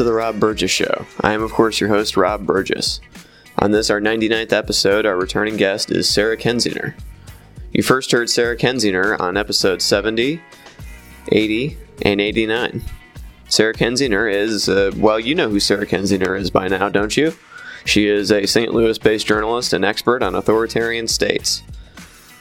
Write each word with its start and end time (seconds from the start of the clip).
to 0.00 0.04
the 0.04 0.14
Rob 0.14 0.40
Burgess 0.40 0.70
Show. 0.70 1.04
I 1.20 1.34
am, 1.34 1.42
of 1.42 1.52
course, 1.52 1.78
your 1.78 1.90
host, 1.90 2.16
Rob 2.16 2.46
Burgess. 2.46 3.02
On 3.58 3.70
this, 3.70 3.90
our 3.90 4.00
99th 4.00 4.50
episode, 4.50 5.04
our 5.04 5.14
returning 5.14 5.58
guest 5.58 5.90
is 5.90 6.08
Sarah 6.08 6.38
Kendzior. 6.38 6.94
You 7.70 7.82
first 7.82 8.10
heard 8.10 8.30
Sarah 8.30 8.56
Kendzior 8.56 9.20
on 9.20 9.36
episode 9.36 9.82
70, 9.82 10.40
80, 11.28 11.78
and 12.00 12.18
89. 12.18 12.82
Sarah 13.50 13.74
Kendzior 13.74 14.32
is, 14.32 14.70
uh, 14.70 14.90
well, 14.96 15.20
you 15.20 15.34
know 15.34 15.50
who 15.50 15.60
Sarah 15.60 15.86
Kendzior 15.86 16.40
is 16.40 16.50
by 16.50 16.66
now, 16.66 16.88
don't 16.88 17.14
you? 17.14 17.34
She 17.84 18.08
is 18.08 18.32
a 18.32 18.46
St. 18.46 18.72
Louis 18.72 18.96
based 18.96 19.26
journalist 19.26 19.74
and 19.74 19.84
expert 19.84 20.22
on 20.22 20.34
authoritarian 20.34 21.08
states. 21.08 21.62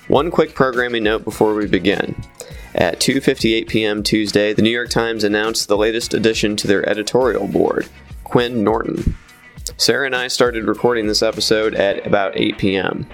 One 0.07 0.32
quick 0.32 0.55
programming 0.55 1.04
note 1.04 1.26
before 1.26 1.54
we 1.54 1.68
begin. 1.68 2.15
At 2.75 2.99
2:58 2.99 3.67
p.m. 3.67 4.03
Tuesday, 4.03 4.53
the 4.53 4.62
New 4.62 4.70
York 4.70 4.89
Times 4.89 5.23
announced 5.23 5.67
the 5.67 5.77
latest 5.77 6.13
addition 6.13 6.55
to 6.57 6.67
their 6.67 6.87
editorial 6.87 7.48
board, 7.48 7.87
Quinn 8.23 8.63
Norton. 8.63 9.15
Sarah 9.77 10.05
and 10.05 10.15
I 10.15 10.27
started 10.27 10.65
recording 10.65 11.07
this 11.07 11.23
episode 11.23 11.73
at 11.73 12.05
about 12.05 12.37
8 12.37 12.57
p.m. 12.57 13.07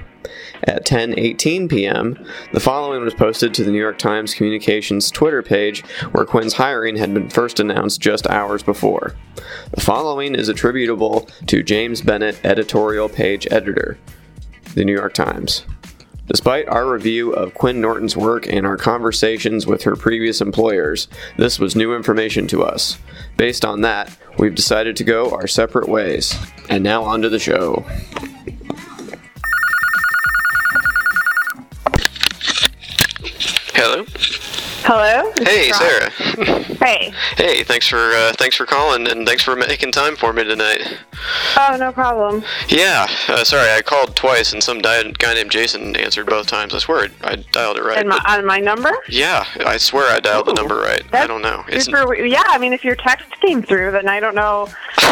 At 0.64 0.86
10:18 0.86 1.70
p.m., 1.70 2.26
the 2.52 2.60
following 2.60 3.04
was 3.04 3.14
posted 3.14 3.54
to 3.54 3.64
the 3.64 3.72
New 3.72 3.80
York 3.80 3.98
Times 3.98 4.34
Communications 4.34 5.12
Twitter 5.12 5.42
page 5.42 5.86
where 6.12 6.26
Quinn's 6.26 6.54
hiring 6.54 6.98
had 6.98 7.14
been 7.14 7.30
first 7.30 7.60
announced 7.60 8.02
just 8.02 8.28
hours 8.28 8.64
before. 8.64 9.16
The 9.72 9.82
following 9.82 10.36
is 10.36 10.50
attributable 10.50 11.30
to 11.48 11.64
James 11.64 12.02
Bennet, 12.02 12.40
editorial 12.44 13.10
page 13.10 13.48
editor, 13.52 13.98
The 14.74 14.86
New 14.86 14.94
York 14.94 15.14
Times. 15.14 15.66
Despite 16.28 16.68
our 16.68 16.90
review 16.92 17.34
of 17.34 17.54
Quinn 17.54 17.80
Norton's 17.80 18.18
work 18.18 18.48
and 18.48 18.66
our 18.66 18.78
conversations 18.78 19.68
with 19.68 19.84
her 19.84 19.96
previous 19.96 20.42
employers, 20.42 21.08
this 21.38 21.60
was 21.60 21.76
new 21.76 21.96
information 21.96 22.48
to 22.48 22.64
us. 22.64 22.98
Based 23.38 23.64
on 23.64 23.82
that, 23.82 24.16
we've 24.40 24.56
decided 24.56 24.96
to 24.98 25.04
go 25.04 25.32
our 25.32 25.48
separate 25.48 25.88
ways. 25.88 26.36
And 26.68 26.84
now 26.84 27.04
on 27.04 27.22
to 27.22 27.30
the 27.30 27.38
show. 27.38 27.86
Hello. 33.74 34.06
Hello. 34.88 35.32
Hey, 35.42 35.72
Sarah. 35.72 36.12
Hey. 36.86 37.14
hey, 37.38 37.64
thanks 37.64 37.88
for 37.88 37.98
uh, 38.12 38.34
thanks 38.34 38.56
for 38.56 38.66
calling 38.68 39.08
and 39.08 39.26
thanks 39.26 39.42
for 39.42 39.56
making 39.56 39.92
time 39.92 40.16
for 40.16 40.32
me 40.34 40.44
tonight. 40.44 41.00
Oh, 41.58 41.76
no 41.80 41.92
problem. 41.92 42.44
Yeah, 42.68 43.08
uh, 43.28 43.44
sorry, 43.44 43.72
I 43.72 43.82
called 43.82 44.16
twice 44.16 44.54
and 44.54 44.62
some 44.62 44.82
di- 44.82 45.12
guy 45.14 45.34
named 45.34 45.50
Jason 45.50 45.96
answered 45.96 46.28
both 46.28 46.46
times. 46.46 46.76
I 46.76 46.80
swear 46.80 47.08
I 47.24 47.38
dialed 47.54 47.78
it 47.78 47.84
right. 47.84 47.98
And 47.98 48.10
my, 48.10 48.22
on 48.28 48.46
my 48.46 48.60
number? 48.60 48.92
yeah, 49.10 49.46
I 49.66 49.78
swear 49.78 50.14
I 50.14 50.20
dialed 50.20 50.46
the 50.48 50.54
number 50.54 50.76
right. 50.76 51.02
I 51.14 51.26
don't 51.26 51.42
know. 51.42 51.64
It's 51.70 51.86
Super, 51.86 52.08
we- 52.08 52.30
yeah, 52.32 52.44
I 52.46 52.60
mean, 52.60 52.74
if 52.74 52.84
your 52.84 52.96
text 52.96 53.32
came 53.42 53.64
through, 53.64 53.92
then 53.92 54.08
I 54.08 54.20
don't 54.20 54.36
know 54.36 54.68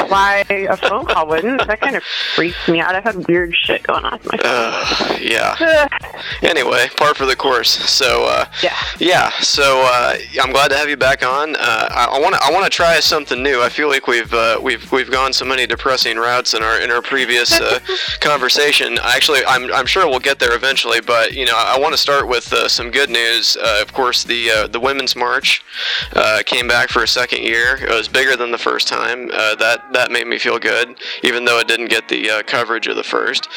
why 0.09 0.43
a 0.49 0.77
phone 0.77 1.05
call 1.05 1.27
wouldn't. 1.27 1.65
That 1.67 1.79
kind 1.81 1.95
of 1.95 2.03
freaks 2.35 2.67
me 2.67 2.79
out. 2.79 2.95
I've 2.95 3.03
had 3.03 3.27
weird 3.27 3.55
shit 3.55 3.83
going 3.83 4.05
on 4.05 4.13
with 4.13 4.25
my 4.31 4.37
phone. 4.37 4.45
uh, 4.45 5.17
yeah. 5.19 5.87
Anyway, 6.41 6.87
par 6.97 7.13
for 7.13 7.25
the 7.25 7.35
course. 7.35 7.69
So 7.69 8.25
uh, 8.25 8.45
yeah. 8.61 8.75
yeah, 8.99 9.29
so 9.41 9.81
uh, 9.85 10.15
I'm 10.41 10.51
glad 10.51 10.69
to 10.69 10.77
have 10.77 10.89
you 10.89 10.97
back 10.97 11.25
on. 11.25 11.55
Uh, 11.55 11.87
I 11.91 12.19
want 12.19 12.35
to 12.35 12.41
I 12.43 12.51
want 12.51 12.63
to 12.65 12.69
try 12.69 12.99
something 12.99 13.41
new. 13.41 13.61
I 13.61 13.69
feel 13.69 13.87
like 13.89 14.07
we've 14.07 14.33
uh, 14.33 14.59
we've 14.61 14.89
we've 14.91 15.11
gone 15.11 15.33
so 15.33 15.45
many 15.45 15.65
depressing 15.67 16.17
routes 16.17 16.53
in 16.53 16.63
our 16.63 16.79
in 16.79 16.91
our 16.91 17.01
previous 17.01 17.59
uh, 17.59 17.79
conversation. 18.19 18.97
Actually, 19.03 19.41
I'm 19.45 19.71
I'm 19.73 19.85
sure 19.85 20.07
we'll 20.07 20.19
get 20.19 20.39
there 20.39 20.55
eventually. 20.55 21.01
But 21.01 21.33
you 21.33 21.45
know, 21.45 21.55
I 21.55 21.77
want 21.79 21.93
to 21.93 21.97
start 21.97 22.27
with 22.27 22.51
uh, 22.53 22.67
some 22.67 22.91
good 22.91 23.09
news. 23.09 23.57
Uh, 23.57 23.79
of 23.81 23.93
course, 23.93 24.23
the 24.23 24.49
uh, 24.51 24.67
the 24.67 24.79
women's 24.79 25.15
march 25.15 25.63
uh, 26.13 26.41
came 26.45 26.67
back 26.67 26.89
for 26.89 27.03
a 27.03 27.07
second 27.07 27.43
year. 27.43 27.77
It 27.81 27.89
was 27.89 28.07
bigger 28.07 28.35
than 28.35 28.51
the 28.51 28.57
first 28.57 28.87
time. 28.87 29.29
Uh, 29.33 29.55
that 29.55 29.92
that 29.93 30.11
made 30.11 30.27
me 30.27 30.37
feel 30.39 30.59
good, 30.59 30.97
even 31.23 31.45
though 31.45 31.59
it 31.59 31.67
didn't 31.67 31.87
get 31.89 32.07
the 32.09 32.29
uh, 32.29 32.43
coverage 32.43 32.87
of 32.87 32.95
the 32.95 33.03
first 33.03 33.47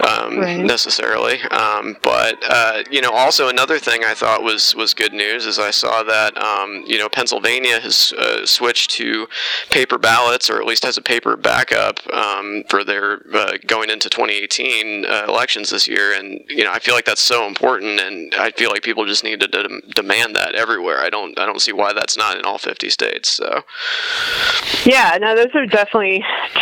um, 0.00 0.38
Right. 0.38 0.58
necessarily. 0.58 1.40
Um, 1.42 1.96
but 2.02 2.42
uh, 2.48 2.82
you 2.90 3.00
know, 3.00 3.10
also 3.12 3.48
another 3.48 3.78
thing 3.78 4.04
I 4.04 4.14
thought 4.14 4.42
was 4.42 4.74
was 4.74 4.94
good 4.94 5.12
news 5.12 5.46
is 5.46 5.58
I 5.58 5.70
saw 5.70 6.02
that 6.04 6.36
um, 6.36 6.84
you 6.86 6.98
know 6.98 7.08
Pennsylvania 7.08 7.80
has 7.80 8.12
uh, 8.18 8.44
switched 8.46 8.90
to 8.92 9.26
paper 9.70 9.98
ballots, 9.98 10.48
or 10.50 10.58
at 10.60 10.66
least 10.66 10.84
has 10.84 10.96
a 10.98 11.02
paper 11.02 11.36
backup 11.36 12.00
um, 12.12 12.64
for 12.68 12.84
their 12.84 13.22
uh, 13.34 13.52
going 13.66 13.90
into 13.90 14.08
2018 14.10 15.04
uh, 15.06 15.24
elections 15.28 15.70
this 15.70 15.88
year. 15.88 16.12
And 16.12 16.40
you 16.48 16.64
know, 16.64 16.72
I 16.72 16.78
feel 16.78 16.94
like 16.94 17.04
that's 17.06 17.22
so 17.22 17.46
important, 17.46 18.00
and 18.00 18.34
I 18.34 18.50
feel 18.52 18.70
like 18.70 18.82
people 18.82 19.06
just 19.06 19.24
need 19.24 19.40
to 19.40 19.48
de- 19.48 19.80
demand 19.94 20.36
that 20.36 20.54
everywhere. 20.54 20.98
I 21.00 21.10
don't 21.10 21.38
I 21.38 21.46
don't 21.46 21.60
see 21.60 21.72
why 21.72 21.92
that's 21.92 22.16
not 22.16 22.36
in 22.38 22.44
all 22.44 22.58
50 22.58 22.90
states. 22.90 23.30
So 23.30 23.62
Yeah, 24.84 25.16
no, 25.20 25.34
those 25.34 25.54
are 25.54 25.66
definitely 25.66 25.85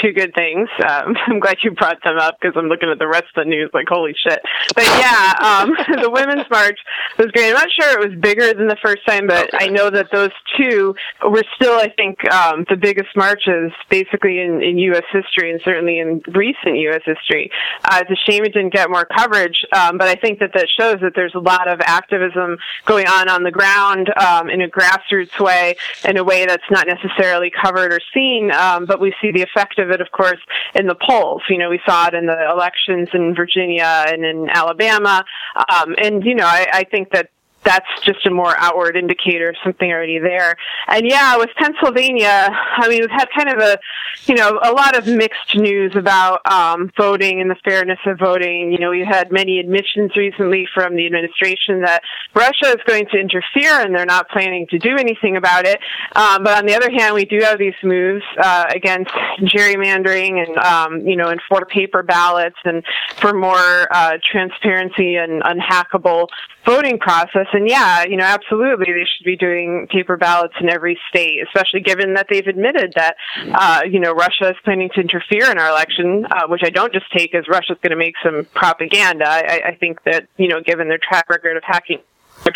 two 0.01 0.13
good 0.13 0.35
things. 0.35 0.69
Um, 0.87 1.17
I'm 1.27 1.41
glad 1.41 1.59
you 1.63 1.71
brought 1.73 2.03
them 2.03 2.19
up 2.19 2.39
because 2.41 2.57
I'm 2.57 2.67
looking 2.67 2.89
at 2.91 2.99
the 2.99 3.09
rest 3.09 3.25
of 3.37 3.45
the 3.45 3.51
news 3.51 3.71
like, 3.73 3.87
holy 3.89 4.15
shit. 4.15 4.41
But 4.75 4.85
yeah, 4.85 5.33
um, 5.41 5.75
the 6.03 6.11
Women's 6.11 6.49
March 6.51 6.79
was 7.19 7.31
great. 7.33 7.49
I'm 7.49 7.55
not 7.55 7.69
sure 7.79 8.01
it 8.01 8.09
was 8.11 8.19
bigger 8.21 8.53
than 8.55 8.69
the 8.69 8.77
first 8.83 9.07
time, 9.07 9.27
but 9.27 9.45
Okay. 9.55 9.67
I 9.67 9.69
know 9.69 9.91
that 9.91 10.11
those 10.13 10.31
two 10.57 10.95
were 11.25 11.45
still, 11.57 11.79
I 11.79 11.89
think, 11.89 12.19
um, 12.33 12.65
the 12.69 12.77
biggest 12.77 13.09
marches 13.17 13.73
basically 13.91 14.41
in, 14.41 14.63
in 14.63 14.79
U.S. 14.79 15.05
history 15.13 15.51
and 15.51 15.61
certainly 15.65 15.99
in 15.99 16.23
recent 16.29 16.77
U.S. 16.79 17.03
history. 17.05 17.51
Uh, 17.85 18.03
it's 18.03 18.11
a 18.11 18.31
shame 18.31 18.45
it 18.45 18.53
didn't 18.55 18.73
get 18.73 18.91
more 18.91 19.05
coverage, 19.05 19.65
um, 19.73 19.99
but 19.99 20.09
I 20.09 20.15
think 20.15 20.39
that 20.41 20.53
that 20.55 20.69
shows 20.79 21.01
that 21.03 21.13
there's 21.15 21.35
a 21.35 21.41
lot 21.41 21.69
of 21.69 21.81
activism 21.81 22.57
going 22.87 23.07
on 23.07 23.29
on 23.29 23.43
the 23.43 23.51
ground 23.51 24.11
um, 24.17 24.49
in 24.51 24.63
a 24.63 24.69
grassroots 24.69 25.39
way, 25.41 25.77
in 26.05 26.17
a 26.17 26.25
way 26.25 26.47
that's 26.47 26.65
not 26.71 26.87
necessarily 26.87 27.51
covered 27.51 27.93
or 27.93 28.01
seen, 28.13 28.51
um, 28.51 28.87
but 28.87 29.01
we 29.01 29.14
see 29.21 29.31
the 29.31 29.43
effect 29.43 29.79
of 29.79 29.91
it, 29.91 30.01
of 30.01 30.11
course, 30.13 30.41
in 30.75 30.87
the 30.87 30.95
polls. 30.95 31.43
You 31.49 31.59
know, 31.59 31.71
we 31.71 31.81
saw 31.87 32.09
it 32.09 32.15
in 32.15 32.27
the 32.27 32.51
elections 32.51 33.09
in 33.13 33.35
Virginia 33.35 34.05
and 34.09 34.25
in 34.25 34.49
Alabama, 34.51 35.25
um, 35.57 35.95
and 36.03 36.25
you 36.25 36.35
know, 36.35 36.47
I, 36.47 36.67
I 36.73 36.85
think 36.85 37.11
that 37.13 37.31
that's 37.65 37.89
just 38.03 38.27
a 38.27 38.31
more 38.31 38.55
outward 38.59 38.97
indicator 38.97 39.49
of 39.49 39.57
something 39.65 39.91
already 39.91 40.19
there. 40.19 40.57
And 40.89 41.07
yeah, 41.07 41.37
with 41.37 41.51
Pennsylvania, 41.57 42.49
I 42.77 42.89
mean, 42.89 43.01
we've 43.01 43.11
had 43.11 43.29
kind 43.37 43.49
of 43.49 43.59
a, 43.59 43.79
you 44.27 44.35
know, 44.35 44.59
a 44.63 44.73
lot 44.73 44.97
of 44.97 45.07
mixed 45.07 45.57
news 45.57 45.93
about 45.97 46.41
um, 46.51 46.91
voting 46.97 47.41
and 47.41 47.51
the 47.51 47.57
fairness 47.65 47.99
of 48.07 48.19
voting. 48.19 48.73
You 48.73 48.79
know, 48.79 48.91
we 48.91 49.05
had 49.05 49.33
many 49.33 49.59
admissions 49.59 50.17
recently 50.17 50.67
from 50.75 50.97
the 50.97 51.07
administration 51.07 51.83
that 51.83 52.03
Russia 52.35 52.69
is 52.69 52.81
going 52.87 53.07
to 53.13 53.19
interfere 53.19 53.81
and 53.81 53.95
they're 53.95 54.07
not 54.07 54.29
planning 54.29 54.67
to 54.71 54.79
do 54.79 54.97
anything 54.97 55.37
about 55.37 55.65
it. 55.67 55.81
Um, 56.15 56.45
but 56.45 56.59
on 56.59 56.67
the 56.67 56.75
other 56.75 56.91
hand, 56.91 57.15
we 57.15 57.25
do 57.25 57.39
have 57.41 57.59
these 57.59 57.75
moves 57.83 58.25
uh, 58.43 58.67
against 58.71 59.11
gerrymandering 59.41 60.45
and, 60.47 60.57
um, 60.59 61.07
you 61.07 61.17
know, 61.17 61.29
and 61.29 61.41
for 61.49 61.65
paper 61.65 62.03
ballots 62.03 62.57
and 62.65 62.85
for 63.17 63.33
more 63.33 63.89
uh, 63.91 64.19
transparency 64.31 65.17
and 65.17 65.43
unhackable 65.43 66.29
voting 66.65 66.99
process. 66.99 67.47
And 67.55 67.69
yeah, 67.69 68.05
you 68.05 68.17
know, 68.17 68.25
absolutely, 68.25 68.93
they 68.93 69.07
should 69.17 69.25
be 69.25 69.37
doing 69.37 69.87
paper 69.91 70.17
ballots 70.17 70.55
in 70.61 70.69
every 70.69 70.99
state, 71.09 71.39
especially 71.47 71.81
given 71.81 72.15
that 72.15 72.27
they've 72.29 72.47
admitted 72.47 72.93
that, 72.97 73.17
uh, 73.53 73.81
you 73.89 74.01
know, 74.01 74.13
Russia 74.13 74.51
is 74.51 74.57
planning 74.65 74.91
to 74.95 75.01
interfere 75.01 75.51
in 75.51 75.59
our 75.59 75.71
election, 75.71 76.27
uh, 76.31 76.47
which 76.49 76.63
I 76.65 76.71
don't 76.71 76.93
just 76.93 77.07
take 77.13 77.35
as 77.35 77.49
Russia's 77.49 77.79
going 77.83 77.93
to 77.93 77.97
make 77.97 78.15
some 78.23 78.45
propaganda. 78.55 79.27
I, 79.27 79.63
I 79.69 79.77
think 79.77 80.03
that, 80.05 80.27
you 80.37 80.49
know, 80.49 80.61
given 80.61 80.89
their 80.89 80.99
track 80.99 81.31
record 81.31 81.57
of 81.57 81.63
hacking. 81.65 82.01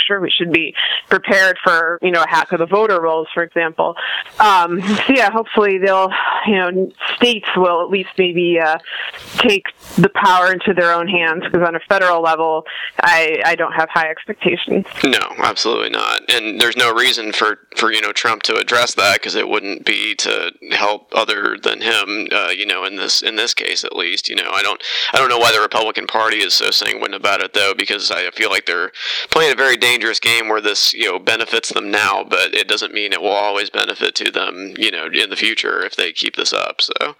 Sure 0.06 0.20
we 0.20 0.30
should 0.30 0.52
be 0.52 0.74
prepared 1.10 1.58
for, 1.62 1.98
you 2.00 2.10
know, 2.10 2.22
a 2.22 2.28
hack 2.28 2.52
of 2.52 2.60
the 2.60 2.66
voter 2.66 3.00
rolls, 3.00 3.28
for 3.34 3.42
example. 3.42 3.94
Um, 4.38 4.80
so 4.80 5.12
yeah, 5.12 5.30
hopefully 5.30 5.78
they'll, 5.78 6.10
you 6.46 6.54
know, 6.54 6.92
states 7.16 7.48
will 7.56 7.82
at 7.82 7.90
least 7.90 8.10
maybe 8.16 8.58
uh, 8.58 8.78
take 9.36 9.64
the 9.96 10.08
power 10.08 10.52
into 10.52 10.72
their 10.72 10.92
own 10.92 11.08
hands 11.08 11.44
because 11.44 11.66
on 11.66 11.74
a 11.74 11.80
federal 11.80 12.22
level, 12.22 12.64
I, 13.02 13.42
I 13.44 13.54
don't 13.54 13.72
have 13.72 13.88
high 13.90 14.08
expectations. 14.08 14.86
No, 15.04 15.18
absolutely 15.38 15.90
not. 15.90 16.22
And 16.32 16.60
there's 16.60 16.76
no 16.76 16.94
reason 16.94 17.32
for, 17.32 17.58
for 17.76 17.92
you 17.92 18.00
know 18.00 18.12
Trump 18.12 18.42
to 18.44 18.56
address 18.56 18.94
that 18.94 19.14
because 19.14 19.34
it 19.34 19.48
wouldn't 19.48 19.84
be 19.84 20.14
to 20.16 20.52
help 20.72 21.12
other 21.14 21.56
than 21.62 21.80
him. 21.80 22.28
Uh, 22.32 22.48
you 22.48 22.66
know, 22.66 22.84
in 22.84 22.96
this 22.96 23.22
in 23.22 23.36
this 23.36 23.54
case 23.54 23.84
at 23.84 23.96
least. 23.96 24.28
You 24.28 24.36
know, 24.36 24.50
I 24.52 24.62
don't 24.62 24.82
I 25.12 25.18
don't 25.18 25.28
know 25.28 25.38
why 25.38 25.52
the 25.52 25.60
Republican 25.60 26.06
Party 26.06 26.38
is 26.38 26.54
so 26.54 26.70
sanguine 26.70 27.14
about 27.14 27.40
it 27.40 27.52
though 27.54 27.74
because 27.76 28.10
I 28.10 28.30
feel 28.30 28.50
like 28.50 28.66
they're 28.66 28.92
playing 29.30 29.52
a 29.52 29.56
very 29.56 29.67
dangerous 29.76 30.20
game 30.20 30.48
where 30.48 30.60
this 30.60 30.94
you 30.94 31.04
know 31.04 31.18
benefits 31.18 31.72
them 31.72 31.90
now, 31.90 32.24
but 32.24 32.54
it 32.54 32.68
doesn't 32.68 32.92
mean 32.92 33.12
it 33.12 33.20
will 33.20 33.28
always 33.28 33.70
benefit 33.70 34.14
to 34.16 34.30
them. 34.30 34.74
You 34.76 34.90
know, 34.90 35.06
in 35.06 35.30
the 35.30 35.36
future 35.36 35.84
if 35.84 35.96
they 35.96 36.12
keep 36.12 36.36
this 36.36 36.52
up. 36.52 36.80
So, 36.80 37.16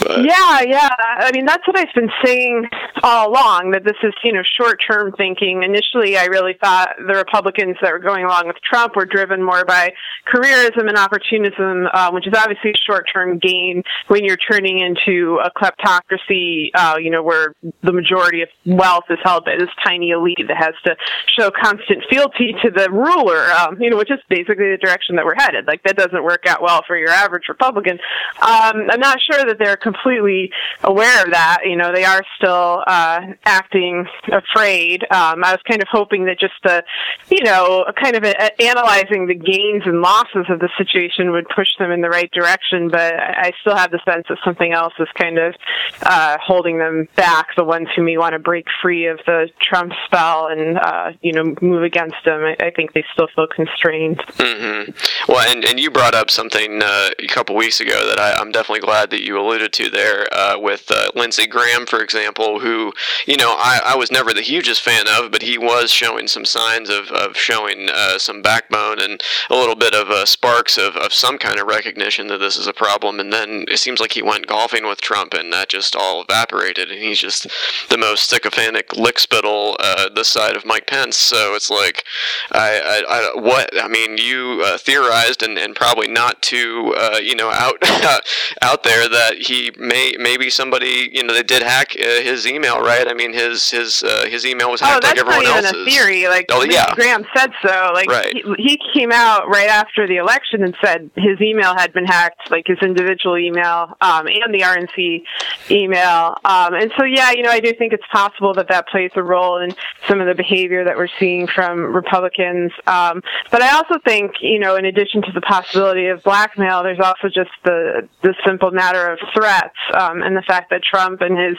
but 0.00 0.24
Yeah, 0.24 0.62
yeah. 0.62 0.88
I 0.98 1.30
mean, 1.32 1.46
that's 1.46 1.66
what 1.66 1.78
I've 1.78 1.94
been 1.94 2.10
saying 2.24 2.68
all 3.02 3.30
along 3.30 3.72
that 3.72 3.84
this 3.84 3.96
is, 4.02 4.12
you 4.24 4.32
know, 4.32 4.42
short-term 4.58 5.12
thinking. 5.16 5.62
Initially, 5.62 6.16
I 6.16 6.26
really 6.26 6.54
thought 6.60 6.90
the 6.98 7.14
Republicans 7.14 7.76
that 7.82 7.92
were 7.92 7.98
going 7.98 8.24
along 8.24 8.46
with 8.46 8.56
Trump 8.62 8.96
were 8.96 9.06
driven 9.06 9.42
more 9.42 9.64
by 9.64 9.92
careerism 10.32 10.88
and 10.88 10.96
opportunism, 10.96 11.88
uh, 11.92 12.10
which 12.10 12.26
is 12.26 12.34
obviously 12.36 12.72
short-term 12.86 13.38
gain 13.38 13.82
when 14.08 14.24
you're 14.24 14.36
turning 14.36 14.78
into 14.80 15.40
a 15.44 15.50
kleptocracy, 15.50 16.70
uh, 16.74 16.96
you 17.00 17.10
know, 17.10 17.22
where 17.22 17.54
the 17.82 17.92
majority 17.92 18.42
of 18.42 18.48
wealth 18.64 19.04
is 19.10 19.18
held 19.22 19.44
by 19.44 19.56
this 19.56 19.70
tiny 19.84 20.10
elite 20.10 20.38
that 20.48 20.56
has 20.56 20.74
to 20.84 20.96
show 21.38 21.45
constant 21.50 22.02
fealty 22.10 22.54
to 22.62 22.70
the 22.70 22.90
ruler, 22.90 23.50
um, 23.52 23.80
you 23.80 23.90
know, 23.90 23.96
which 23.96 24.10
is 24.10 24.18
basically 24.28 24.70
the 24.70 24.78
direction 24.80 25.16
that 25.16 25.24
we're 25.24 25.34
headed. 25.36 25.66
Like 25.66 25.82
that 25.84 25.96
doesn't 25.96 26.22
work 26.22 26.46
out 26.46 26.62
well 26.62 26.82
for 26.86 26.96
your 26.96 27.10
average 27.10 27.44
Republican. 27.48 27.98
Um, 28.40 28.88
I'm 28.90 29.00
not 29.00 29.18
sure 29.20 29.44
that 29.44 29.56
they're 29.58 29.76
completely 29.76 30.50
aware 30.82 31.24
of 31.24 31.32
that. 31.32 31.60
You 31.64 31.76
know, 31.76 31.92
they 31.92 32.04
are 32.04 32.22
still 32.38 32.82
uh, 32.86 33.20
acting 33.44 34.06
afraid. 34.32 35.02
Um, 35.04 35.44
I 35.44 35.52
was 35.52 35.60
kind 35.68 35.82
of 35.82 35.88
hoping 35.90 36.26
that 36.26 36.38
just 36.38 36.54
the, 36.62 36.84
you 37.30 37.44
know, 37.44 37.84
kind 38.00 38.16
of 38.16 38.24
a, 38.24 38.34
a, 38.38 38.62
analyzing 38.62 39.26
the 39.26 39.34
gains 39.34 39.82
and 39.84 40.00
losses 40.00 40.46
of 40.48 40.58
the 40.60 40.68
situation 40.78 41.32
would 41.32 41.46
push 41.54 41.68
them 41.78 41.90
in 41.90 42.00
the 42.00 42.08
right 42.08 42.30
direction. 42.32 42.88
But 42.90 43.14
I 43.14 43.52
still 43.60 43.76
have 43.76 43.90
the 43.90 44.00
sense 44.04 44.26
that 44.28 44.38
something 44.44 44.72
else 44.72 44.94
is 44.98 45.08
kind 45.16 45.38
of 45.38 45.54
uh, 46.02 46.36
holding 46.40 46.78
them 46.78 47.08
back. 47.16 47.48
The 47.56 47.64
ones 47.64 47.88
who 47.94 48.02
may 48.02 48.16
want 48.16 48.32
to 48.34 48.38
break 48.38 48.66
free 48.82 49.06
of 49.06 49.18
the 49.26 49.48
Trump 49.60 49.92
spell 50.06 50.48
and 50.48 50.78
uh, 50.78 51.12
you 51.20 51.32
know 51.32 51.35
move 51.44 51.82
against 51.82 52.16
them. 52.24 52.42
I, 52.42 52.56
I 52.60 52.70
think 52.70 52.92
they 52.92 53.04
still 53.12 53.28
feel 53.34 53.46
constrained. 53.46 54.18
Mm-hmm. 54.18 54.92
Well, 55.30 55.48
and 55.48 55.64
and 55.64 55.80
you 55.80 55.90
brought 55.90 56.14
up 56.14 56.30
something 56.30 56.82
uh, 56.82 57.10
a 57.18 57.26
couple 57.28 57.56
weeks 57.56 57.80
ago 57.80 58.06
that 58.06 58.18
I, 58.18 58.40
am 58.40 58.52
definitely 58.52 58.80
glad 58.80 59.10
that 59.10 59.24
you 59.24 59.38
alluded 59.38 59.72
to 59.74 59.90
there 59.90 60.26
uh, 60.32 60.58
with 60.58 60.90
uh, 60.90 61.10
Lindsey 61.14 61.46
Graham, 61.46 61.86
for 61.86 62.00
example, 62.00 62.60
who 62.60 62.92
you 63.26 63.36
know 63.36 63.54
I, 63.58 63.80
I 63.84 63.96
was 63.96 64.10
never 64.10 64.32
the 64.32 64.42
hugest 64.42 64.82
fan 64.82 65.06
of, 65.08 65.30
but 65.30 65.42
he 65.42 65.58
was 65.58 65.90
showing 65.90 66.28
some 66.28 66.44
signs 66.44 66.88
of, 66.88 67.10
of 67.10 67.36
showing 67.36 67.88
uh, 67.92 68.18
some 68.18 68.42
backbone 68.42 69.00
and 69.00 69.22
a 69.50 69.54
little 69.54 69.74
bit 69.74 69.94
of 69.94 70.10
uh, 70.10 70.24
sparks 70.24 70.78
of, 70.78 70.96
of 70.96 71.12
some 71.12 71.38
kind 71.38 71.58
of 71.58 71.66
recognition 71.66 72.26
that 72.28 72.38
this 72.38 72.56
is 72.56 72.66
a 72.66 72.72
problem. 72.72 73.20
And 73.20 73.32
then 73.32 73.64
it 73.68 73.78
seems 73.78 74.00
like 74.00 74.12
he 74.12 74.22
went 74.22 74.46
golfing 74.46 74.86
with 74.86 75.00
Trump, 75.00 75.34
and 75.34 75.52
that 75.52 75.68
just 75.68 75.96
all 75.96 76.22
evaporated, 76.22 76.90
and 76.90 77.00
he's 77.00 77.20
just 77.20 77.46
the 77.88 77.98
most 77.98 78.28
sycophantic 78.28 78.90
lickspittle 78.90 79.76
uh, 79.78 80.08
this 80.14 80.28
side 80.28 80.56
of 80.56 80.64
Mike 80.64 80.86
Pence. 80.86 81.25
So 81.26 81.54
it's 81.54 81.70
like, 81.70 82.04
I, 82.52 82.80
I, 82.80 83.04
I 83.08 83.40
what 83.40 83.70
I 83.82 83.88
mean, 83.88 84.18
you 84.18 84.62
uh, 84.64 84.78
theorized 84.78 85.42
and, 85.42 85.58
and 85.58 85.74
probably 85.74 86.08
not 86.08 86.40
too 86.42 86.94
uh, 86.96 87.18
you 87.18 87.34
know 87.34 87.50
out 87.50 87.76
out 88.62 88.82
there 88.82 89.08
that 89.08 89.36
he 89.38 89.72
may 89.78 90.14
maybe 90.18 90.50
somebody 90.50 91.10
you 91.12 91.22
know 91.22 91.34
they 91.34 91.42
did 91.42 91.62
hack 91.62 91.94
uh, 91.98 92.22
his 92.22 92.46
email, 92.46 92.80
right? 92.80 93.08
I 93.08 93.14
mean 93.14 93.32
his 93.32 93.70
his 93.70 94.02
uh, 94.02 94.26
his 94.28 94.46
email 94.46 94.70
was 94.70 94.80
hacked 94.80 95.04
oh, 95.04 95.08
like 95.08 95.18
everyone 95.18 95.46
else's. 95.46 95.50
Oh, 95.50 95.62
that's 95.62 95.72
not 95.72 95.80
even 95.80 95.88
a 95.88 95.90
theory. 95.90 96.28
Like 96.28 96.46
oh, 96.50 96.64
yeah. 96.64 96.94
Graham 96.94 97.24
said 97.34 97.50
so. 97.62 97.90
Like 97.94 98.08
right. 98.08 98.32
he, 98.32 98.54
he 98.58 98.80
came 98.94 99.12
out 99.12 99.48
right 99.48 99.68
after 99.68 100.06
the 100.06 100.16
election 100.16 100.62
and 100.62 100.76
said 100.82 101.10
his 101.16 101.40
email 101.40 101.74
had 101.74 101.92
been 101.92 102.06
hacked, 102.06 102.50
like 102.50 102.66
his 102.66 102.78
individual 102.82 103.38
email 103.38 103.96
um, 104.00 104.26
and 104.26 104.54
the 104.54 104.60
RNC 104.60 105.22
email. 105.70 106.38
Um, 106.44 106.74
and 106.74 106.92
so 106.96 107.04
yeah, 107.04 107.32
you 107.32 107.42
know 107.42 107.50
I 107.50 107.60
do 107.60 107.72
think 107.72 107.92
it's 107.92 108.06
possible 108.12 108.54
that 108.54 108.68
that 108.68 108.88
plays 108.88 109.10
a 109.14 109.22
role 109.22 109.58
in 109.58 109.74
some 110.08 110.20
of 110.20 110.26
the 110.26 110.34
behavior 110.34 110.84
that 110.84 110.96
we're 110.96 111.08
seeing 111.18 111.46
from 111.46 111.94
Republicans. 111.94 112.72
Um, 112.86 113.22
but 113.50 113.62
I 113.62 113.76
also 113.76 113.98
think, 114.04 114.32
you 114.40 114.58
know, 114.58 114.76
in 114.76 114.84
addition 114.84 115.22
to 115.22 115.32
the 115.32 115.40
possibility 115.40 116.06
of 116.06 116.22
blackmail, 116.22 116.82
there's 116.82 117.00
also 117.00 117.28
just 117.28 117.50
the 117.64 118.08
the 118.22 118.34
simple 118.44 118.70
matter 118.70 119.10
of 119.10 119.18
threats 119.34 119.76
um, 119.94 120.22
and 120.22 120.36
the 120.36 120.42
fact 120.42 120.70
that 120.70 120.82
Trump 120.82 121.20
and 121.20 121.38
his 121.38 121.56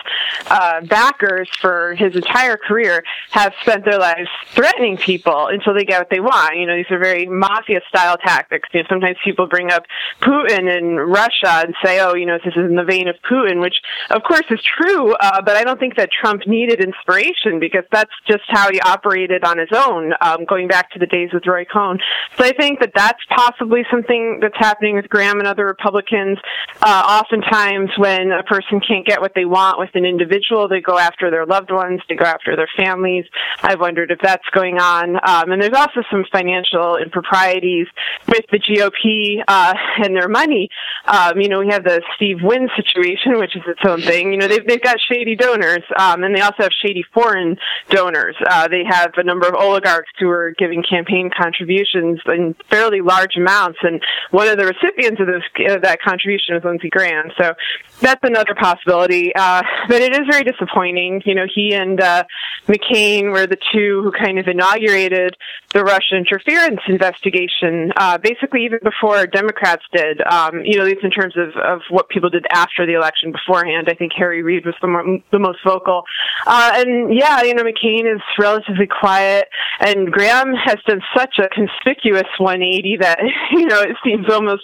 uh, 0.48 0.82
backers 0.82 1.50
for 1.60 1.96
his 1.96 2.16
entire 2.16 2.58
career 2.58 3.04
have 3.32 3.54
spent 3.62 3.86
their 3.86 4.00
lives 4.00 4.30
threatening 4.48 4.98
people 4.98 5.48
until 5.48 5.74
they 5.74 5.86
get 5.86 6.00
what 6.00 6.10
they 6.10 6.20
want. 6.20 6.58
You 6.58 6.66
know, 6.66 6.76
these 6.76 6.92
are 6.92 7.00
very 7.00 7.26
mafia 7.26 7.82
style 7.90 8.18
tactics. 8.18 8.70
You 8.74 8.82
know, 8.82 8.88
sometimes 8.90 9.18
people 9.24 9.48
bring 9.48 9.72
up 9.72 9.84
Putin 10.22 10.70
and 10.76 11.00
Russia 11.12 11.64
and 11.66 11.76
say, 11.84 12.00
oh, 12.00 12.14
you 12.16 12.26
know, 12.26 12.38
this 12.44 12.54
is 12.54 12.58
in 12.58 12.76
the 12.76 12.84
vein 12.84 13.08
of 13.08 13.16
Putin, 13.30 13.62
which 13.62 13.76
of 14.10 14.24
course 14.24 14.46
is 14.50 14.60
true, 14.64 15.14
uh, 15.14 15.42
but 15.42 15.56
I 15.56 15.64
don't 15.64 15.80
think 15.80 15.96
that 15.96 16.10
Trump 16.12 16.48
needed 16.48 16.80
inspiration 16.84 17.60
because 17.60 17.84
that's 17.92 18.12
just 18.28 18.44
how 18.48 18.72
he 18.72 18.80
operated 18.82 19.44
on 19.48 19.58
his 19.58 19.70
own, 19.74 20.14
um, 20.22 20.46
going 20.46 20.68
back 20.68 20.92
to 20.92 21.00
the 21.00 21.08
days 21.08 21.30
with 21.34 21.48
Roy 21.48 21.66
Cohn. 21.66 22.00
So 22.38 22.44
I 22.44 22.52
think 22.52 22.80
that 22.82 22.92
that's 22.94 23.20
possibly 23.36 23.84
something 23.90 24.40
that's 24.42 24.58
happening 24.58 24.96
with 24.96 25.10
Graham 25.10 25.40
and 25.40 25.48
other 25.48 25.66
Republicans. 25.66 26.38
Uh, 26.82 27.22
oftentimes, 27.22 27.90
when 27.98 28.32
a 28.32 28.44
person 28.44 28.82
can't 28.86 29.06
get 29.06 29.22
what 29.22 29.32
they 29.34 29.46
want 29.46 29.80
with 29.80 29.90
an 29.96 30.06
individual, 30.06 30.68
they 30.68 30.82
go 30.82 30.98
after 31.00 31.32
their 31.32 31.46
loved 31.46 31.72
ones, 31.72 32.02
they 32.10 32.16
go 32.16 32.26
after 32.26 32.56
their 32.56 32.70
families. 32.76 33.26
I've 33.64 33.80
wondered 33.80 34.12
if 34.12 34.20
that's 34.22 34.48
going 34.54 34.80
on. 34.80 35.16
Um, 35.16 35.52
and 35.52 35.62
there's 35.62 35.74
also 35.74 36.02
some 36.12 36.26
financial 36.32 36.98
improprieties 36.98 37.88
with 38.28 38.46
the 38.52 38.60
GOP 38.60 39.42
uh, 39.48 39.74
and 40.04 40.16
their 40.16 40.28
money. 40.28 40.70
Um, 41.06 41.40
you 41.40 41.48
know, 41.48 41.60
we 41.60 41.68
have 41.70 41.84
the 41.84 42.02
Steve 42.16 42.38
Wynn 42.42 42.68
situation, 42.76 43.40
which 43.40 43.56
is 43.56 43.64
its 43.68 43.82
own 43.88 44.02
thing. 44.02 44.32
You 44.34 44.38
know, 44.40 44.48
they've, 44.48 44.66
they've 44.66 44.82
got 44.82 44.98
shady 45.10 45.36
donors, 45.36 45.84
um, 45.98 46.24
and 46.24 46.36
they 46.36 46.42
also 46.42 46.64
have 46.64 46.72
shady 46.84 47.04
foreign 47.14 47.58
donors. 47.90 48.36
Uh, 48.50 48.68
they 48.68 48.84
have 48.88 49.12
a 49.18 49.24
number 49.24 49.37
of 49.46 49.54
oligarchs 49.54 50.12
who 50.20 50.30
are 50.30 50.54
giving 50.58 50.84
campaign 50.84 51.30
contributions 51.36 52.20
in 52.28 52.56
fairly 52.70 53.02
large 53.02 53.36
amounts, 53.36 53.80
and 53.84 54.02
one 54.32 54.48
of 54.48 54.58
the 54.58 54.66
recipients 54.66 55.20
of, 55.22 55.28
this, 55.28 55.44
of 55.70 55.82
that 55.84 56.02
contribution 56.02 56.56
was 56.56 56.64
Lindsey 56.64 56.90
Graham. 56.90 57.32
So 57.40 57.54
that's 58.00 58.24
another 58.24 58.56
possibility. 58.56 59.34
Uh, 59.36 59.62
but 59.88 60.02
it 60.02 60.14
is 60.14 60.22
very 60.30 60.44
disappointing. 60.44 61.22
You 61.26 61.36
know, 61.36 61.46
he 61.54 61.74
and 61.74 62.00
uh, 62.00 62.24
McCain 62.68 63.32
were 63.32 63.48
the 63.48 63.58
two 63.74 64.02
who 64.04 64.12
kind 64.12 64.40
of 64.40 64.48
inaugurated 64.48 65.36
the 65.74 65.84
Russian 65.84 66.18
interference 66.18 66.80
investigation, 66.88 67.92
uh, 67.98 68.18
basically 68.18 68.66
even 68.66 68.80
before 68.84 69.28
Democrats 69.28 69.84
did. 69.92 70.22
Um, 70.22 70.62
you 70.64 70.78
know, 70.78 70.84
at 70.84 70.88
least 70.88 71.04
in 71.04 71.12
terms 71.12 71.36
of, 71.38 71.56
of 71.58 71.82
what 71.90 72.10
people 72.10 72.30
did 72.30 72.46
after 72.52 72.86
the 72.86 72.94
election 72.94 73.32
beforehand. 73.32 73.88
I 73.90 73.94
think 73.94 74.14
Harry 74.16 74.44
Reid 74.44 74.66
was 74.66 74.76
the, 74.82 74.88
more, 74.88 75.20
the 75.32 75.40
most 75.40 75.60
vocal. 75.66 76.04
Uh, 76.46 76.72
and 76.76 77.14
yeah, 77.14 77.42
you 77.44 77.54
know, 77.54 77.64
McCain 77.64 78.14
is 78.14 78.22
relatively 78.40 78.88
quiet, 78.88 79.48
and 79.80 80.12
Graham 80.12 80.54
has 80.54 80.78
done 80.88 81.02
such 81.16 81.40
a 81.40 81.50
conspicuous 81.50 82.28
180 82.38 82.98
that, 83.02 83.20
you 83.52 83.66
know, 83.66 83.82
it 83.82 83.96
seems 84.04 84.30
almost 84.30 84.64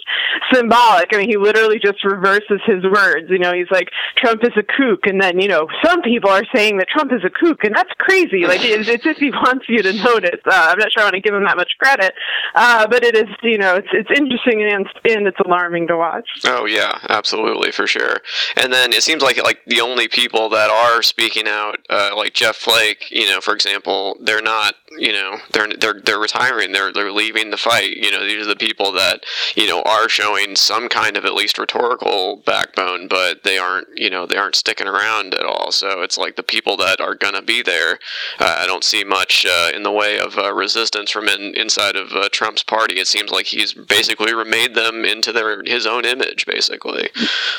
symbolic. 0.52 1.08
I 1.12 1.18
mean, 1.18 1.28
he 1.28 1.36
literally 1.36 1.78
just 1.78 2.04
reverses 2.04 2.60
his 2.66 2.82
words. 2.84 3.23
You 3.28 3.38
know, 3.38 3.52
he's 3.52 3.70
like, 3.70 3.90
Trump 4.16 4.42
is 4.44 4.52
a 4.56 4.62
kook, 4.62 5.06
and 5.06 5.20
then, 5.20 5.40
you 5.40 5.48
know, 5.48 5.66
some 5.82 6.02
people 6.02 6.30
are 6.30 6.44
saying 6.54 6.78
that 6.78 6.88
Trump 6.88 7.12
is 7.12 7.22
a 7.24 7.30
kook, 7.30 7.64
and 7.64 7.74
that's 7.74 7.92
crazy. 7.98 8.46
Like, 8.46 8.64
it's, 8.64 8.88
it's 8.88 9.06
if 9.06 9.18
he 9.18 9.30
wants 9.30 9.66
you 9.68 9.82
to 9.82 9.92
notice. 9.92 10.40
Uh, 10.44 10.68
I'm 10.70 10.78
not 10.78 10.92
sure 10.92 11.02
I 11.02 11.06
want 11.06 11.14
to 11.14 11.20
give 11.20 11.34
him 11.34 11.44
that 11.44 11.56
much 11.56 11.72
credit, 11.78 12.14
uh, 12.54 12.86
but 12.86 13.04
it 13.04 13.16
is, 13.16 13.28
you 13.42 13.58
know, 13.58 13.76
it's, 13.76 13.88
it's 13.92 14.10
interesting 14.10 14.62
and, 14.62 14.86
and 15.08 15.26
it's 15.26 15.38
alarming 15.44 15.86
to 15.88 15.96
watch. 15.96 16.28
Oh, 16.44 16.66
yeah, 16.66 16.98
absolutely, 17.08 17.72
for 17.72 17.86
sure. 17.86 18.18
And 18.56 18.72
then 18.72 18.92
it 18.92 19.02
seems 19.02 19.22
like, 19.22 19.42
like 19.42 19.60
the 19.66 19.80
only 19.80 20.08
people 20.08 20.48
that 20.50 20.70
are 20.70 21.02
speaking 21.02 21.48
out, 21.48 21.78
uh, 21.90 22.12
like 22.16 22.34
Jeff 22.34 22.56
Flake, 22.56 23.10
you 23.10 23.28
know, 23.28 23.40
for 23.40 23.54
example, 23.54 24.16
they're 24.20 24.42
not, 24.42 24.74
you 24.98 25.12
know, 25.12 25.38
they're, 25.52 25.68
they're, 25.78 26.00
they're 26.04 26.18
retiring, 26.18 26.72
they're, 26.72 26.92
they're 26.92 27.12
leaving 27.12 27.50
the 27.50 27.56
fight. 27.56 27.96
You 27.96 28.10
know, 28.10 28.24
these 28.24 28.42
are 28.42 28.48
the 28.48 28.56
people 28.56 28.92
that, 28.92 29.24
you 29.54 29.66
know, 29.66 29.82
are 29.82 30.08
showing 30.08 30.56
some 30.56 30.88
kind 30.88 31.16
of 31.16 31.24
at 31.24 31.34
least 31.34 31.58
rhetorical 31.58 32.42
backbone, 32.46 33.08
but 33.14 33.44
they 33.44 33.58
aren't, 33.58 33.86
you 33.94 34.10
know, 34.10 34.26
they 34.26 34.36
aren't 34.36 34.56
sticking 34.56 34.88
around 34.88 35.34
at 35.34 35.46
all. 35.46 35.70
So 35.70 36.02
it's 36.02 36.18
like 36.18 36.34
the 36.34 36.42
people 36.42 36.76
that 36.78 37.00
are 37.00 37.14
going 37.14 37.34
to 37.34 37.42
be 37.42 37.62
there, 37.62 38.00
uh, 38.40 38.56
I 38.58 38.66
don't 38.66 38.82
see 38.82 39.04
much 39.04 39.46
uh, 39.46 39.70
in 39.72 39.84
the 39.84 39.92
way 39.92 40.18
of 40.18 40.36
uh, 40.36 40.52
resistance 40.52 41.12
from 41.12 41.28
in, 41.28 41.54
inside 41.54 41.94
of 41.94 42.10
uh, 42.10 42.28
Trump's 42.32 42.64
party. 42.64 42.98
It 42.98 43.06
seems 43.06 43.30
like 43.30 43.46
he's 43.46 43.72
basically 43.72 44.34
remade 44.34 44.74
them 44.74 45.04
into 45.04 45.30
their 45.30 45.62
his 45.62 45.86
own 45.86 46.04
image, 46.04 46.44
basically. 46.44 47.08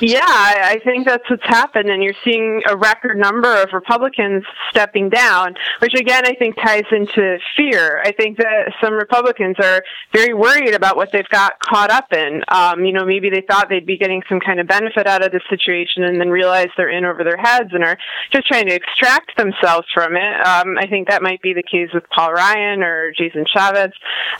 Yeah, 0.01 0.25
I 0.25 0.77
think 0.83 1.05
that's 1.05 1.23
what's 1.29 1.45
happened, 1.45 1.89
and 1.89 2.03
you're 2.03 2.19
seeing 2.25 2.61
a 2.67 2.75
record 2.75 3.17
number 3.17 3.55
of 3.55 3.69
Republicans 3.71 4.43
stepping 4.69 5.07
down, 5.07 5.55
which 5.79 5.93
again 5.93 6.25
I 6.25 6.33
think 6.33 6.57
ties 6.57 6.83
into 6.91 7.37
fear. 7.55 8.01
I 8.03 8.11
think 8.11 8.37
that 8.39 8.73
some 8.83 8.93
Republicans 8.93 9.55
are 9.63 9.81
very 10.11 10.33
worried 10.33 10.73
about 10.73 10.97
what 10.97 11.13
they've 11.13 11.29
got 11.29 11.61
caught 11.61 11.91
up 11.91 12.11
in. 12.11 12.43
Um, 12.49 12.83
you 12.83 12.91
know, 12.91 13.05
maybe 13.05 13.29
they 13.29 13.41
thought 13.47 13.69
they'd 13.69 13.85
be 13.85 13.97
getting 13.97 14.21
some 14.27 14.41
kind 14.41 14.59
of 14.59 14.67
benefit 14.67 15.07
out 15.07 15.23
of 15.23 15.31
this 15.31 15.44
situation, 15.49 16.03
and 16.03 16.19
then 16.19 16.29
realize 16.29 16.67
they're 16.77 16.89
in 16.89 17.05
over 17.05 17.23
their 17.23 17.37
heads 17.37 17.69
and 17.73 17.83
are 17.83 17.97
just 18.31 18.47
trying 18.47 18.67
to 18.67 18.73
extract 18.73 19.37
themselves 19.37 19.87
from 19.93 20.15
it. 20.15 20.47
Um, 20.47 20.77
I 20.77 20.87
think 20.87 21.09
that 21.09 21.21
might 21.21 21.41
be 21.41 21.53
the 21.53 21.63
case 21.63 21.89
with 21.93 22.03
Paul 22.09 22.33
Ryan 22.33 22.83
or 22.83 23.11
Jason 23.17 23.45
Chaffetz, 23.53 23.93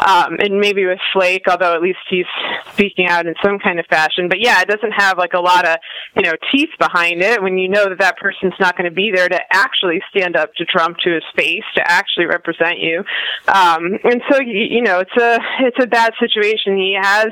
um, 0.06 0.38
and 0.40 0.60
maybe 0.60 0.86
with 0.86 1.00
Flake, 1.14 1.44
although 1.50 1.74
at 1.74 1.82
least 1.82 2.00
he's 2.10 2.26
speaking 2.74 3.08
out 3.08 3.26
in 3.26 3.36
some 3.44 3.60
kind 3.60 3.80
of 3.80 3.86
fashion. 3.88 4.30
But 4.30 4.40
yeah, 4.40 4.62
it 4.62 4.68
doesn't 4.68 4.94
have 4.94 5.18
like 5.18 5.34
a 5.34 5.40
lot 5.40 5.66
of 5.66 5.78
you 6.16 6.24
know 6.24 6.34
teeth 6.52 6.70
behind 6.80 7.22
it 7.22 7.42
when 7.42 7.58
you 7.58 7.70
know 7.70 7.90
that 7.90 8.00
that 8.00 8.18
person's 8.18 8.54
not 8.60 8.78
going 8.78 8.90
to 8.90 8.96
be 8.96 9.12
there 9.14 9.30
to 9.30 9.40
actually 9.52 10.02
stand 10.10 10.36
up 10.36 10.54
to 10.56 10.66
Trump 10.66 10.98
to 11.00 11.14
his 11.14 11.24
face 11.36 11.64
to 11.76 11.90
actually 11.90 12.26
represent 12.26 12.80
you. 12.80 13.00
Um, 13.48 14.00
and 14.04 14.22
so 14.30 14.40
you 14.42 14.82
know 14.82 15.00
it's 15.00 15.18
a 15.18 15.40
it's 15.62 15.84
a 15.84 15.88
bad 15.88 16.14
situation. 16.20 16.78
He 16.78 16.98
has 17.00 17.28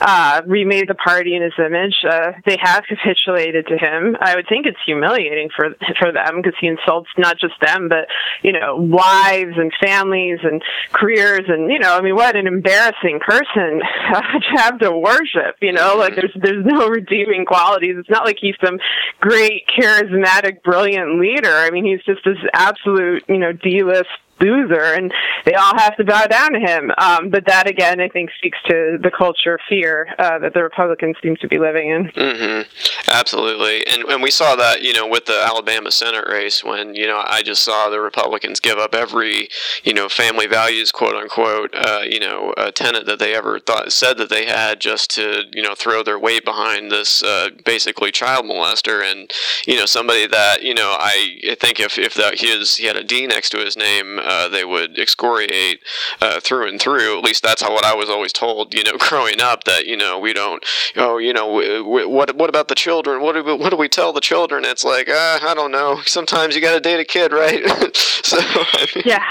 uh, 0.00 0.42
remade 0.46 0.88
the 0.88 0.94
party 0.94 1.34
in 1.34 1.42
his 1.42 1.52
image. 1.58 1.94
Uh, 2.08 2.32
they 2.46 2.58
have 2.60 2.84
capitulated 3.10 3.66
to 3.68 3.76
him. 3.76 4.16
I 4.20 4.34
would 4.36 4.46
think 4.48 4.66
it's 4.66 4.78
humiliating 4.84 5.48
for 5.54 5.70
for 5.98 6.12
them 6.12 6.36
because 6.36 6.54
he 6.60 6.66
insults 6.66 7.08
not 7.18 7.38
just 7.38 7.54
them, 7.60 7.88
but 7.88 8.06
you 8.42 8.52
know 8.52 8.76
wives 8.76 9.54
and 9.56 9.72
families 9.82 10.38
and 10.42 10.62
careers 10.92 11.44
and 11.48 11.70
you 11.70 11.78
know 11.78 11.96
I 11.96 12.00
mean 12.00 12.14
what 12.14 12.36
an 12.36 12.46
embarrassing 12.46 13.20
person 13.20 13.80
to 14.12 14.40
have 14.56 14.78
to 14.80 14.90
worship. 14.90 15.56
You 15.60 15.72
know, 15.72 15.96
like 15.96 16.14
there's 16.14 16.36
there's 16.40 16.64
no 16.64 16.88
redeeming 16.88 17.44
qualities. 17.44 17.96
It's 17.98 18.10
not 18.10 18.24
like 18.24 18.38
he's 18.40 18.56
some 18.64 18.78
great 19.20 19.64
charismatic, 19.78 20.62
brilliant 20.62 21.20
leader. 21.20 21.52
I 21.52 21.70
mean, 21.70 21.84
he's 21.84 22.02
just 22.04 22.24
this 22.24 22.38
absolute 22.54 23.24
you 23.28 23.38
know 23.38 23.52
D-list 23.52 24.08
loser, 24.40 24.94
and 24.94 25.12
they 25.44 25.54
all 25.54 25.76
have 25.76 25.96
to 25.96 26.04
bow 26.04 26.26
down 26.26 26.52
to 26.52 26.60
him. 26.60 26.90
Um, 26.98 27.30
but 27.30 27.46
that 27.46 27.68
again, 27.68 28.00
I 28.00 28.08
think, 28.08 28.30
speaks 28.36 28.58
to 28.68 28.98
the 29.02 29.10
culture 29.10 29.54
of 29.54 29.60
fear 29.68 30.08
uh, 30.18 30.38
that 30.38 30.54
the 30.54 30.62
Republicans 30.62 31.16
seem 31.22 31.36
to 31.36 31.48
be 31.48 31.58
living 31.58 31.90
in. 31.90 32.04
Mm-hmm. 32.10 33.10
Absolutely, 33.10 33.86
and 33.86 34.04
and 34.04 34.22
we 34.22 34.30
saw 34.30 34.56
that 34.56 34.82
you 34.82 34.92
know 34.92 35.06
with 35.06 35.26
the 35.26 35.40
Alabama 35.40 35.90
Senate 35.90 36.26
race 36.28 36.64
when 36.64 36.94
you 36.94 37.06
know 37.06 37.22
I 37.24 37.42
just 37.42 37.62
saw 37.62 37.88
the 37.88 38.00
Republicans 38.00 38.60
give 38.60 38.78
up 38.78 38.94
every 38.94 39.48
you 39.84 39.94
know 39.94 40.08
family 40.08 40.46
values 40.46 40.92
quote 40.92 41.14
unquote 41.14 41.74
uh, 41.74 42.02
you 42.08 42.20
know 42.20 42.54
tenet 42.74 43.06
that 43.06 43.18
they 43.18 43.34
ever 43.34 43.58
thought 43.58 43.92
said 43.92 44.18
that 44.18 44.28
they 44.28 44.46
had 44.46 44.80
just 44.80 45.10
to 45.14 45.44
you 45.52 45.62
know 45.62 45.74
throw 45.74 46.02
their 46.02 46.18
weight 46.18 46.44
behind 46.44 46.90
this 46.90 47.22
uh, 47.22 47.48
basically 47.64 48.10
child 48.10 48.44
molester 48.44 49.02
and 49.02 49.32
you 49.66 49.76
know 49.76 49.86
somebody 49.86 50.26
that 50.26 50.62
you 50.62 50.74
know 50.74 50.96
I 50.98 51.56
think 51.58 51.80
if 51.80 51.98
if 51.98 52.14
that 52.14 52.40
his 52.40 52.76
he 52.76 52.86
had 52.86 52.96
a 52.96 53.04
D 53.04 53.26
next 53.26 53.50
to 53.50 53.58
his 53.58 53.76
name 53.76 54.18
uh, 54.30 54.48
they 54.48 54.64
would 54.64 54.96
excoriate 54.96 55.80
uh, 56.20 56.38
through 56.38 56.68
and 56.68 56.80
through. 56.80 57.18
At 57.18 57.24
least 57.24 57.42
that's 57.42 57.62
how 57.62 57.72
what 57.72 57.84
I 57.84 57.94
was 57.94 58.08
always 58.08 58.32
told. 58.32 58.72
You 58.74 58.84
know, 58.84 58.92
growing 58.98 59.40
up, 59.40 59.64
that 59.64 59.86
you 59.86 59.96
know 59.96 60.18
we 60.20 60.32
don't. 60.32 60.64
Oh, 60.96 61.18
you 61.18 61.32
know, 61.32 61.48
what 61.84 62.36
what 62.36 62.48
about 62.48 62.68
the 62.68 62.76
children? 62.76 63.22
What 63.22 63.34
do 63.34 63.42
we, 63.42 63.54
what 63.54 63.70
do 63.70 63.76
we 63.76 63.88
tell 63.88 64.12
the 64.12 64.20
children? 64.20 64.64
It's 64.64 64.84
like 64.84 65.08
uh, 65.08 65.40
I 65.42 65.52
don't 65.54 65.72
know. 65.72 66.00
Sometimes 66.06 66.54
you 66.54 66.60
got 66.60 66.74
to 66.74 66.80
date 66.80 67.00
a 67.00 67.04
kid, 67.04 67.32
right? 67.32 67.66
so 67.96 68.38
I 68.40 68.86
mean. 68.94 69.04
yeah, 69.04 69.24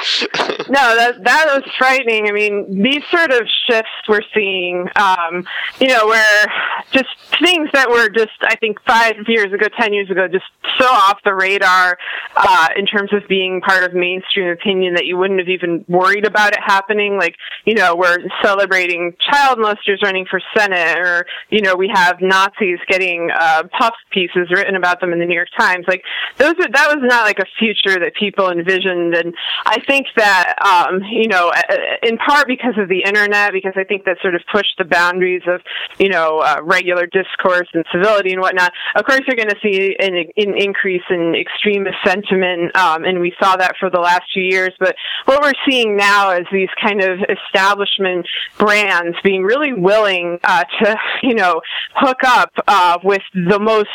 no, 0.67 0.95
that 0.95 1.23
that 1.23 1.45
was 1.55 1.63
frightening. 1.77 2.27
I 2.27 2.31
mean, 2.31 2.83
these 2.83 3.03
sort 3.09 3.31
of 3.31 3.47
shifts 3.67 3.89
we're 4.07 4.19
seeing, 4.33 4.87
um, 4.97 5.47
you 5.79 5.87
know, 5.87 6.07
where 6.07 6.51
just 6.91 7.09
things 7.41 7.69
that 7.71 7.89
were 7.89 8.09
just 8.09 8.37
I 8.41 8.55
think 8.57 8.81
five 8.85 9.15
years 9.27 9.53
ago, 9.53 9.67
ten 9.79 9.93
years 9.93 10.09
ago, 10.09 10.27
just 10.27 10.45
so 10.77 10.85
off 10.85 11.19
the 11.23 11.33
radar 11.33 11.97
uh, 12.35 12.67
in 12.75 12.85
terms 12.85 13.13
of 13.13 13.27
being 13.29 13.61
part 13.61 13.83
of 13.83 13.93
mainstream 13.93 14.49
opinion 14.49 14.88
that 14.95 15.05
you 15.05 15.17
wouldn't 15.17 15.39
have 15.39 15.49
even 15.49 15.85
worried 15.87 16.25
about 16.25 16.53
it 16.53 16.59
happening. 16.65 17.17
Like, 17.17 17.35
you 17.65 17.73
know, 17.73 17.95
we're 17.95 18.17
celebrating 18.43 19.13
child 19.31 19.59
molesters 19.59 20.01
running 20.01 20.25
for 20.29 20.41
Senate, 20.55 20.97
or, 20.99 21.25
you 21.49 21.61
know, 21.61 21.75
we 21.75 21.89
have 21.93 22.17
Nazis 22.21 22.79
getting 22.87 23.29
uh, 23.33 23.63
puff 23.77 23.93
pieces 24.11 24.49
written 24.51 24.75
about 24.75 25.01
them 25.01 25.13
in 25.13 25.19
the 25.19 25.25
New 25.25 25.35
York 25.35 25.49
Times. 25.57 25.85
Like, 25.87 26.03
those 26.37 26.53
are, 26.53 26.71
that 26.71 26.95
was 26.95 27.01
not 27.01 27.25
like 27.25 27.39
a 27.39 27.45
future 27.57 27.99
that 27.99 28.13
people 28.19 28.49
envisioned. 28.49 29.15
And 29.15 29.33
I 29.65 29.79
think 29.87 30.07
that, 30.15 30.55
um, 30.65 31.01
you 31.11 31.27
know, 31.27 31.51
in 32.03 32.17
part 32.17 32.47
because 32.47 32.75
of 32.77 32.89
the 32.89 33.03
internet, 33.05 33.53
because 33.53 33.73
I 33.75 33.83
think 33.83 34.05
that 34.05 34.17
sort 34.21 34.35
of 34.35 34.41
pushed 34.51 34.75
the 34.77 34.85
boundaries 34.85 35.43
of, 35.47 35.61
you 35.97 36.09
know, 36.09 36.39
uh, 36.39 36.59
regular 36.63 37.05
discourse 37.05 37.67
and 37.73 37.83
civility 37.91 38.31
and 38.31 38.41
whatnot. 38.41 38.71
Of 38.95 39.05
course, 39.05 39.21
you're 39.27 39.35
going 39.35 39.49
to 39.49 39.59
see 39.61 39.95
an, 39.99 40.15
an 40.15 40.57
increase 40.57 41.03
in 41.09 41.35
extremist 41.35 41.97
sentiment, 42.05 42.75
um, 42.75 43.03
and 43.03 43.19
we 43.19 43.33
saw 43.41 43.55
that 43.55 43.75
for 43.79 43.89
the 43.89 43.99
last 43.99 44.23
few 44.33 44.43
years. 44.43 44.69
But 44.79 44.95
what 45.25 45.41
we're 45.41 45.53
seeing 45.69 45.95
now 45.95 46.31
is 46.31 46.45
these 46.51 46.69
kind 46.81 47.01
of 47.01 47.19
establishment 47.29 48.27
brands 48.57 49.17
being 49.23 49.43
really 49.43 49.73
willing 49.73 50.39
uh, 50.43 50.63
to, 50.81 50.95
you 51.23 51.35
know, 51.35 51.61
hook 51.95 52.19
up 52.25 52.51
uh, 52.67 52.97
with 53.03 53.21
the 53.33 53.59
most 53.59 53.89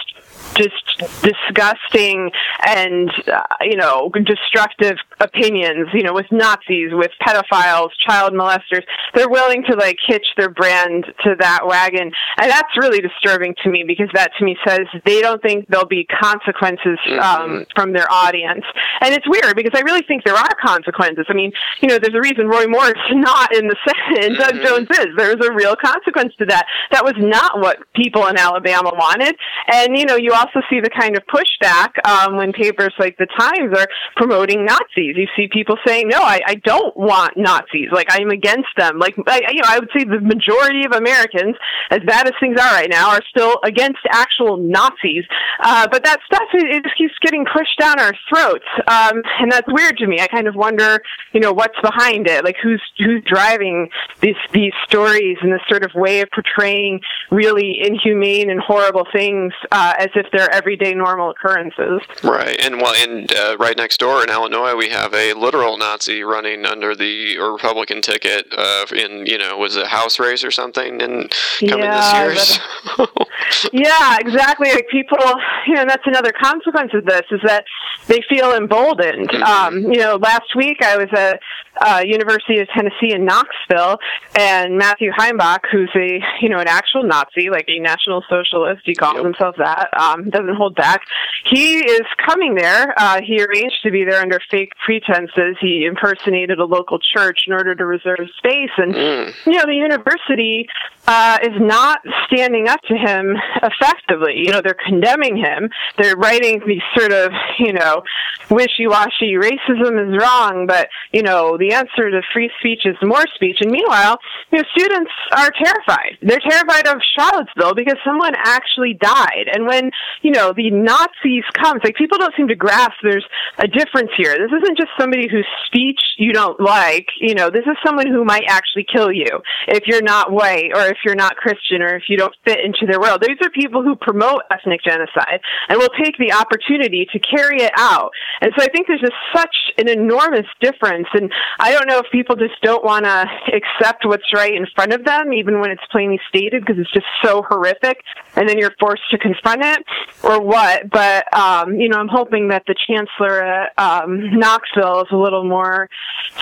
just 0.55 0.85
disgusting 1.23 2.31
and 2.65 3.11
uh, 3.27 3.43
you 3.63 3.77
know 3.77 4.11
destructive 4.25 4.97
opinions 5.21 5.89
you 5.93 6.03
know 6.03 6.15
with 6.15 6.27
nazis 6.31 6.91
with 6.93 7.11
pedophiles 7.21 7.91
child 8.05 8.33
molesters. 8.33 8.85
They're 9.15 9.29
willing 9.29 9.65
to 9.65 9.77
like 9.77 9.99
hitch 10.07 10.27
their 10.37 10.51
brand 10.51 11.07
to 11.25 11.35
that 11.39 11.67
wagon. 11.67 12.13
And 12.39 12.51
that's 12.51 12.77
really 12.77 13.01
disturbing 13.01 13.55
to 13.63 13.71
me 13.71 13.85
because 13.87 14.09
that 14.15 14.33
to 14.39 14.45
me 14.45 14.57
says 14.67 14.81
they 15.05 15.21
don't 15.21 15.43
think 15.43 15.67
there'll 15.69 15.87
be 15.87 16.05
consequences 16.05 16.99
um, 17.13 17.19
mm-hmm. 17.21 17.63
from 17.75 17.93
their 17.93 18.11
audience. 18.11 18.65
And 19.01 19.15
it's 19.15 19.29
weird 19.29 19.57
because 19.57 19.73
i 19.75 19.81
really 19.81 20.03
think 20.03 20.25
there 20.25 20.37
are 20.37 20.55
consequences. 20.61 21.27
I 21.29 21.35
mean 21.35 21.53
you 21.81 21.89
know 21.89 21.99
there's 21.99 22.15
a 22.15 22.21
reason 22.21 22.49
roy 22.49 22.67
moore 22.67 22.89
is 22.89 22.95
not 23.13 23.55
in 23.55 23.69
the 23.69 23.77
senate 23.87 24.25
and 24.25 24.37
doug 24.37 24.55
mm-hmm. 24.55 24.65
jones 24.65 24.89
is. 24.99 25.17
There's 25.17 25.47
a 25.47 25.53
real 25.53 25.77
consequence 25.77 26.35
to 26.39 26.47
that. 26.47 26.67
That 26.91 27.05
was 27.05 27.15
not 27.19 27.61
what 27.61 27.79
people 27.95 28.27
in 28.27 28.37
alabama 28.37 28.93
wanted. 28.95 29.37
And 29.73 29.97
you 29.97 30.05
know 30.05 30.17
you 30.25 30.33
also 30.33 30.61
see 30.71 30.81
the 30.81 30.91
kind 30.91 31.17
of 31.17 31.23
pushback 31.27 31.93
um, 32.09 32.37
when 32.37 32.53
papers 32.53 32.95
like 32.99 33.17
the 33.19 33.27
Times 33.39 33.77
are 33.77 33.87
promoting 34.17 34.65
Nazis. 34.65 35.17
You 35.17 35.27
see 35.37 35.49
people 35.49 35.77
saying, 35.87 36.09
"No, 36.09 36.19
I, 36.23 36.41
I 36.47 36.55
don't 36.57 36.97
want 36.97 37.37
Nazis. 37.37 37.89
Like 37.93 38.07
I'm 38.11 38.31
against 38.31 38.71
them." 38.77 38.99
Like 38.99 39.15
I, 39.27 39.43
you 39.51 39.61
know, 39.61 39.69
I 39.69 39.79
would 39.79 39.91
say 39.97 40.05
the 40.05 40.21
majority 40.21 40.85
of 40.87 40.93
Americans, 40.93 41.57
as 41.91 42.01
bad 42.07 42.27
as 42.27 42.33
things 42.41 42.59
are 42.59 42.73
right 42.73 42.89
now, 42.91 43.11
are 43.11 43.23
still 43.29 43.59
against 43.65 44.01
actual 44.11 44.57
Nazis. 44.57 45.25
Uh, 45.61 45.87
but 45.91 46.03
that 46.05 46.21
stuff 46.25 46.49
it, 46.55 46.75
it 46.75 46.85
just 46.85 46.97
keeps 46.97 47.15
getting 47.21 47.45
pushed 47.53 47.79
down 47.79 48.01
our 48.01 48.15
throats, 48.29 48.65
um, 48.89 49.23
and 49.41 49.53
that's 49.53 49.69
weird 49.69 49.99
to 49.99 50.07
me. 50.07 50.21
I 50.21 50.27
kind 50.27 50.49
of 50.49 50.55
wonder, 50.55 51.03
you 51.33 51.41
know, 51.41 51.53
what's 51.53 51.79
behind 51.83 52.27
it? 52.29 52.45
Like 52.45 52.57
who's 52.63 52.83
who's 52.99 53.23
driving 53.27 53.91
these 54.21 54.37
these 54.53 54.73
stories 54.87 55.37
and 55.43 55.53
this 55.53 55.61
sort 55.69 55.85
of 55.85 55.93
way 55.95 56.21
of 56.21 56.29
portraying 56.31 57.01
really 57.31 57.79
inhumane 57.85 58.51
and 58.51 58.61
horrible 58.61 59.07
things 59.13 59.53
uh, 59.71 59.95
as 59.99 60.09
if 60.17 60.27
they're 60.33 60.51
everyday 60.53 60.95
normal 60.95 61.31
occurrences. 61.31 62.01
Right, 62.23 62.59
and 62.65 62.81
well, 62.81 62.95
and 62.95 63.33
uh, 63.33 63.57
right 63.59 63.77
next 63.77 63.99
door 63.99 64.23
in 64.23 64.31
Illinois, 64.31 64.75
we 64.75 64.89
have 64.91 65.15
a 65.15 65.33
literal 65.33 65.77
Nazi 65.79 66.23
running 66.23 66.65
under 66.65 66.95
the 66.95 67.39
Republican 67.39 68.01
ticket 68.01 68.47
uh, 68.57 68.87
in 68.95 69.27
you 69.27 69.39
know 69.39 69.57
was 69.57 69.77
a 69.77 69.87
House 69.87 70.19
race 70.19 70.45
or 70.45 70.51
something, 70.51 71.03
and 71.03 71.33
coming 71.61 71.85
yeah, 71.85 72.29
this 72.29 72.59
year. 72.99 73.07
yeah, 73.73 74.19
exactly. 74.21 74.71
Like 74.71 74.89
people, 74.89 75.19
you 75.67 75.75
know, 75.75 75.85
that's 75.87 76.07
another 76.07 76.33
consequence 76.33 76.93
of 76.95 77.05
this 77.05 77.23
is 77.31 77.41
that 77.45 77.65
they 78.07 78.23
feel 78.29 78.53
emboldened. 78.53 79.31
Mm-hmm. 79.31 79.43
Um, 79.43 79.93
you 79.93 79.99
know, 79.99 80.17
last 80.17 80.55
week 80.57 80.83
I 80.83 80.97
was 80.97 81.09
at 81.13 81.41
uh, 81.81 82.03
University 82.05 82.61
of 82.61 82.69
Tennessee 82.69 83.13
in 83.13 83.25
Knoxville, 83.25 83.99
and 84.37 84.79
Matthew 84.79 85.11
Heimbach, 85.11 85.61
who's 85.71 85.91
a 85.97 86.21
you 86.41 86.49
know 86.49 86.59
an 86.59 86.69
actual 86.69 87.03
Nazi, 87.03 87.51
like 87.51 87.67
a 87.69 87.79
National 87.79 88.23
Socialist, 88.29 88.83
he 88.85 88.95
calls 88.95 89.17
yep. 89.17 89.25
himself 89.25 89.57
that, 89.59 89.89
um, 90.05 90.31
doesn't 90.31 90.57
hold 90.57 90.75
back. 90.75 91.03
He 91.51 91.79
is 91.79 92.07
coming 92.25 92.55
there. 92.55 92.95
Uh, 92.97 93.21
he 93.23 93.43
arranged 93.43 93.77
to 93.83 93.91
be 93.91 94.05
there 94.05 94.21
under 94.21 94.41
fake 94.51 94.73
pretenses. 94.85 95.57
He 95.61 95.85
impersonated 95.85 96.59
a 96.59 96.65
local 96.65 96.99
church 96.99 97.41
in 97.47 97.53
order 97.53 97.75
to 97.75 97.85
reserve 97.85 98.29
space, 98.39 98.71
and 98.77 98.95
mm. 98.95 99.35
you 99.47 99.53
know 99.53 99.67
the 99.67 99.75
university 99.75 100.67
uh, 101.07 101.39
is 101.43 101.61
not 101.61 102.01
standing 102.27 102.69
up 102.69 102.81
to 102.83 102.95
him 102.97 103.37
effectively. 103.63 104.35
You 104.37 104.53
know 104.53 104.61
they're 104.61 104.75
condemning 104.87 105.37
him. 105.37 105.71
They're 105.99 106.17
writing 106.17 106.63
these 106.67 106.83
sort 106.97 107.13
of 107.13 107.33
you 107.59 107.73
know 107.73 108.03
wishy-washy 108.51 109.33
racism 109.35 109.95
is 110.09 110.21
wrong, 110.21 110.67
but 110.67 110.89
you 111.13 111.23
know 111.23 111.57
the 111.59 111.73
answer 111.73 112.11
to 112.11 112.23
free 112.33 112.51
speech 112.59 112.83
is 112.85 112.97
more 113.03 113.25
speech. 113.35 113.59
And 113.61 113.71
meanwhile, 113.71 114.19
you 114.51 114.59
know, 114.59 114.65
students 114.77 115.11
are 115.33 115.51
terrified. 115.51 116.19
They're 116.23 116.41
terrified 116.41 116.87
of 116.87 117.01
Charlottesville 117.17 117.75
because 117.75 117.97
someone 118.05 118.35
actually 118.37 118.95
died. 118.95 119.47
And 119.53 119.67
when, 119.67 119.91
you 120.23 120.31
know, 120.31 120.53
the 120.53 120.71
Nazis 120.71 121.45
come, 121.53 121.79
like 121.85 121.97
people 121.97 122.19
don't 122.19 122.35
seem 122.37 122.49
to 122.49 122.55
grasp 122.55 122.95
there's 123.03 123.25
a 123.59 123.69
difference 123.69 124.11
here. 124.17 124.35
This 124.35 124.51
isn't 124.63 124.79
just 124.79 124.91
somebody 124.99 125.29
whose 125.31 125.47
speech 125.67 126.01
you 126.17 126.33
don't 126.33 126.61
like. 126.61 127.07
You 127.21 127.35
know, 127.35 127.51
this 127.51 127.65
is 127.67 127.77
someone 127.85 128.07
who 128.07 128.25
might 128.25 128.45
actually 128.49 128.87
kill 128.91 129.13
you 129.13 129.29
if 129.69 129.85
you're 129.87 130.03
not 130.03 130.33
white 130.33 130.71
or 130.75 130.87
if 130.87 130.99
you're 131.05 131.15
not 131.15 131.37
Christian 131.37 131.83
or 131.83 131.97
if 131.97 132.05
you 132.09 132.17
don't 132.17 132.35
fit 132.45 132.59
into 132.65 132.87
their 132.87 133.01
world. 133.01 133.23
These 133.23 133.39
are 133.43 133.51
people 133.51 133.83
who 133.83 133.97
promote 133.97 134.43
ethnic 134.51 134.83
genocide 134.83 135.41
and 135.69 135.79
will 135.79 135.93
take 136.03 136.17
the 136.19 136.33
opportunity 136.33 137.07
to 137.13 137.19
carry 137.19 137.63
it 137.63 137.73
out. 137.77 138.11
And 138.41 138.53
so 138.57 138.65
I 138.65 138.69
think 138.69 138.87
there's 138.87 139.01
just 139.01 139.13
such 139.35 139.55
an 139.79 139.89
enormous 139.89 140.47
difference. 140.61 141.07
And 141.13 141.31
I 141.59 141.73
don't 141.73 141.89
know 141.89 141.99
if 141.99 142.07
people 142.11 142.37
just 142.37 142.61
don't 142.63 142.85
want 142.85 143.05
to 143.05 143.27
accept 143.53 144.05
what's 144.05 144.33
right 144.33 144.55
in 144.55 144.67
front 144.75 144.93
of 144.93 145.05
them, 145.05 145.33
even 145.33 145.61
when 145.61 145.71
it's 145.71 145.85
plainly 145.91 146.21
stated, 146.29 146.65
because 146.65 146.81
it's 146.81 146.93
just 146.93 147.07
so 147.23 147.45
horrific. 147.49 147.99
And 148.37 148.49
then 148.49 148.59
you're 148.59 148.75
forced 148.81 149.09
to 149.11 149.19
confront 149.19 149.63
it 149.65 149.84
or 150.23 150.41
what. 150.41 150.91
But, 150.91 151.33
um, 151.37 151.75
you 151.81 151.89
know, 151.89 151.99
I'm 151.99 152.09
hoping 152.09 152.49
that 152.49 152.65
the 152.67 152.75
chancellor 152.87 153.43
at 153.43 153.73
um, 153.79 154.39
Knoxville 154.39 155.03
is 155.03 155.09
a 155.13 155.17
little 155.17 155.45
more 155.45 155.89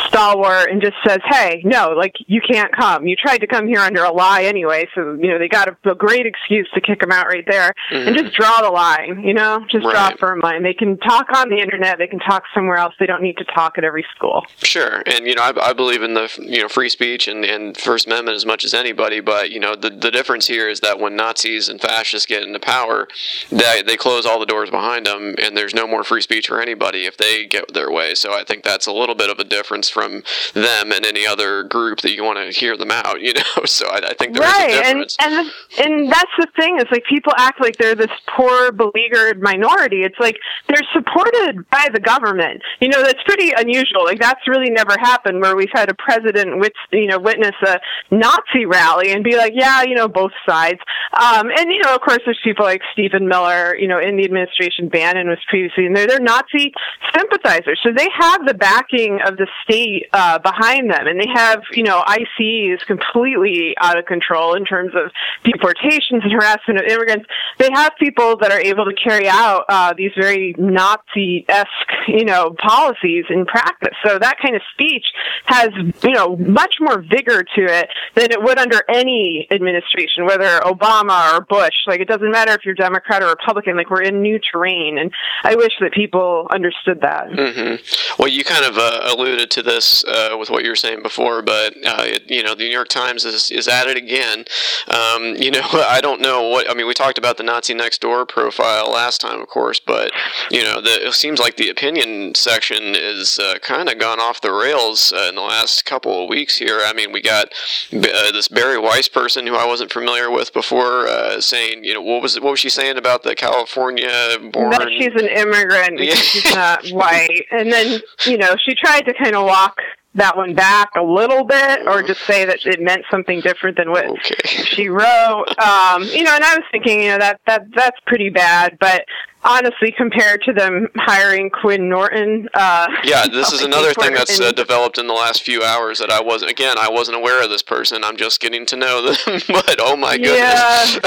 stalwart 0.07 0.71
and 0.71 0.81
just 0.81 0.97
says, 1.07 1.19
hey, 1.27 1.63
no, 1.65 1.91
like, 1.91 2.15
you 2.27 2.41
can't 2.41 2.75
come. 2.75 3.07
You 3.07 3.17
tried 3.17 3.39
to 3.39 3.47
come 3.47 3.67
here 3.67 3.81
under 3.81 4.05
a 4.05 4.13
lie 4.13 4.45
anyway. 4.45 4.89
So, 4.95 5.19
you 5.21 5.29
know, 5.29 5.39
they 5.39 5.49
got 5.49 5.69
a, 5.69 5.91
a 5.91 5.95
great 5.95 6.27
excuse 6.27 6.69
to 6.75 6.81
kick 6.81 7.03
him 7.03 7.11
out 7.11 7.27
right 7.27 7.45
there 7.49 7.73
mm-hmm. 7.91 8.09
and 8.09 8.17
just 8.17 8.35
draw 8.35 8.63
the 8.63 8.71
line, 8.71 9.23
you 9.25 9.35
know, 9.35 9.65
just 9.71 9.85
right. 9.85 9.93
draw 9.93 10.09
a 10.11 10.17
firm 10.17 10.41
line. 10.41 10.63
They 10.63 10.75
can 10.75 10.99
talk 10.99 11.27
on 11.37 11.49
the 11.49 11.59
internet, 11.59 11.99
they 11.99 12.07
can 12.07 12.19
talk 12.21 12.45
somewhere 12.55 12.77
else. 12.77 12.95
They 12.99 13.07
don't 13.07 13.23
need 13.23 13.37
to 13.39 13.45
talk 13.45 13.79
at 13.79 13.85
every 13.85 14.05
school. 14.15 14.45
Sure. 14.63 15.03
And, 15.07 15.27
you 15.27 15.35
know, 15.35 15.43
I, 15.43 15.71
I 15.71 15.73
believe 15.73 16.03
in 16.03 16.15
the, 16.15 16.31
you 16.41 16.63
know, 16.63 16.69
free 16.69 16.89
speech 16.89 17.29
and, 17.29 17.45
and 17.45 17.77
First 17.77 18.07
Amendment 18.07 18.37
as 18.37 18.47
much 18.47 18.65
as 18.65 18.75
anybody. 18.75 19.21
But, 19.21 19.51
you 19.51 19.61
know, 19.61 19.75
the, 19.75 19.91
the 19.91 20.11
difference 20.11 20.47
here 20.47 20.69
is 20.69 20.81
that 20.81 20.99
when 20.99 21.17
Nazis 21.17 21.69
and 21.69 21.81
fascists 21.81 22.27
get 22.27 22.43
into 22.43 22.61
power, 22.61 23.09
they, 23.51 23.83
they 23.83 23.97
close 23.97 24.27
all 24.27 24.39
the 24.39 24.47
doors 24.47 24.71
behind 24.71 25.07
them 25.07 25.35
and 25.43 25.57
there's 25.57 25.75
no 25.75 25.87
more 25.87 26.05
free 26.05 26.21
speech 26.21 26.49
for 26.49 26.61
anybody 26.61 27.07
if 27.07 27.17
they 27.17 27.47
get 27.47 27.73
their 27.73 27.91
way. 27.91 28.15
So 28.15 28.33
I 28.33 28.45
think 28.45 28.65
that's 28.65 28.87
a 28.87 28.93
little 28.93 29.15
bit 29.15 29.31
of 29.31 29.39
a 29.39 29.45
difference 29.45 29.89
from 29.89 30.23
them 30.55 30.93
and 30.93 31.05
any 31.05 31.27
other 31.27 31.63
group 31.63 32.01
that 32.01 32.13
you 32.15 32.25
want 32.25 32.39
to 32.39 32.59
hear 32.59 32.77
them 32.77 32.91
out, 32.91 33.21
you 33.21 33.35
know? 33.35 33.65
So 33.65 33.89
I, 33.89 34.11
I 34.11 34.15
think 34.15 34.35
there's 34.35 34.53
right. 34.53 34.71
a 34.71 34.83
difference. 34.83 35.17
And, 35.21 35.35
and, 35.35 35.47
the, 35.47 35.85
and 35.85 36.13
that's 36.13 36.31
the 36.39 36.47
thing 36.57 36.79
is 36.79 36.85
like 36.91 37.05
people 37.05 37.33
act 37.37 37.61
like 37.61 37.77
they're 37.77 37.95
this 37.95 38.11
poor, 38.37 38.73
beleaguered 38.73 39.41
minority. 39.41 40.03
It's 40.03 40.19
like 40.19 40.37
they're 40.69 40.87
supported 40.93 41.69
by 41.71 41.89
the 41.93 42.01
government. 42.01 42.63
You 42.81 42.89
know, 42.89 43.03
that's 43.03 43.23
pretty 43.25 43.53
unusual. 43.57 44.05
Like 44.05 44.21
that's 44.21 44.47
really 44.49 44.71
never 44.71 44.97
happened 44.99 45.41
where 45.41 45.57
we've 45.57 45.73
had 45.73 45.91
a 45.91 45.95
president 45.95 46.59
with, 46.59 46.73
you 46.91 47.07
know, 47.07 47.19
witness 47.19 47.55
a 47.67 47.81
Nazi 48.11 48.67
rally 48.67 49.13
and 49.13 49.25
be 49.25 49.37
like, 49.37 49.53
yeah, 49.55 49.83
you 49.83 49.95
know, 49.95 50.09
both 50.09 50.33
sides. 50.47 50.81
Um, 51.15 51.51
and, 51.57 51.71
you 51.71 51.81
know, 51.83 51.95
of 51.95 52.01
course, 52.01 52.21
there's 52.25 52.41
people 52.43 52.65
like 52.65 52.83
Stephen 52.93 53.22
Miller, 53.29 53.77
you 53.77 53.89
know, 53.89 53.99
in 53.99 54.17
the 54.17 54.25
administration, 54.25 54.89
Bannon 54.89 55.29
was 55.29 55.39
previously, 55.49 55.87
and 55.87 55.97
they're, 55.97 56.21
Nazi 56.21 56.73
sympathizers. 57.15 57.81
So 57.83 57.91
they 57.95 58.09
have 58.19 58.47
the 58.47 58.55
backing 58.55 59.19
of 59.27 59.37
the 59.37 59.47
state 59.65 60.07
uh, 60.13 60.39
behind 60.39 60.91
them. 60.91 61.07
And 61.07 61.21
they 61.21 61.29
have, 61.35 61.63
you 61.73 61.83
know, 61.83 62.03
ICs 62.07 62.87
completely 62.87 63.75
out 63.79 63.99
of 63.99 64.07
control 64.07 64.55
in 64.55 64.65
terms 64.65 64.93
of 64.95 65.11
deportations 65.45 66.23
and 66.23 66.33
harassment 66.33 66.81
of 66.81 66.87
immigrants. 66.87 67.27
They 67.59 67.69
have 67.73 67.93
people 67.99 68.37
that 68.39 68.51
are 68.53 68.61
able 68.61 68.85
to 68.85 68.95
carry 68.95 69.29
out 69.29 69.65
uh, 69.69 69.95
these 69.97 70.13
very 70.17 70.55
Nazi-esque, 70.59 71.69
you 72.09 72.25
know, 72.25 72.55
policies 72.59 73.25
in 73.31 73.47
practice. 73.47 73.95
So 74.07 74.19
that 74.19 74.37
kind 74.41 74.57
of 74.57 74.63
speech 74.73 75.07
has, 75.47 75.71
you 76.03 76.13
know, 76.13 76.37
much 76.37 76.77
more 76.81 77.01
vigor 77.01 77.43
to 77.43 77.65
it 77.65 77.89
than 78.15 78.31
it 78.31 78.43
would 78.43 78.59
under 78.59 78.83
any 78.89 79.47
administration, 79.51 80.25
whether 80.25 80.61
Obama 80.61 81.35
or 81.35 81.41
Bush. 81.43 81.75
Like 81.87 82.01
it 82.01 82.09
doesn't 82.09 82.31
matter 82.31 82.53
if 82.53 82.65
you're 82.65 82.75
Democrat 82.75 83.12
or 83.21 83.29
Republican. 83.29 83.77
Like 83.77 83.91
we're 83.91 84.03
in 84.03 84.23
new 84.23 84.39
terrain, 84.39 84.99
and 84.99 85.11
I 85.43 85.57
wish 85.57 85.73
that 85.81 85.93
people 85.93 86.47
understood 86.51 87.01
that. 87.01 87.29
Mm-hmm. 87.29 88.21
Well, 88.23 88.29
you 88.29 88.45
kind 88.45 88.65
of 88.65 88.79
uh, 88.79 89.13
alluded 89.13 89.51
to 89.51 89.63
this 89.63 90.05
uh, 90.05 90.37
with 90.39 90.51
what 90.51 90.63
you 90.63 90.71
were 90.71 90.77
saying 90.77 91.03
before, 91.03 91.43
but 91.43 91.75
uh, 91.85 92.05
it, 92.05 92.31
you 92.31 92.43
know, 92.43 92.55
the 92.55 92.65
New 92.65 92.71
York 92.71 92.89
Times 92.89 93.25
is 93.25 93.51
is 93.51 93.69
at 93.69 93.89
it 93.89 93.97
again. 93.97 94.45
Um, 94.89 95.35
you 95.37 95.51
know, 95.51 95.63
I 95.73 96.01
don't 96.01 96.21
know 96.21 96.49
what 96.49 96.71
I 96.71 96.75
mean. 96.75 96.87
We 96.87 96.95
talked 96.95 97.19
about 97.19 97.37
the 97.37 97.43
Nazi 97.43 97.75
next 97.75 98.01
door 98.01 98.25
profile 98.25 98.91
last 98.91 99.21
time, 99.21 99.41
of 99.41 99.49
course, 99.49 99.81
but 99.81 100.13
you 100.51 100.63
know, 100.63 100.81
the, 100.81 101.09
it 101.09 101.15
seems 101.15 101.41
like 101.41 101.57
the 101.57 101.69
opinion 101.69 102.35
section 102.35 102.95
is 102.95 103.39
uh, 103.39 103.59
kind 103.61 103.89
of 103.89 103.99
gone 103.99 104.21
off 104.21 104.41
the 104.41 104.53
rails 104.53 105.13
uh, 105.13 105.27
in 105.29 105.35
the 105.35 105.41
last 105.43 105.85
couple 105.85 106.23
of 106.23 106.29
weeks 106.29 106.57
here. 106.57 106.81
I 106.85 106.93
mean, 106.93 107.13
we 107.13 107.21
got 107.21 107.49
uh, 107.93 108.33
this 108.33 108.49
Bari 108.49 108.79
Weiss 108.79 109.09
person 109.09 109.47
who 109.47 109.57
I 109.57 109.67
wasn't 109.67 109.93
familiar 109.93 110.31
with 110.31 110.53
before 110.53 111.09
saying, 111.41 111.85
you 111.85 111.95
know, 111.95 112.03
what 112.03 112.23
was 112.23 112.39
what 112.41 112.51
was 112.51 112.61
she 112.61 112.69
saying 112.69 112.92
about 112.97 113.23
the 113.23 113.35
California 113.35 114.39
born? 114.53 114.71
That 114.71 114.89
she's 114.89 115.15
an 115.15 115.29
immigrant 115.29 115.99
because 115.99 116.17
yeah. 116.17 116.41
she's 116.43 116.55
not 116.55 116.87
white, 116.89 117.47
and 117.51 117.73
then 117.73 118.01
you 118.27 118.39
know 118.39 118.57
she 118.63 118.75
tried 118.75 119.03
to 119.03 119.15
kind 119.15 119.35
of 119.35 119.45
walk 119.45 119.79
that 120.15 120.37
one 120.37 120.55
back 120.55 120.91
a 120.97 121.03
little 121.03 121.45
bit 121.45 121.87
or 121.87 122.03
just 122.03 122.21
say 122.23 122.45
that 122.45 122.65
it 122.67 122.81
meant 122.81 123.05
something 123.11 123.41
different 123.41 123.77
than 123.77 123.91
what 123.91 124.05
okay. 124.05 124.63
she 124.65 124.89
wrote 124.89 125.47
um 125.59 126.03
you 126.03 126.23
know 126.23 126.35
and 126.35 126.45
i 126.45 126.55
was 126.55 126.65
thinking 126.71 127.03
you 127.03 127.09
know 127.09 127.19
that 127.19 127.41
that 127.47 127.63
that's 127.75 127.99
pretty 128.07 128.29
bad 128.29 128.77
but 128.79 129.05
honestly 129.45 129.93
compared 129.97 130.43
to 130.43 130.53
them 130.53 130.89
hiring 130.97 131.51
Quinn 131.51 131.89
Norton. 131.89 132.49
Uh, 132.55 132.87
yeah, 133.05 133.27
this 133.27 133.53
is 133.53 133.63
another 133.65 133.93
thing 133.95 134.15
that's 134.15 134.41
uh, 134.41 134.53
developed 134.53 134.99
in 134.99 135.07
the 135.07 135.13
last 135.13 135.43
few 135.43 135.63
hours 135.63 135.99
that 135.99 136.11
I 136.11 136.21
wasn't. 136.21 136.51
Again, 136.51 136.77
I 136.79 136.89
wasn't 136.89 137.17
aware 137.17 137.43
of 137.43 137.51
this 137.51 137.63
person. 137.63 138.05
I'm 138.05 138.17
just 138.17 138.41
getting 138.41 138.67
to 138.67 138.77
know 138.77 139.03
them. 139.03 139.17
but 139.49 139.77
oh 139.81 139.97
my 139.97 140.17
goodness. 140.17 141.01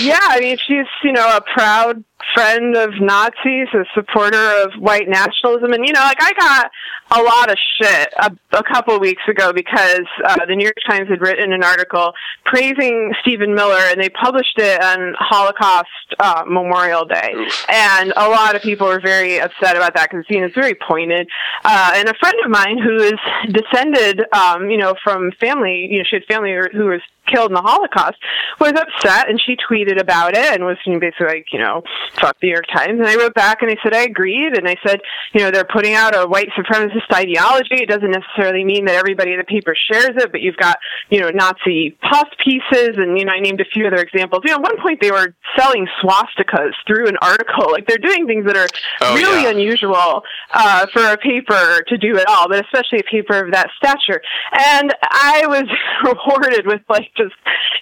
Yeah. 0.00 0.12
yeah, 0.14 0.20
I 0.22 0.40
mean, 0.40 0.58
she's 0.58 0.86
you 1.02 1.12
know 1.12 1.36
a 1.36 1.40
proud 1.40 2.04
friend 2.34 2.76
of 2.76 2.90
Nazis, 3.00 3.68
a 3.74 3.84
supporter 3.94 4.62
of 4.62 4.72
white 4.80 5.08
nationalism, 5.08 5.72
and 5.72 5.86
you 5.86 5.92
know, 5.92 6.00
like 6.00 6.22
I 6.22 6.32
got 6.32 6.70
a 7.10 7.22
lot 7.22 7.50
of 7.50 7.56
shit 7.80 8.12
a, 8.16 8.30
a 8.52 8.62
couple 8.62 8.94
of 8.94 9.00
weeks 9.00 9.22
ago 9.28 9.52
because 9.52 10.06
uh, 10.24 10.44
the 10.46 10.54
New 10.54 10.64
York 10.64 10.76
Times 10.88 11.08
had 11.08 11.20
written 11.20 11.52
an 11.52 11.62
article 11.62 12.12
praising 12.44 13.12
Stephen 13.20 13.54
Miller, 13.54 13.82
and 13.90 14.00
they 14.00 14.08
published 14.08 14.58
it 14.58 14.82
on 14.82 15.14
Holocaust 15.18 15.88
uh, 16.18 16.44
Memorial 16.46 17.04
Day, 17.04 17.32
Oof. 17.34 17.66
and 17.68 18.12
a 18.16 18.28
lot 18.28 18.56
of 18.56 18.62
people 18.62 18.86
were 18.86 19.00
very 19.00 19.40
upset 19.40 19.76
about 19.76 19.94
that 19.94 20.10
because 20.10 20.24
you 20.28 20.40
know 20.40 20.46
it's 20.46 20.54
very 20.54 20.74
pointed. 20.74 21.28
Uh, 21.64 21.92
and 21.94 22.08
a 22.08 22.14
friend 22.14 22.36
of 22.44 22.50
mine 22.50 22.78
who 22.78 22.96
is 22.96 23.18
descended, 23.50 24.22
um, 24.32 24.70
you 24.70 24.78
know, 24.78 24.94
from 25.02 25.32
family, 25.40 25.88
you 25.90 25.98
know, 25.98 26.04
she 26.08 26.16
had 26.16 26.24
family 26.24 26.56
who 26.72 26.86
was 26.86 27.00
killed 27.26 27.50
in 27.50 27.54
the 27.54 27.62
Holocaust, 27.62 28.16
was 28.60 28.72
upset, 28.72 29.28
and 29.28 29.40
she 29.40 29.56
tweeted 29.56 30.00
about 30.00 30.36
it 30.36 30.54
and 30.54 30.64
was 30.64 30.76
basically 30.86 31.26
like, 31.26 31.46
you 31.52 31.58
know, 31.58 31.82
fuck 32.20 32.38
the 32.40 32.48
New 32.48 32.52
York 32.52 32.66
Times. 32.72 32.98
And 32.98 33.06
I 33.06 33.16
wrote 33.16 33.34
back 33.34 33.62
and 33.62 33.70
I 33.70 33.76
said 33.82 33.94
I 33.94 34.02
agreed, 34.02 34.56
and 34.56 34.68
I 34.68 34.76
said, 34.86 35.00
you 35.32 35.40
know, 35.40 35.50
they're 35.50 35.64
putting 35.64 35.94
out 35.94 36.14
a 36.14 36.26
white 36.26 36.48
supremacist 36.56 37.10
ideology. 37.12 37.76
It 37.76 37.88
doesn't 37.88 38.10
necessarily 38.10 38.64
mean 38.64 38.84
that 38.86 38.96
everybody 38.96 39.32
in 39.32 39.38
the 39.38 39.44
paper 39.44 39.74
shares 39.90 40.16
it, 40.16 40.32
but 40.32 40.40
you've 40.40 40.56
got, 40.56 40.78
you 41.10 41.20
know, 41.20 41.30
Nazi 41.30 41.96
puff 42.08 42.28
pieces, 42.42 42.96
and 42.96 43.18
you 43.18 43.24
know, 43.24 43.32
I 43.32 43.40
named 43.40 43.60
a 43.60 43.64
few 43.64 43.86
other 43.86 43.96
examples. 43.96 44.42
You 44.44 44.52
know, 44.52 44.56
at 44.56 44.62
one 44.62 44.80
point 44.80 45.00
they 45.00 45.10
were 45.10 45.34
selling 45.56 45.86
swastikas 46.02 46.72
through 46.86 47.08
an 47.08 47.16
article. 47.20 47.70
Like 47.70 47.86
they're 47.86 47.98
doing 47.98 48.26
things 48.26 48.46
that 48.46 48.56
are 48.56 48.68
oh, 49.02 49.14
really 49.14 49.44
yeah. 49.44 49.50
unusual 49.50 50.22
uh, 50.52 50.86
for 50.92 51.04
a 51.04 51.16
paper 51.16 51.82
to 51.88 51.98
do 51.98 52.18
at 52.18 52.26
all, 52.26 52.48
but 52.48 52.64
especially 52.64 53.00
a 53.00 53.10
paper 53.10 53.44
of 53.44 53.52
that 53.52 53.68
stature. 53.76 54.20
And 54.52 54.94
I 55.02 55.44
was 55.46 55.64
rewarded 56.04 56.66
with 56.66 56.80
like 56.88 57.10
just, 57.22 57.34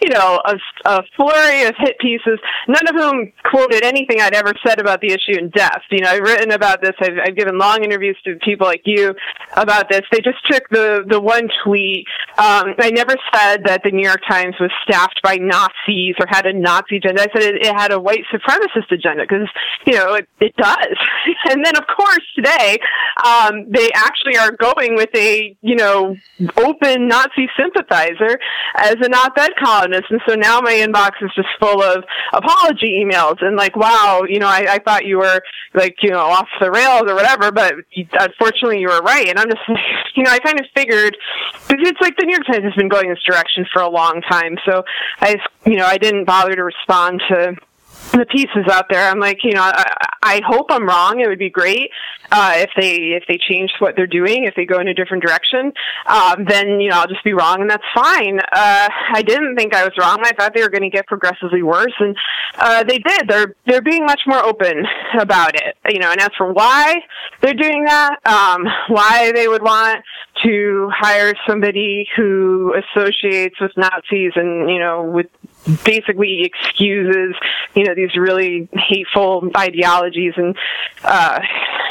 you 0.02 0.10
know, 0.10 0.40
a, 0.44 0.56
a 0.84 1.02
flurry 1.16 1.64
of 1.64 1.74
hit 1.78 1.98
pieces, 1.98 2.38
none 2.68 2.86
of 2.88 2.94
whom 2.94 3.32
quoted 3.44 3.84
anything 3.84 4.20
I'd 4.20 4.34
ever 4.34 4.52
said 4.66 4.80
about 4.80 5.00
the 5.00 5.08
issue 5.08 5.38
in 5.38 5.50
depth. 5.50 5.84
You 5.90 6.00
know, 6.00 6.10
I've 6.10 6.22
written 6.22 6.52
about 6.52 6.82
this. 6.82 6.94
I've, 7.00 7.18
I've 7.24 7.36
given 7.36 7.58
long 7.58 7.84
interviews 7.84 8.16
to 8.24 8.36
people 8.44 8.66
like 8.66 8.82
you 8.84 9.14
about 9.56 9.88
this. 9.88 10.02
They 10.12 10.20
just 10.20 10.38
took 10.50 10.68
the 10.70 11.04
the 11.06 11.20
one 11.20 11.48
tweet. 11.64 12.06
Um, 12.38 12.74
I 12.78 12.90
never 12.90 13.14
said 13.34 13.64
that 13.64 13.82
the 13.84 13.90
New 13.90 14.06
York 14.06 14.22
Times 14.28 14.54
was 14.60 14.70
staffed 14.84 15.20
by 15.22 15.36
Nazis 15.36 16.14
or 16.18 16.26
had 16.28 16.46
a 16.46 16.52
Nazi 16.52 16.96
agenda. 16.96 17.22
I 17.22 17.26
said 17.32 17.42
it, 17.42 17.66
it 17.66 17.74
had 17.74 17.92
a 17.92 18.00
white 18.00 18.24
supremacist 18.32 18.90
agenda 18.90 19.24
because 19.24 19.48
you 19.86 19.94
know 19.94 20.14
it, 20.14 20.28
it 20.40 20.54
does. 20.56 20.96
and 21.50 21.64
then 21.64 21.76
of 21.76 21.84
course 21.86 22.24
today 22.34 22.78
um, 23.24 23.70
they 23.70 23.90
actually 23.92 24.36
are 24.36 24.52
going 24.52 24.96
with 24.96 25.10
a 25.14 25.56
you 25.60 25.76
know 25.76 26.16
open 26.56 27.08
Nazi 27.08 27.48
sympathizer 27.58 28.38
as 28.76 28.96
an 29.00 29.14
op-ed 29.24 29.52
columnist, 29.62 30.10
and 30.10 30.20
so 30.28 30.34
now 30.34 30.60
my 30.60 30.72
inbox 30.72 31.12
is 31.22 31.30
just 31.34 31.48
full 31.60 31.82
of 31.82 32.04
apology 32.32 33.04
emails 33.04 33.42
and 33.42 33.56
like, 33.56 33.76
wow, 33.76 34.22
you 34.28 34.38
know, 34.38 34.46
I, 34.46 34.66
I 34.68 34.78
thought 34.78 35.04
you 35.04 35.18
were 35.18 35.42
like, 35.74 35.96
you 36.02 36.10
know, 36.10 36.18
off 36.18 36.48
the 36.60 36.70
rails 36.70 37.02
or 37.06 37.14
whatever, 37.14 37.52
but 37.52 37.74
unfortunately 37.94 38.80
you 38.80 38.88
were 38.88 39.00
right. 39.00 39.28
And 39.28 39.38
I'm 39.38 39.48
just, 39.48 39.62
you 40.16 40.22
know, 40.22 40.30
I 40.30 40.38
kind 40.38 40.58
of 40.58 40.66
figured 40.74 41.16
because 41.68 41.88
it's 41.88 42.00
like 42.00 42.16
the 42.16 42.26
New 42.26 42.32
York 42.32 42.46
Times 42.46 42.64
has 42.64 42.74
been 42.74 42.88
going 42.88 43.08
this 43.08 43.22
direction 43.26 43.66
for 43.72 43.82
a 43.82 43.88
long 43.88 44.22
time, 44.22 44.56
so 44.64 44.82
I, 45.20 45.36
you 45.66 45.76
know, 45.76 45.86
I 45.86 45.98
didn't 45.98 46.24
bother 46.24 46.54
to 46.54 46.64
respond 46.64 47.22
to 47.28 47.56
the 48.12 48.26
pieces 48.26 48.66
out 48.70 48.86
there. 48.88 49.08
I'm 49.08 49.20
like, 49.20 49.38
you 49.42 49.52
know, 49.52 49.62
I, 49.62 50.06
I 50.22 50.40
hope 50.46 50.66
I'm 50.70 50.86
wrong. 50.86 51.20
It 51.20 51.28
would 51.28 51.38
be 51.38 51.50
great 51.50 51.90
uh, 52.32 52.52
if 52.56 52.70
they 52.76 52.96
if 53.16 53.24
they 53.28 53.38
change 53.38 53.70
what 53.78 53.96
they're 53.96 54.06
doing, 54.06 54.44
if 54.44 54.54
they 54.54 54.64
go 54.64 54.78
in 54.78 54.88
a 54.88 54.94
different 54.94 55.22
direction. 55.22 55.72
Um, 56.06 56.44
then 56.46 56.80
you 56.80 56.90
know, 56.90 57.00
I'll 57.00 57.08
just 57.08 57.24
be 57.24 57.32
wrong, 57.32 57.60
and 57.60 57.70
that's 57.70 57.84
fine. 57.94 58.38
Uh, 58.40 58.88
I 59.12 59.22
didn't 59.22 59.56
think 59.56 59.74
I 59.74 59.84
was 59.84 59.92
wrong. 59.98 60.18
I 60.22 60.32
thought 60.32 60.54
they 60.54 60.62
were 60.62 60.70
going 60.70 60.82
to 60.82 60.90
get 60.90 61.06
progressively 61.06 61.62
worse, 61.62 61.94
and 61.98 62.16
uh, 62.58 62.84
they 62.84 62.98
did. 62.98 63.28
They're 63.28 63.54
they're 63.66 63.82
being 63.82 64.04
much 64.04 64.22
more 64.26 64.44
open 64.44 64.84
about 65.18 65.54
it. 65.54 65.76
You 65.88 65.98
know, 66.00 66.10
and 66.10 66.20
as 66.20 66.30
for 66.36 66.52
why 66.52 66.96
they're 67.40 67.54
doing 67.54 67.84
that, 67.84 68.18
um, 68.26 68.66
why 68.88 69.32
they 69.32 69.48
would 69.48 69.62
want 69.62 70.04
to 70.44 70.90
hire 70.94 71.34
somebody 71.46 72.08
who 72.16 72.74
associates 72.74 73.60
with 73.60 73.72
Nazis 73.76 74.32
and 74.36 74.70
you 74.70 74.78
know 74.78 75.02
with 75.02 75.26
basically 75.84 76.42
excuses, 76.42 77.34
you 77.74 77.84
know, 77.84 77.94
these 77.94 78.16
really 78.16 78.68
hateful 78.72 79.50
ideologies 79.56 80.34
and, 80.36 80.56
uh, 81.04 81.40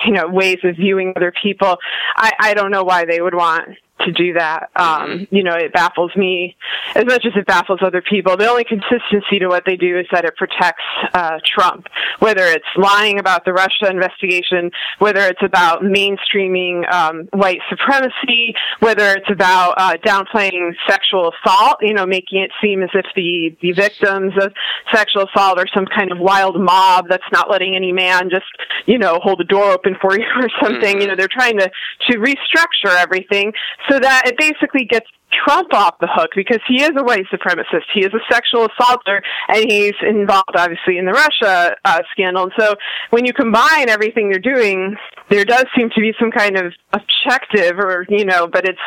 you 0.06 0.12
know, 0.12 0.28
ways 0.28 0.60
of 0.64 0.76
viewing 0.76 1.14
other 1.16 1.34
people. 1.42 1.78
I, 2.16 2.32
I 2.40 2.54
don't 2.54 2.72
know 2.72 2.84
why 2.84 3.06
they 3.06 3.22
would 3.22 3.36
want 3.36 3.78
to 4.06 4.12
do 4.12 4.34
that. 4.34 4.70
Um, 4.76 5.28
you 5.32 5.44
know, 5.44 5.56
it 5.56 5.74
baffles 5.74 6.16
me 6.16 6.56
as 6.96 7.06
much 7.06 7.26
as 7.26 7.34
it 7.36 7.46
baffles 7.46 7.80
other 7.82 8.02
people. 8.02 8.38
The 8.38 8.50
only 8.50 8.64
consistency 8.64 9.40
to 9.40 9.48
what 9.48 9.64
they 9.66 9.76
do 9.76 10.00
is 10.00 10.06
that 10.12 10.26
it 10.26 10.36
protects 10.36 10.84
uh, 11.14 11.40
Trump, 11.46 11.88
whether 12.20 12.44
it's 12.44 12.66
lying 12.78 13.20
about 13.20 13.46
the 13.46 13.54
Russia 13.54 13.90
investigation, 13.90 14.72
whether 15.00 15.22
it's 15.22 15.44
about 15.44 15.82
mainstreaming 15.82 16.92
um, 16.92 17.28
white 17.34 17.60
supremacy, 17.70 18.56
whether 18.80 19.14
it's 19.14 19.30
about 19.30 19.74
uh, 19.78 19.98
downplaying 19.98 20.74
sexual 20.88 21.32
assault, 21.32 21.78
you 21.82 21.94
know, 21.94 22.06
making 22.06 22.42
it 22.42 22.52
seem 22.62 22.84
as 22.84 22.90
if 22.94 23.06
the, 23.16 23.56
the 23.62 23.72
victims 23.74 24.34
of 24.42 24.54
sexual 24.94 25.28
assault 25.28 25.60
are 25.60 25.68
some 25.74 25.86
kind 25.86 26.12
of 26.12 26.20
wild 26.20 26.60
mob 26.60 27.06
that's 27.10 27.24
not 27.32 27.50
letting 27.50 27.76
any 27.76 27.92
man 27.92 28.30
just, 28.30 28.46
you 28.86 28.98
know, 28.98 29.20
hold 29.22 29.40
the 29.40 29.44
door 29.44 29.72
open 29.72 29.96
for 30.02 30.18
you 30.18 30.26
or 30.40 30.50
something. 30.62 31.02
You 31.02 31.08
know, 31.08 31.16
they're 31.16 31.28
trying 31.28 31.58
to, 31.58 31.70
to 32.10 32.18
restructure 32.18 32.96
everything 32.96 33.54
so 33.90 34.00
that 34.00 34.24
it 34.28 34.38
basically 34.38 34.86
gets 34.86 35.08
Trump 35.32 35.74
off 35.74 35.96
the 36.00 36.08
hook 36.12 36.32
because 36.36 36.60
he 36.68 36.82
is 36.82 36.92
a 36.98 37.04
white 37.04 37.26
supremacist. 37.32 37.86
He 37.94 38.02
is 38.02 38.14
a 38.14 38.20
sexual 38.32 38.68
assaulter, 38.68 39.22
and 39.48 39.70
he's 39.70 39.94
involved, 40.02 40.56
obviously, 40.56 40.98
in 40.98 41.06
the 41.06 41.12
Russia 41.12 41.76
uh, 41.86 42.02
scandal. 42.12 42.44
And 42.44 42.54
so, 42.58 42.76
when 43.12 43.26
you 43.26 43.34
combine 43.34 43.90
everything 43.90 44.30
they're 44.30 44.40
doing, 44.40 44.96
there 45.30 45.46
does 45.46 45.66
seem 45.76 45.90
to 45.92 46.02
be 46.02 46.14
some 46.20 46.32
kind 46.32 46.58
of 46.58 46.74
objective, 46.94 47.78
or 47.80 48.06
you 48.10 48.26
know, 48.26 48.48
but 48.48 48.66
it's 48.66 48.80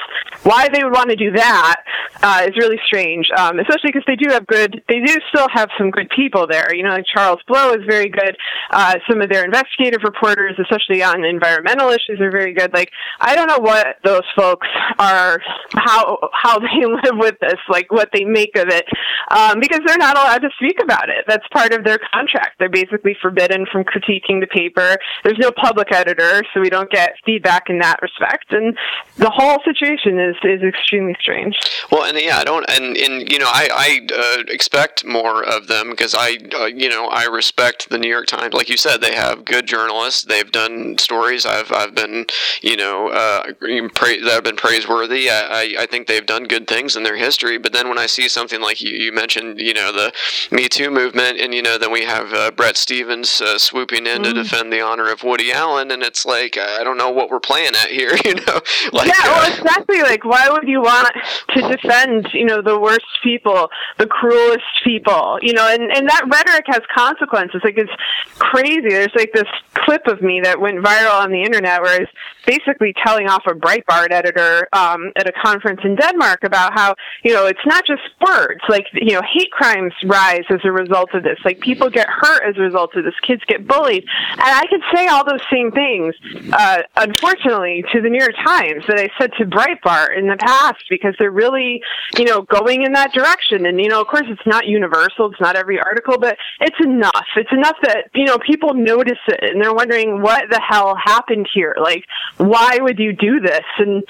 why 0.43 0.69
they 0.69 0.83
would 0.83 0.93
want 0.93 1.11
to 1.11 1.17
do 1.17 1.31
that 1.33 1.83
uh, 2.23 2.43
is 2.47 2.57
really 2.57 2.79
strange. 2.87 3.29
Um, 3.37 3.59
especially 3.59 3.91
because 3.93 4.05
they 4.07 4.17
do 4.17 4.31
have 4.31 4.47
good, 4.47 4.83
they 4.89 5.01
do 5.01 5.15
still 5.29 5.49
have 5.53 5.69
some 5.79 5.91
good 5.91 6.11
people 6.11 6.47
there. 6.47 6.75
You 6.75 6.83
know, 6.83 6.91
like 6.91 7.07
Charles 7.13 7.41
Blow 7.47 7.73
is 7.73 7.85
very 7.87 8.09
good. 8.09 8.37
Uh, 8.71 8.97
some 9.09 9.21
of 9.21 9.29
their 9.29 9.45
investigative 9.45 10.03
reporters, 10.05 10.59
especially 10.59 11.03
on 11.03 11.25
environmental 11.25 11.91
issues, 11.91 12.21
are 12.21 12.31
very 12.31 12.53
good. 12.53 12.73
Like, 12.73 12.91
I 13.21 13.35
don't 13.35 13.49
know 13.49 13.59
what 13.59 13.99
those 14.05 14.23
folks 14.37 14.69
are, 14.99 15.41
how 15.75 16.19
how 16.33 16.59
they 16.59 16.85
live 16.87 17.17
with 17.17 17.37
this, 17.41 17.61
like 17.69 17.91
what 17.93 18.11
they 18.13 18.25
make 18.25 18.57
of 18.57 18.69
it, 18.69 18.87
um, 19.31 19.61
because 19.61 19.81
they're 19.87 19.99
not 19.99 20.17
allowed 20.17 20.43
to 20.43 20.51
speak 20.57 20.79
about 20.83 21.09
it. 21.09 21.25
That's 21.29 21.47
part 21.49 21.73
of 21.73 21.85
their 21.85 21.99
contract. 22.13 22.59
They're 22.59 22.69
basically 22.69 23.17
forbidden 23.21 23.67
from 23.71 23.85
critiquing 23.85 24.41
the 24.41 24.49
paper. 24.51 24.97
There's 25.25 25.39
no 25.39 25.51
public 25.53 25.93
editor, 25.93 26.43
so 26.53 26.61
we 26.61 26.71
don't 26.71 26.91
get 26.91 27.15
feedback 27.25 27.69
in 27.69 27.79
that 27.79 28.01
respect. 28.03 28.53
And 28.53 28.77
the 29.17 29.31
whole 29.31 29.59
situation 29.65 30.19
is 30.19 30.37
is 30.43 30.63
extremely 30.63 31.17
strange. 31.21 31.57
Well, 31.91 32.05
and 32.05 32.19
yeah, 32.19 32.39
I 32.39 32.45
don't, 32.45 32.69
and 32.69 32.97
and 32.97 33.31
you 33.31 33.39
know, 33.39 33.49
I 33.49 33.69
I 33.73 34.15
uh, 34.15 34.43
expect 34.49 35.05
more 35.05 35.43
of 35.45 35.69
them 35.69 35.91
because 35.91 36.15
I 36.15 36.39
uh, 36.59 36.67
you 36.67 36.89
know 36.89 37.07
I 37.07 37.25
respect 37.25 37.89
the 37.91 37.99
New 37.99 38.09
York 38.09 38.27
Times. 38.27 38.55
Like 38.55 38.69
you 38.69 38.77
said, 38.77 39.01
they 39.01 39.15
have 39.15 39.45
good 39.45 39.67
journalists. 39.67 40.25
They've 40.25 40.51
done 40.51 40.99
stories. 40.99 41.47
I've 41.47 41.71
I've 41.73 41.95
been 41.95 42.27
you 42.61 42.77
know 42.77 43.09
uh, 43.09 43.53
pra- 43.95 44.21
that 44.21 44.31
have 44.33 44.45
been 44.45 44.57
praiseworthy. 44.57 45.31
I, 45.31 45.41
I 45.41 45.75
I 45.81 45.87
think 45.87 46.07
they've 46.07 46.22
they've 46.23 46.27
done 46.27 46.45
good 46.45 46.69
things 46.69 46.97
in 46.97 47.03
their 47.03 47.17
history. 47.17 47.59
But 47.59 47.73
then 47.73 47.89
when 47.89 47.99
I 47.99 48.07
see 48.07 48.29
something 48.29 48.61
like 48.61 48.81
you, 48.81 48.91
you 48.93 49.13
mentioned, 49.13 49.59
you 49.59 49.75
know, 49.75 49.93
the 49.93 50.13
Me 50.51 50.69
Too 50.69 50.91
movement, 50.91 51.41
and 51.41 51.53
you 51.53 51.63
know, 51.63 51.79
then 51.79 51.91
we 51.91 52.05
have 52.05 52.33
uh, 52.33 52.51
Bret 52.53 52.77
Stephens 52.77 53.41
uh, 53.41 53.59
swooping 53.59 54.07
in 54.07 54.23
mm. 54.23 54.25
to 54.25 54.33
defend 54.33 54.73
the 54.73 54.81
honor 54.81 55.11
of 55.11 55.23
Woody 55.23 55.53
Allen, 55.53 55.91
and 55.91 56.03
it's 56.03 56.25
like 56.25 56.57
I 56.57 56.85
don't 56.85 56.97
know 56.97 57.11
what 57.11 57.31
we're 57.31 57.41
playing 57.41 57.75
at 57.75 57.89
here, 57.89 58.15
you 58.25 58.35
know? 58.35 58.61
like, 58.93 59.09
yeah, 59.09 59.25
well, 59.25 59.51
uh, 59.51 59.55
exactly. 59.55 60.03
Like, 60.03 60.25
why 60.25 60.49
would 60.49 60.69
you 60.69 60.81
want 60.81 61.13
to 61.51 61.69
defend, 61.69 62.29
you 62.33 62.45
know, 62.45 62.63
the 62.63 62.79
worst 62.79 63.07
people, 63.23 63.69
the 63.99 64.07
cruelest 64.07 64.65
people, 64.85 65.39
you 65.43 65.53
know? 65.53 65.67
And 65.69 65.91
and 65.91 66.09
that 66.09 66.25
rhetoric 66.31 66.65
has 66.69 66.83
consequences. 66.95 67.61
Like, 67.65 67.79
it's 67.79 67.93
crazy. 68.39 68.89
There's 68.89 69.15
like 69.17 69.33
this 69.33 69.49
clip 69.75 70.07
of 70.07 70.23
me 70.23 70.41
that 70.43 70.61
went 70.61 70.79
viral 70.79 71.21
on 71.21 71.33
the 71.33 71.43
internet 71.43 71.83
where 71.83 71.97
I 71.97 71.99
was 72.01 72.09
basically 72.47 72.95
telling 73.05 73.29
off 73.29 73.43
a 73.47 73.55
Breitbart 73.55 74.11
editor 74.11 74.69
um, 74.73 75.13
at 75.17 75.29
a 75.29 75.33
conference 75.33 75.81
in 75.85 75.97
Denver 75.97 76.12
Denmark 76.13 76.45
about 76.45 76.73
how, 76.75 76.95
you 77.25 77.33
know, 77.33 77.47
it's 77.47 77.65
not 77.67 77.85
just 77.87 78.03
words. 78.21 78.61
Like, 78.69 78.87
you 78.93 79.13
know, 79.13 79.23
hate 79.23 79.51
crimes 79.51 79.93
rise 80.05 80.45
as 80.51 80.61
a 80.65 80.73
result 80.73 81.11
of 81.15 81.23
this. 81.23 81.39
Like, 81.45 81.61
people 81.61 81.91
get 81.91 82.09
hurt 82.09 82.43
as 82.49 82.57
a 82.57 82.61
result 82.61 82.95
of 82.97 83.05
this. 83.05 83.15
Kids 83.27 83.43
get 83.47 83.67
bullied. 83.67 84.05
And 84.33 84.41
I 84.41 84.67
could 84.67 84.83
say 84.95 85.07
all 85.07 85.25
those 85.25 85.43
same 85.51 85.71
things, 85.73 86.15
uh, 86.53 86.83
unfortunately, 86.97 87.85
to 87.93 88.01
the 88.01 88.09
New 88.09 88.21
York 88.21 88.35
Times 88.45 88.85
that 88.89 88.99
I 88.99 89.09
said 89.19 89.33
to 89.39 89.45
Breitbart 89.47 90.19
in 90.19 90.29
the 90.29 90.37
past 90.37 90.85
because 90.89 91.15
they're 91.19 91.31
really, 91.31 91.83
you 92.19 92.25
know, 92.25 92.43
going 92.43 92.83
in 92.83 92.93
that 92.93 93.13
direction. 93.13 93.67
And, 93.67 93.81
you 93.81 93.89
know, 93.89 94.01
of 94.01 94.07
course, 94.07 94.27
it's 94.29 94.47
not 94.47 94.67
universal. 94.67 95.31
It's 95.31 95.41
not 95.41 95.57
every 95.57 95.81
article, 95.81 96.19
but 96.19 96.37
it's 96.61 96.77
enough. 96.85 97.27
It's 97.37 97.53
enough 97.53 97.77
that, 97.83 98.11
you 98.15 98.25
know, 98.25 98.39
people 98.39 98.75
notice 98.75 99.19
it 99.29 99.41
and 99.43 99.61
they're 99.61 99.75
wondering 99.75 100.21
what 100.21 100.45
the 100.51 100.61
hell 100.61 100.97
happened 100.97 101.49
here. 101.53 101.75
Like, 101.81 102.05
why 102.37 102.79
would 102.81 102.99
you 102.99 103.13
do 103.13 103.41
this? 103.41 103.65
And 103.79 104.05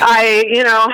I, 0.00 0.44
you 0.48 0.64
know, 0.64 0.88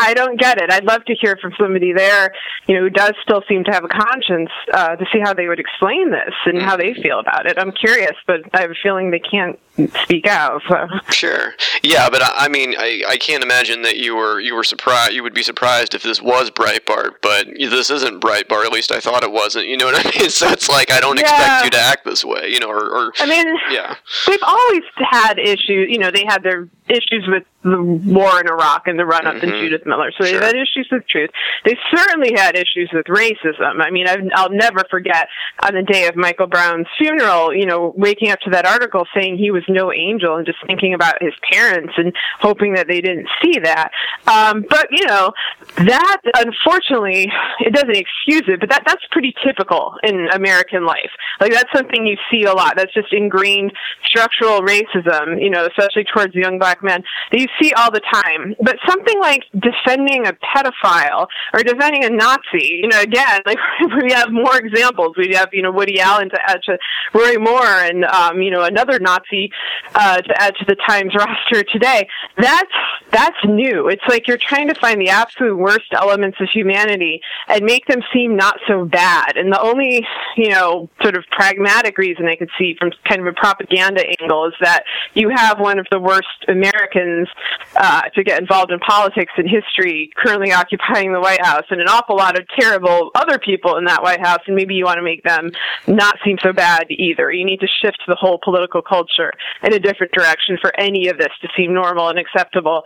I 0.00 0.14
don't 0.14 0.40
get 0.40 0.58
it. 0.58 0.72
I'd 0.72 0.84
love 0.84 1.04
to 1.04 1.14
hear 1.14 1.36
from 1.36 1.52
somebody 1.60 1.92
there, 1.92 2.32
you 2.66 2.74
know, 2.74 2.80
who 2.82 2.90
does 2.90 3.12
still 3.22 3.42
seem 3.46 3.64
to 3.64 3.70
have 3.70 3.84
a 3.84 3.88
conscience 3.88 4.50
uh, 4.72 4.96
to 4.96 5.04
see 5.12 5.20
how 5.20 5.34
they 5.34 5.46
would 5.46 5.60
explain 5.60 6.10
this 6.10 6.34
and 6.46 6.60
how 6.62 6.76
they 6.76 6.94
feel 6.94 7.20
about 7.20 7.46
it. 7.46 7.58
I'm 7.58 7.72
curious, 7.72 8.16
but 8.26 8.40
I 8.54 8.62
have 8.62 8.70
a 8.70 8.74
feeling 8.82 9.10
they 9.10 9.20
can't 9.20 9.58
speak 10.02 10.26
out. 10.26 10.62
So. 10.68 10.86
Sure. 11.10 11.54
Yeah, 11.82 12.08
but 12.10 12.22
I, 12.22 12.46
I 12.46 12.48
mean, 12.48 12.74
I, 12.78 13.02
I 13.08 13.16
can't 13.16 13.42
imagine 13.42 13.82
that 13.82 13.96
you 13.96 14.14
were 14.14 14.40
you 14.40 14.54
were 14.54 14.64
surprised. 14.64 15.12
You 15.12 15.22
would 15.22 15.34
be 15.34 15.42
surprised 15.42 15.94
if 15.94 16.02
this 16.02 16.20
was 16.20 16.50
Breitbart, 16.50 17.16
but 17.22 17.46
this 17.58 17.90
isn't 17.90 18.20
Breitbart. 18.20 18.64
At 18.64 18.72
least 18.72 18.92
I 18.92 19.00
thought 19.00 19.22
it 19.22 19.32
wasn't. 19.32 19.66
You 19.66 19.76
know 19.76 19.86
what 19.86 19.94
I 19.96 20.04
mean? 20.04 20.30
So 20.40 20.48
it's 20.48 20.68
like 20.68 20.90
I 20.90 21.00
don't 21.00 21.18
yeah. 21.18 21.24
expect 21.24 21.64
you 21.64 21.70
to 21.70 21.78
act 21.78 22.04
this 22.04 22.24
way. 22.24 22.48
You 22.48 22.60
know, 22.60 22.70
or, 22.70 22.88
or 22.88 23.12
I 23.18 23.26
mean, 23.26 23.46
yeah, 23.70 23.96
they've 24.26 24.38
always 24.42 24.82
had 24.96 25.38
issues. 25.38 25.88
You 25.90 25.98
know, 25.98 26.10
they 26.10 26.24
had 26.24 26.42
their 26.42 26.68
issues 26.90 27.26
with 27.28 27.44
the 27.62 27.82
war 27.82 28.40
in 28.40 28.48
Iraq 28.48 28.86
and 28.86 28.98
the 28.98 29.04
run 29.04 29.26
up 29.26 29.34
mm-hmm. 29.36 29.50
to 29.50 29.60
Judith 29.60 29.86
Miller. 29.86 30.10
So 30.16 30.24
they've 30.24 30.40
had 30.40 30.56
issues 30.56 30.88
with 30.90 31.06
truth. 31.06 31.30
They 31.64 31.76
certainly 31.94 32.32
had 32.34 32.56
issues 32.56 32.90
with 32.92 33.06
racism. 33.06 33.80
I 33.80 33.90
mean, 33.90 34.06
i 34.08 34.16
will 34.16 34.56
never 34.56 34.82
forget 34.90 35.28
on 35.62 35.74
the 35.74 35.82
day 35.82 36.06
of 36.06 36.16
Michael 36.16 36.46
Brown's 36.46 36.86
funeral, 36.96 37.54
you 37.54 37.66
know, 37.66 37.92
waking 37.96 38.30
up 38.30 38.40
to 38.40 38.50
that 38.50 38.64
article 38.64 39.06
saying 39.14 39.36
he 39.36 39.50
was 39.50 39.62
no 39.68 39.92
angel 39.92 40.36
and 40.36 40.46
just 40.46 40.58
thinking 40.66 40.94
about 40.94 41.22
his 41.22 41.34
parents 41.52 41.92
and 41.96 42.14
hoping 42.40 42.74
that 42.74 42.88
they 42.88 43.00
didn't 43.00 43.28
see 43.42 43.58
that. 43.62 43.90
Um, 44.26 44.64
but, 44.68 44.88
you 44.90 45.06
know, 45.06 45.32
that 45.76 46.20
unfortunately, 46.34 47.30
it 47.60 47.74
doesn't 47.74 47.96
excuse 47.96 48.44
it, 48.48 48.60
but 48.60 48.70
that, 48.70 48.84
that's 48.86 49.04
pretty 49.10 49.34
typical 49.44 49.94
in 50.02 50.28
American 50.32 50.86
life. 50.86 51.10
Like 51.40 51.52
that's 51.52 51.70
something 51.74 52.06
you 52.06 52.16
see 52.30 52.44
a 52.44 52.52
lot. 52.52 52.74
That's 52.76 52.92
just 52.94 53.12
ingrained 53.12 53.72
structural 54.06 54.60
racism, 54.60 55.40
you 55.40 55.50
know, 55.50 55.66
especially 55.66 56.04
towards 56.04 56.34
young 56.34 56.58
black 56.58 56.79
men 56.82 57.02
that 57.30 57.40
you 57.40 57.46
see 57.60 57.72
all 57.72 57.90
the 57.90 58.00
time. 58.00 58.54
But 58.62 58.76
something 58.88 59.18
like 59.20 59.44
defending 59.52 60.26
a 60.26 60.32
pedophile 60.32 61.26
or 61.54 61.62
defending 61.62 62.04
a 62.04 62.10
Nazi, 62.10 62.80
you 62.82 62.88
know, 62.88 63.00
again, 63.00 63.40
like 63.46 63.58
we 64.02 64.12
have 64.12 64.30
more 64.30 64.56
examples. 64.56 65.16
We 65.16 65.34
have, 65.34 65.50
you 65.52 65.62
know, 65.62 65.72
Woody 65.72 66.00
Allen 66.00 66.30
to 66.30 66.38
add 66.50 66.62
to 66.64 66.78
Roy 67.14 67.38
Moore 67.38 67.64
and, 67.64 68.04
um, 68.04 68.40
you 68.40 68.50
know, 68.50 68.62
another 68.62 68.98
Nazi 68.98 69.50
uh, 69.94 70.20
to 70.20 70.42
add 70.42 70.54
to 70.56 70.64
the 70.66 70.76
Times 70.86 71.14
roster 71.14 71.62
today. 71.64 72.08
That's 72.36 72.72
that's 73.10 73.36
new. 73.44 73.88
It's 73.88 74.02
like 74.08 74.28
you're 74.28 74.38
trying 74.38 74.68
to 74.68 74.74
find 74.74 75.00
the 75.00 75.08
absolute 75.08 75.56
worst 75.56 75.92
elements 75.92 76.38
of 76.40 76.48
humanity 76.52 77.20
and 77.48 77.64
make 77.64 77.86
them 77.86 78.00
seem 78.12 78.36
not 78.36 78.58
so 78.68 78.84
bad. 78.84 79.36
And 79.36 79.52
the 79.52 79.60
only, 79.60 80.06
you 80.36 80.50
know, 80.50 80.88
sort 81.02 81.16
of 81.16 81.24
pragmatic 81.30 81.98
reason 81.98 82.26
I 82.26 82.36
could 82.36 82.50
see 82.58 82.76
from 82.78 82.92
kind 83.04 83.20
of 83.20 83.26
a 83.26 83.32
propaganda 83.32 84.04
angle 84.20 84.46
is 84.46 84.54
that 84.60 84.84
you 85.14 85.30
have 85.34 85.58
one 85.58 85.78
of 85.78 85.86
the 85.90 85.98
worst 85.98 86.28
Americans 86.60 87.28
uh, 87.76 88.02
to 88.14 88.22
get 88.22 88.40
involved 88.40 88.70
in 88.72 88.78
politics 88.80 89.32
and 89.36 89.48
history 89.48 90.10
currently 90.16 90.52
occupying 90.52 91.12
the 91.12 91.20
White 91.20 91.44
House 91.44 91.64
and 91.70 91.80
an 91.80 91.88
awful 91.88 92.16
lot 92.16 92.38
of 92.38 92.46
terrible 92.58 93.10
other 93.14 93.38
people 93.38 93.76
in 93.76 93.84
that 93.84 94.02
White 94.02 94.20
House. 94.20 94.40
And 94.46 94.56
maybe 94.56 94.74
you 94.74 94.84
want 94.84 94.98
to 94.98 95.02
make 95.02 95.22
them 95.22 95.50
not 95.86 96.16
seem 96.24 96.36
so 96.42 96.52
bad 96.52 96.86
either. 96.90 97.32
You 97.32 97.44
need 97.44 97.60
to 97.60 97.68
shift 97.82 98.02
the 98.06 98.16
whole 98.16 98.38
political 98.42 98.82
culture 98.82 99.32
in 99.62 99.72
a 99.72 99.78
different 99.78 100.12
direction 100.12 100.58
for 100.60 100.78
any 100.78 101.08
of 101.08 101.18
this 101.18 101.32
to 101.42 101.48
seem 101.56 101.72
normal 101.72 102.08
and 102.08 102.18
acceptable. 102.18 102.82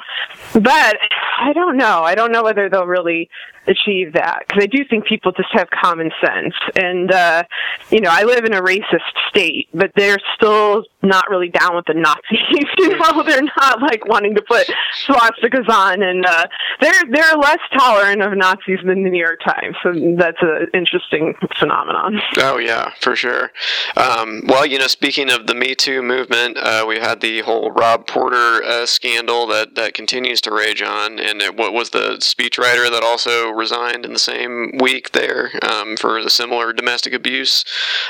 But 0.53 0.97
I 1.41 1.53
don't 1.53 1.77
know. 1.77 2.03
I 2.03 2.15
don't 2.15 2.33
know 2.33 2.43
whether 2.43 2.69
they'll 2.69 2.87
really 2.87 3.29
achieve 3.67 4.13
that 4.15 4.45
because 4.47 4.63
I 4.63 4.67
do 4.67 4.85
think 4.89 5.07
people 5.07 5.33
just 5.33 5.51
have 5.53 5.69
common 5.71 6.11
sense. 6.25 6.55
And, 6.77 7.11
uh, 7.11 7.45
you 7.91 8.01
know, 8.01 8.11
I 8.11 8.25
live 8.25 8.45
in 8.45 8.55
a 8.55 8.63
racist 8.63 9.01
state, 9.29 9.69
but 9.73 9.93
they're 9.97 10.19
still 10.37 10.85
not 11.05 11.29
really 11.31 11.49
down 11.49 11.77
with 11.77 11.85
the 11.87 11.95
Nazis. 11.95 12.39
you 12.79 12.97
know, 12.97 13.23
they're 13.23 13.43
not 13.43 13.81
like 13.81 14.07
wanting 14.07 14.35
to 14.35 14.43
put 14.43 14.69
swastikas 15.07 15.69
on, 15.69 16.03
and 16.03 16.25
uh, 16.25 16.47
they're 16.81 16.93
they're 17.11 17.37
less 17.37 17.59
tolerant 17.77 18.23
of 18.23 18.37
Nazis 18.37 18.79
than 18.85 19.05
the 19.05 19.11
New 19.11 19.19
York 19.19 19.41
Times. 19.45 19.77
So 19.83 19.93
that's 20.19 20.39
an 20.41 20.67
interesting 20.73 21.35
phenomenon. 21.59 22.21
Oh 22.39 22.59
yeah, 22.59 22.93
for 23.01 23.15
sure. 23.15 23.51
Um, 23.97 24.43
well, 24.47 24.67
you 24.67 24.79
know, 24.79 24.87
speaking 24.87 25.31
of 25.31 25.47
the 25.47 25.55
Me 25.55 25.75
Too 25.75 26.03
movement, 26.03 26.57
uh, 26.59 26.85
we 26.87 26.99
had 26.99 27.21
the 27.21 27.41
whole 27.41 27.71
Rob 27.73 28.07
Porter 28.07 28.63
uh, 28.65 28.87
scandal 28.87 29.47
that 29.49 29.75
that 29.75 29.95
continues 29.95 30.41
to 30.43 30.53
rage 30.53 30.83
on, 30.83 31.19
and 31.19 31.43
it, 31.43 31.57
what 31.57 31.73
was 31.73 31.91
the 31.91 32.17
speechwriter 32.21 32.91
that 32.91 33.03
also 33.03 33.51
resigned 33.55 34.05
in 34.05 34.13
the 34.13 34.19
same 34.19 34.73
week 34.81 35.13
there 35.13 35.51
um, 35.63 35.97
for 35.97 36.19
a 36.19 36.31
similar 36.31 36.73
domestic 36.73 37.13
abuse 37.13 37.65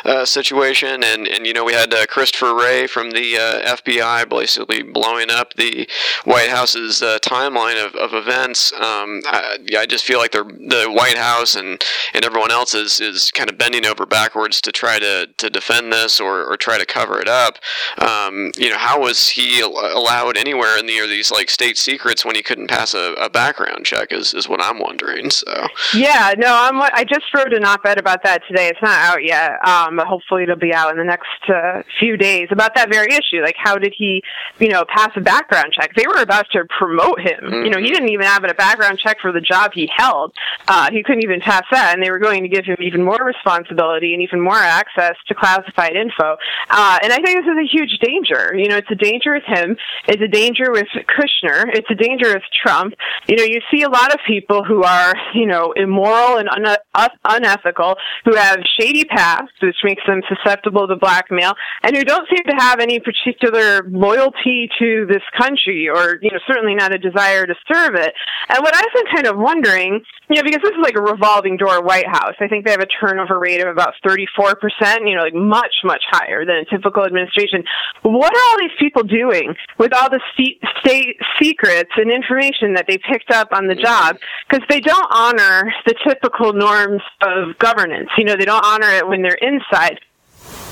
uh, 0.04 0.24
situation. 0.24 1.02
And, 1.04 1.26
and, 1.26 1.46
you 1.46 1.52
know, 1.52 1.64
we 1.64 1.72
had 1.72 1.92
uh, 1.92 2.07
Christopher 2.07 2.54
Wray 2.54 2.87
from 2.87 3.11
the 3.11 3.37
uh, 3.37 3.76
FBI 3.76 4.28
basically 4.28 4.83
blowing 4.83 5.30
up 5.30 5.54
the 5.54 5.88
White 6.24 6.48
House's 6.48 7.02
uh, 7.02 7.18
timeline 7.20 7.85
of, 7.85 7.94
of 7.94 8.14
events. 8.14 8.72
Um, 8.72 9.22
I, 9.26 9.59
I, 9.78 9.87
just 9.87 10.04
feel 10.04 10.18
like 10.18 10.33
the 10.33 10.90
White 10.92 11.18
House 11.18 11.54
and, 11.54 11.85
and 12.14 12.24
everyone 12.24 12.50
else 12.50 12.74
is, 12.74 13.00
is 13.00 13.30
kind 13.30 13.50
of 13.50 13.59
bending 13.59 13.87
over 13.87 14.07
backwards 14.07 14.61
to 14.62 14.72
try 14.72 14.98
to, 14.98 15.28
to 15.37 15.50
defend 15.50 15.92
this 15.92 16.20
or, 16.20 16.44
or 16.44 16.57
try 16.57 16.78
to 16.78 16.87
cover 16.87 17.20
it 17.20 17.28
up. 17.28 17.59
Um, 17.98 18.52
you 18.57 18.70
know, 18.70 18.78
how 18.78 19.00
was 19.00 19.28
he 19.28 19.61
allowed 19.61 20.37
anywhere 20.37 20.78
in 20.78 20.87
the, 20.87 21.00
these 21.07 21.30
like 21.30 21.50
state 21.50 21.76
secrets 21.76 22.24
when 22.24 22.35
he 22.35 22.42
couldn't 22.42 22.68
pass 22.68 22.94
a, 22.94 23.14
a 23.14 23.28
background 23.28 23.85
check? 23.85 24.12
Is, 24.12 24.35
is 24.35 24.48
what 24.48 24.62
I'm 24.62 24.78
wondering. 24.78 25.30
So 25.35 25.66
yeah, 25.94 26.35
no, 26.37 26.49
I'm. 26.49 26.81
I 26.81 27.05
just 27.05 27.25
wrote 27.35 27.53
an 27.53 27.64
op-ed 27.64 27.99
about 27.99 28.23
that 28.25 28.42
today. 28.49 28.68
It's 28.68 28.83
not 28.83 28.99
out 28.99 29.25
yet, 29.25 29.53
um, 29.66 29.97
but 29.97 30.07
hopefully 30.07 30.44
it'll 30.44 30.57
be 30.57 30.73
out 30.73 30.90
in 30.90 30.99
the 30.99 31.05
next 31.05 31.29
uh, 31.49 31.83
few 31.99 32.16
days 32.16 32.49
about 32.51 32.75
that 32.77 32.90
very 32.90 33.12
issue. 33.12 33.42
Like, 33.42 33.57
how 33.57 33.77
did 33.77 33.94
he, 33.97 34.23
you 34.59 34.68
know, 34.68 34.85
pass 34.88 35.11
a 35.16 35.20
background 35.20 35.73
check? 35.73 35.94
They 35.94 36.07
were 36.07 36.23
about 36.23 36.47
to 36.53 36.64
promote 36.79 37.20
him. 37.20 37.40
Mm-hmm. 37.42 37.64
You 37.64 37.70
know, 37.70 37.79
he 37.79 37.90
didn't 37.90 38.11
even 38.11 38.27
have 38.27 38.44
a 38.44 38.55
background 38.55 38.99
check 38.99 39.18
for 39.20 39.33
the 39.33 39.40
job 39.40 39.73
he 39.75 39.90
held. 39.94 40.33
Uh, 40.68 40.90
he 40.90 41.03
couldn't 41.03 41.25
even 41.25 41.40
pass 41.40 41.64
that, 41.70 41.94
and 41.94 42.03
they 42.03 42.11
were 42.11 42.18
going 42.18 42.42
to 42.42 42.49
give 42.49 42.64
him 42.64 42.77
even 42.81 43.03
more 43.03 43.23
responsibility 43.25 44.12
and 44.12 44.23
even 44.23 44.40
more 44.40 44.57
access 44.57 45.16
to 45.29 45.35
classified 45.35 45.97
info. 45.97 46.37
Uh, 46.70 46.99
and 47.03 47.12
I 47.12 47.16
think 47.16 47.44
this 47.44 47.51
is 47.51 47.59
a 47.59 47.68
huge 47.70 47.99
danger. 48.01 48.55
You 48.55 48.68
know, 48.68 48.77
it's 48.77 48.90
a 48.90 48.94
danger 48.94 49.33
with 49.35 49.44
him. 49.44 49.77
It's 50.09 50.23
a 50.23 50.29
danger 50.29 50.70
with 50.70 50.87
Kushner. 50.94 51.64
It's 51.75 51.90
a 51.90 51.94
danger 51.94 52.33
with 52.35 52.42
Trump. 52.62 52.94
You 53.27 53.37
know, 53.37 53.44
you 53.44 53.61
see 53.70 53.83
a 53.83 53.88
lot 53.88 54.12
of 54.12 54.20
people 54.27 54.64
who 54.64 54.83
are, 54.85 55.14
you 55.34 55.46
know, 55.46 55.72
immoral 55.76 56.38
and 56.38 56.48
un- 56.48 57.08
unethical, 57.24 57.96
who 58.24 58.34
have 58.34 58.58
shady 58.78 59.04
pasts, 59.04 59.54
which 59.62 59.76
makes 59.84 60.02
them 60.06 60.22
susceptible 60.28 60.87
to 60.88 60.96
blackmail, 60.96 61.54
and 61.82 61.96
who 61.96 62.04
don't 62.04 62.28
seem 62.28 62.44
to 62.44 62.56
have 62.56 62.80
any 62.80 63.00
particular 63.00 63.82
loyalty 63.88 64.68
to 64.78 65.06
this 65.08 65.22
country 65.38 65.88
or, 65.88 66.18
you 66.22 66.30
know, 66.30 66.38
certainly 66.46 66.74
not 66.74 66.94
a 66.94 66.98
desire 66.98 67.46
to 67.46 67.54
serve 67.72 67.94
it. 67.94 68.12
And 68.48 68.58
what 68.62 68.74
I've 68.74 68.92
been 68.94 69.14
kind 69.14 69.26
of 69.26 69.37
wondering, 69.38 70.02
you 70.28 70.37
know, 70.37 70.42
because 70.42 70.62
this 70.62 70.72
is 70.72 70.82
like 70.82 70.96
a 70.96 71.02
revolving 71.02 71.56
door 71.56 71.82
White 71.82 72.06
House, 72.06 72.34
I 72.40 72.48
think 72.48 72.64
they 72.64 72.70
have 72.70 72.80
a 72.80 72.87
turnover 72.87 73.38
rate 73.38 73.60
of 73.60 73.68
about 73.68 73.94
34%, 74.06 75.08
you 75.08 75.16
know, 75.16 75.22
like 75.22 75.34
much, 75.34 75.74
much 75.84 76.02
higher 76.10 76.44
than 76.44 76.56
a 76.56 76.64
typical 76.64 77.04
administration. 77.04 77.64
What 78.02 78.34
are 78.34 78.42
all 78.50 78.58
these 78.58 78.76
people 78.78 79.02
doing 79.02 79.54
with 79.78 79.92
all 79.92 80.10
the 80.10 80.20
state 80.32 81.16
secrets 81.40 81.90
and 81.96 82.10
information 82.10 82.74
that 82.74 82.87
they 82.88 82.98
picked 82.98 83.30
up 83.30 83.48
on 83.52 83.66
the 83.66 83.74
job? 83.74 84.16
Because 84.48 84.64
they 84.68 84.80
don't 84.80 85.08
honor 85.14 85.72
the 85.87 85.94
typical 86.07 86.53
norms 86.53 87.03
of 87.22 87.57
governance. 87.59 88.11
You 88.18 88.24
know, 88.24 88.37
they 88.37 88.44
don't 88.44 88.64
honor 88.64 88.90
it 88.90 89.09
when 89.09 89.22
they're 89.22 89.38
inside 89.40 90.00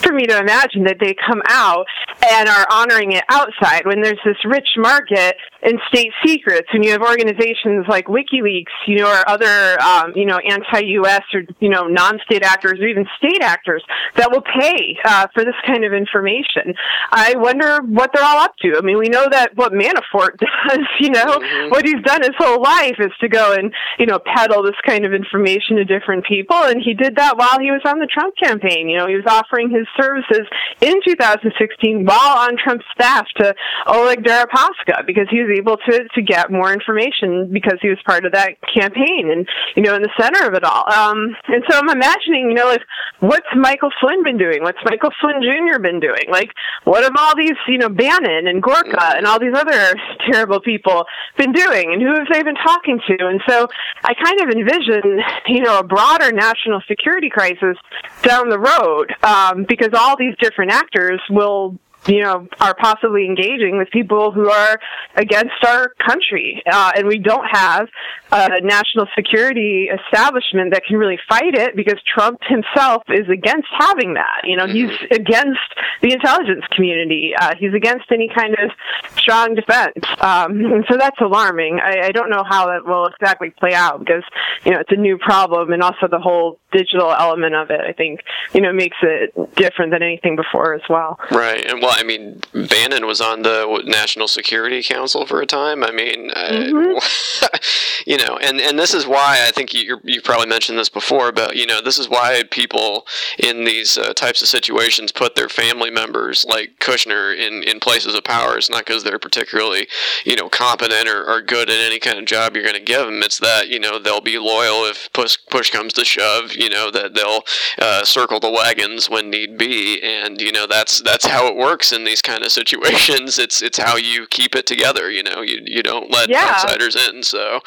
for 0.03 0.13
me 0.13 0.27
to 0.27 0.39
imagine 0.39 0.85
that 0.85 0.99
they 1.01 1.15
come 1.15 1.43
out 1.49 1.87
and 2.31 2.49
are 2.49 2.67
honoring 2.71 3.13
it 3.13 3.25
outside 3.29 3.87
when 3.87 4.01
there's 4.01 4.21
this 4.25 4.37
rich 4.45 4.69
market 4.77 5.37
in 5.63 5.79
state 5.89 6.13
secrets 6.25 6.69
when 6.73 6.83
you 6.83 6.91
have 6.91 7.03
organizations 7.03 7.87
like 7.89 8.07
WikiLeaks, 8.07 8.73
you 8.87 8.97
know, 8.97 9.11
or 9.11 9.29
other, 9.29 9.81
um, 9.81 10.13
you 10.15 10.27
know, 10.27 10.39
anti-U.S. 10.39 11.23
or, 11.35 11.43
you 11.61 11.69
know, 11.69 11.87
non-state 11.87 12.43
actors 12.43 12.81
or 12.81 12.87
even 12.87 13.07
state 13.17 13.43
actors 13.43 13.83
that 14.17 14.31
will 14.31 14.43
pay 14.43 14.97
uh, 15.05 15.27
for 15.33 15.45
this 15.45 15.55
kind 15.67 15.85
of 15.85 15.93
information. 15.93 16.75
I 17.11 17.35
wonder 17.37 17.81
what 17.83 18.11
they're 18.13 18.25
all 18.25 18.39
up 18.39 18.57
to. 18.63 18.77
I 18.77 18.81
mean, 18.81 18.99
we 18.99 19.09
know 19.09 19.27
that 19.31 19.57
what 19.57 19.73
Manafort 19.73 20.39
does, 20.69 20.87
you 21.01 21.11
know, 21.11 21.39
mm-hmm. 21.39 21.71
what 21.71 21.85
he's 21.85 22.03
done 22.05 22.23
his 22.23 22.35
whole 22.39 22.61
life 22.63 22.97
is 22.99 23.13
to 23.21 23.29
go 23.29 23.53
and, 23.53 23.73
you 23.99 24.07
know, 24.07 24.19
peddle 24.19 24.63
this 24.63 24.79
kind 24.85 25.05
of 25.05 25.13
information 25.13 25.77
to 25.77 25.85
different 25.85 26.25
people. 26.27 26.57
And 26.57 26.83
he 26.83 26.95
did 26.95 27.17
that 27.17 27.37
while 27.37 27.59
he 27.61 27.71
was 27.71 27.83
on 27.85 27.99
the 27.99 28.07
Trump 28.07 28.35
campaign. 28.43 28.89
You 28.89 28.99
know, 28.99 29.07
he 29.07 29.15
was 29.15 29.27
offering 29.27 29.71
his 29.71 29.87
services 30.01 30.47
in 30.81 30.95
2016 31.05 32.05
while 32.05 32.39
on 32.39 32.57
Trump's 32.57 32.85
staff 32.95 33.27
to 33.37 33.55
Oleg 33.87 34.23
Deripaska 34.23 35.07
because 35.07 35.27
he 35.31 35.41
was 35.43 35.57
able 35.57 35.77
to, 35.89 36.09
to 36.15 36.23
get 36.23 36.51
more 36.51 36.73
information 36.73 37.51
because 37.53 37.79
he 37.81 37.89
was 37.89 37.99
part 38.07 38.25
of 38.25 38.33
that 38.33 38.57
campaign 38.73 39.31
and, 39.31 39.49
you 39.77 39.83
know, 39.83 39.95
in 39.95 40.03
the 40.03 40.13
center 40.19 40.47
of 40.47 40.55
it 40.55 40.65
all. 40.65 40.85
Um, 40.93 41.37
and 41.49 41.63
so 41.69 41.79
I'm 41.79 41.91
imagining, 41.91 42.49
you 42.49 42.55
know, 42.55 42.67
like, 42.67 42.83
what's 43.21 43.47
Michael 43.55 43.91
Flynn 44.01 44.23
been 44.23 44.39
doing? 44.39 44.63
What's 44.63 44.79
Michael 44.85 45.11
Flynn 45.21 45.43
Jr. 45.43 45.79
been 45.81 46.01
doing? 46.01 46.27
Like, 46.31 46.51
what 46.85 47.03
have 47.03 47.15
all 47.19 47.37
these, 47.37 47.57
you 47.69 47.79
know, 47.79 47.89
Bannon 47.89 48.47
and 48.47 48.63
Gorka 48.63 49.17
and 49.17 49.27
all 49.27 49.39
these 49.39 49.55
other 49.55 49.95
terrible 50.31 50.61
people 50.61 51.05
been 51.37 51.53
doing? 51.53 51.93
And 51.93 52.03
who 52.03 52.15
have 52.15 52.29
they 52.33 52.43
been 52.43 52.57
talking 52.57 53.01
to? 53.09 53.27
And 53.27 53.41
so 53.49 53.67
I 54.05 54.15
kind 54.15 54.41
of 54.41 54.49
envision, 54.51 55.21
you 55.47 55.63
know, 55.63 55.79
a 55.79 55.85
broader 55.85 56.33
national 56.33 56.83
security 56.89 57.31
crisis 57.31 57.77
down 58.23 58.49
the 58.49 58.59
road 58.59 59.15
um, 59.23 59.65
because 59.69 59.82
all 59.95 60.17
these 60.17 60.35
different 60.41 60.73
actors 60.73 61.21
will 61.31 61.79
you 62.07 62.21
know, 62.21 62.49
are 62.61 62.75
possibly 62.75 63.25
engaging 63.25 63.79
with 63.79 63.91
people 63.91 64.33
who 64.33 64.51
are 64.51 64.79
against 65.17 65.65
our 65.67 65.93
country. 66.07 66.63
Uh, 66.71 66.93
and 66.97 67.07
we 67.07 67.19
don't 67.19 67.47
have 67.51 67.89
a 68.33 68.61
national 68.63 69.07
security 69.15 69.89
establishment 69.89 70.73
that 70.73 70.85
can 70.87 70.97
really 70.97 71.19
fight 71.29 71.55
it 71.55 71.77
because 71.77 71.99
Trump 72.13 72.41
himself 72.43 73.03
is 73.09 73.29
against 73.29 73.69
having 73.79 74.15
that. 74.15 74.43
You 74.45 74.57
know, 74.57 74.67
he's 74.67 74.91
mm-hmm. 74.91 75.15
against 75.15 75.61
the 76.01 76.13
intelligence 76.13 76.65
community. 76.75 77.33
Uh, 77.39 77.55
he's 77.59 77.75
against 77.75 78.07
any 78.11 78.31
kind 78.35 78.55
of 78.59 78.71
strong 79.19 79.55
defense. 79.55 80.05
Um, 80.21 80.65
and 80.65 80.85
so 80.91 80.97
that's 80.97 81.21
alarming. 81.21 81.79
I, 81.81 82.07
I 82.07 82.13
don't 82.13 82.31
know 82.31 82.43
how 82.49 82.67
that 82.67 82.87
will 82.87 83.07
exactly 83.07 83.51
play 83.51 83.75
out 83.75 84.01
because, 84.01 84.25
you 84.65 84.73
know, 84.73 84.81
it's 84.81 84.93
a 84.93 84.97
new 84.97 85.19
problem 85.19 85.73
and 85.73 85.83
also 85.83 86.09
the 86.11 86.19
whole 86.19 86.59
digital 86.73 87.13
element 87.13 87.55
of 87.55 87.71
it, 87.71 87.81
I 87.81 87.93
think, 87.93 88.21
you 88.55 88.61
know, 88.61 88.73
makes 88.73 88.97
it 89.03 89.35
different 89.55 89.93
than 89.93 90.03
anything 90.03 90.37
before 90.37 90.75
as 90.75 90.83
well. 90.89 91.19
Right. 91.31 91.65
And 91.71 91.83
well, 91.83 91.92
I 91.93 92.03
mean, 92.03 92.41
Bannon 92.53 93.07
was 93.07 93.21
on 93.21 93.43
the 93.43 93.83
National 93.87 94.29
Security 94.29 94.83
Council 94.83 95.27
for 95.27 95.41
a 95.41 95.47
time. 95.47 95.85
I 95.85 95.91
mean, 95.91 96.31
mm-hmm. 96.31 96.97
uh, 96.97 97.59
you 98.07 98.17
know, 98.17 98.39
and, 98.39 98.61
and 98.61 98.79
this 98.79 98.95
is 98.95 99.07
why 99.07 99.45
I 99.47 99.51
think 99.51 99.75
you 99.75 100.01
you 100.05 100.21
probably 100.21 100.47
mentioned 100.47 100.79
this 100.79 100.89
before, 100.89 101.33
but 101.33 101.57
you 101.57 101.67
know, 101.67 101.81
this 101.81 101.99
is 101.99 102.09
why 102.09 102.43
people 102.51 103.07
in 103.39 103.65
these 103.65 103.99
uh, 103.99 104.13
types 104.15 104.43
of 104.43 104.49
situations 104.49 105.13
put 105.13 105.35
their 105.35 105.49
family 105.49 105.91
members 105.91 106.45
like 106.49 106.79
Kushner 106.81 107.37
in, 107.37 107.63
in 107.63 107.81
places 107.81 108.15
of 108.15 108.25
power. 108.25 108.57
It's 108.57 108.71
not 108.71 108.87
because 108.87 109.05
they're 109.05 109.19
particularly, 109.19 109.89
you 110.25 110.37
know, 110.37 110.49
competent 110.49 111.09
or, 111.09 111.25
or 111.25 111.43
good 111.43 111.71
at 111.71 111.79
any 111.79 111.99
kind 111.99 112.19
of 112.19 112.25
job 112.25 112.55
you're 112.55 112.65
going 112.65 112.75
to 112.75 112.81
give 112.81 113.07
them. 113.07 113.23
It's 113.23 113.39
that 113.41 113.69
you 113.69 113.81
know 113.81 113.99
they'll 113.99 114.21
be 114.21 114.39
loyal 114.39 114.85
if 114.85 115.13
push 115.13 115.37
push 115.51 115.71
comes 115.71 115.93
to 115.95 116.05
shove. 116.05 116.55
You 116.55 116.69
know 116.69 116.91
that 116.91 117.15
they'll 117.15 117.43
uh, 117.79 118.05
circle 118.05 118.41
the 118.41 118.51
wagons 118.51 119.11
when 119.11 119.31
need 119.31 119.59
be, 119.59 120.01
and 120.03 120.41
you 120.41 120.53
know 120.53 120.67
that's 120.67 121.01
that's 121.03 121.27
how 121.27 121.47
it 121.47 121.57
works 121.57 121.82
works 121.83 121.93
in 121.93 122.05
these 122.05 122.23
kind 122.23 122.45
of 122.45 122.53
situations. 122.61 123.39
It's 123.39 123.63
it's 123.63 123.79
how 123.79 123.97
you 123.97 124.27
keep 124.27 124.55
it 124.55 124.67
together. 124.67 125.11
You 125.11 125.23
know, 125.23 125.43
you 125.43 125.61
you 125.65 125.83
don't 125.83 126.11
let 126.11 126.29
yeah. 126.29 126.53
outsiders 126.53 126.97
in. 126.97 127.23
So, 127.23 127.61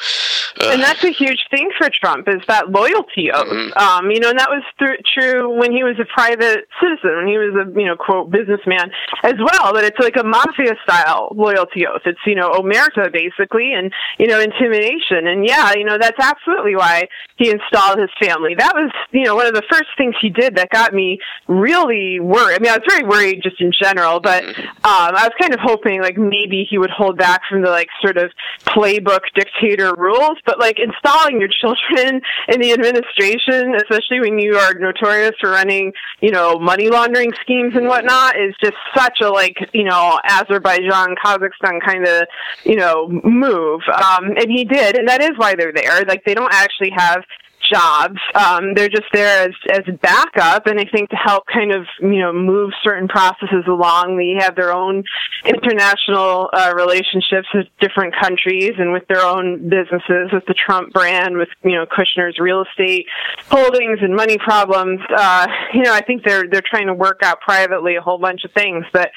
uh. 0.60 0.70
and 0.72 0.82
that's 0.82 1.04
a 1.04 1.10
huge 1.10 1.44
thing 1.50 1.70
for 1.76 1.90
Trump 2.00 2.28
is 2.28 2.42
that 2.48 2.70
loyalty 2.70 3.30
oath. 3.32 3.46
Mm-hmm. 3.46 3.78
Um, 3.78 4.10
you 4.10 4.20
know, 4.20 4.30
and 4.30 4.38
that 4.38 4.50
was 4.50 4.62
th- 4.78 5.00
true 5.14 5.58
when 5.58 5.72
he 5.72 5.84
was 5.84 5.96
a 6.00 6.06
private 6.06 6.66
citizen, 6.80 7.16
when 7.16 7.28
he 7.28 7.38
was 7.38 7.54
a 7.54 7.78
you 7.78 7.86
know 7.86 7.96
quote 7.96 8.30
businessman 8.30 8.90
as 9.22 9.34
well. 9.38 9.72
But 9.72 9.84
it's 9.84 9.98
like 9.98 10.16
a 10.16 10.24
mafia 10.24 10.74
style 10.82 11.32
loyalty 11.34 11.86
oath. 11.86 12.02
It's 12.06 12.20
you 12.26 12.34
know 12.34 12.50
omerta 12.52 13.12
basically, 13.12 13.72
and 13.72 13.92
you 14.18 14.26
know 14.26 14.40
intimidation. 14.40 15.26
And 15.26 15.46
yeah, 15.46 15.74
you 15.74 15.84
know 15.84 15.98
that's 15.98 16.18
absolutely 16.20 16.76
why 16.76 17.08
he 17.36 17.50
installed 17.50 17.98
his 17.98 18.10
family. 18.20 18.54
That 18.56 18.74
was 18.74 18.90
you 19.12 19.24
know 19.24 19.34
one 19.34 19.46
of 19.46 19.54
the 19.54 19.66
first 19.70 19.90
things 19.98 20.14
he 20.20 20.30
did 20.30 20.56
that 20.56 20.70
got 20.70 20.94
me 20.94 21.18
really 21.48 22.20
worried. 22.20 22.56
I 22.56 22.58
mean, 22.60 22.72
I 22.72 22.78
was 22.78 22.86
very 22.88 23.04
worried 23.04 23.42
just 23.42 23.60
in 23.60 23.72
general 23.72 24.05
general, 24.06 24.20
but 24.20 24.44
mm-hmm. 24.44 24.60
um, 24.62 25.14
I 25.16 25.28
was 25.28 25.32
kind 25.40 25.52
of 25.52 25.60
hoping 25.60 26.00
like 26.00 26.16
maybe 26.16 26.66
he 26.68 26.78
would 26.78 26.90
hold 26.90 27.18
back 27.18 27.42
from 27.48 27.62
the 27.62 27.70
like 27.70 27.88
sort 28.02 28.16
of 28.16 28.30
playbook 28.66 29.20
dictator 29.34 29.94
rules. 29.96 30.38
But 30.44 30.58
like 30.58 30.78
installing 30.78 31.40
your 31.40 31.48
children 31.60 32.20
in 32.48 32.60
the 32.60 32.72
administration, 32.72 33.74
especially 33.76 34.20
when 34.20 34.38
you 34.38 34.56
are 34.56 34.74
notorious 34.74 35.32
for 35.40 35.50
running, 35.50 35.92
you 36.20 36.30
know, 36.30 36.58
money 36.58 36.88
laundering 36.88 37.32
schemes 37.42 37.74
and 37.76 37.86
whatnot, 37.86 38.36
is 38.36 38.54
just 38.62 38.76
such 38.94 39.18
a 39.22 39.28
like 39.28 39.56
you 39.72 39.84
know 39.84 40.18
Azerbaijan, 40.24 41.14
Kazakhstan 41.24 41.80
kind 41.84 42.06
of 42.06 42.26
you 42.64 42.76
know 42.76 43.08
move. 43.08 43.80
Um, 43.92 44.36
and 44.36 44.50
he 44.50 44.64
did, 44.64 44.96
and 44.96 45.08
that 45.08 45.22
is 45.22 45.32
why 45.36 45.54
they're 45.54 45.72
there. 45.72 46.04
Like 46.04 46.24
they 46.24 46.34
don't 46.34 46.52
actually 46.52 46.90
have 46.96 47.22
jobs. 47.72 48.18
Um, 48.34 48.74
they're 48.74 48.88
just 48.88 49.06
there 49.12 49.48
as 49.48 49.54
as 49.70 49.82
backup, 50.00 50.66
and 50.66 50.78
I 50.78 50.84
think 50.84 51.10
to 51.10 51.16
help 51.16 51.44
kind 51.52 51.72
of 51.72 51.86
you 52.00 52.18
know 52.18 52.32
move 52.32 52.72
certain 52.82 53.08
processes 53.08 53.64
along. 53.66 54.16
They 54.16 54.42
have 54.44 54.56
their 54.56 54.72
own 54.72 55.04
international 55.44 56.50
uh, 56.52 56.72
relationships 56.74 57.48
with 57.54 57.66
different 57.80 58.14
countries 58.20 58.72
and 58.78 58.92
with 58.92 59.06
their 59.08 59.22
own 59.22 59.68
businesses, 59.68 60.30
with 60.32 60.44
the 60.46 60.54
Trump 60.54 60.92
brand, 60.92 61.36
with 61.36 61.48
you 61.64 61.72
know 61.72 61.86
Kushner's 61.86 62.38
real 62.38 62.64
estate 62.64 63.06
holdings 63.48 63.98
and 64.02 64.14
money 64.14 64.38
problems. 64.38 65.00
Uh, 65.14 65.46
you 65.72 65.82
know, 65.82 65.92
I 65.92 66.02
think 66.02 66.24
they're 66.24 66.48
they're 66.50 66.62
trying 66.68 66.86
to 66.86 66.94
work 66.94 67.20
out 67.22 67.40
privately 67.40 67.96
a 67.96 68.00
whole 68.00 68.18
bunch 68.18 68.44
of 68.44 68.52
things, 68.52 68.84
but 68.92 69.10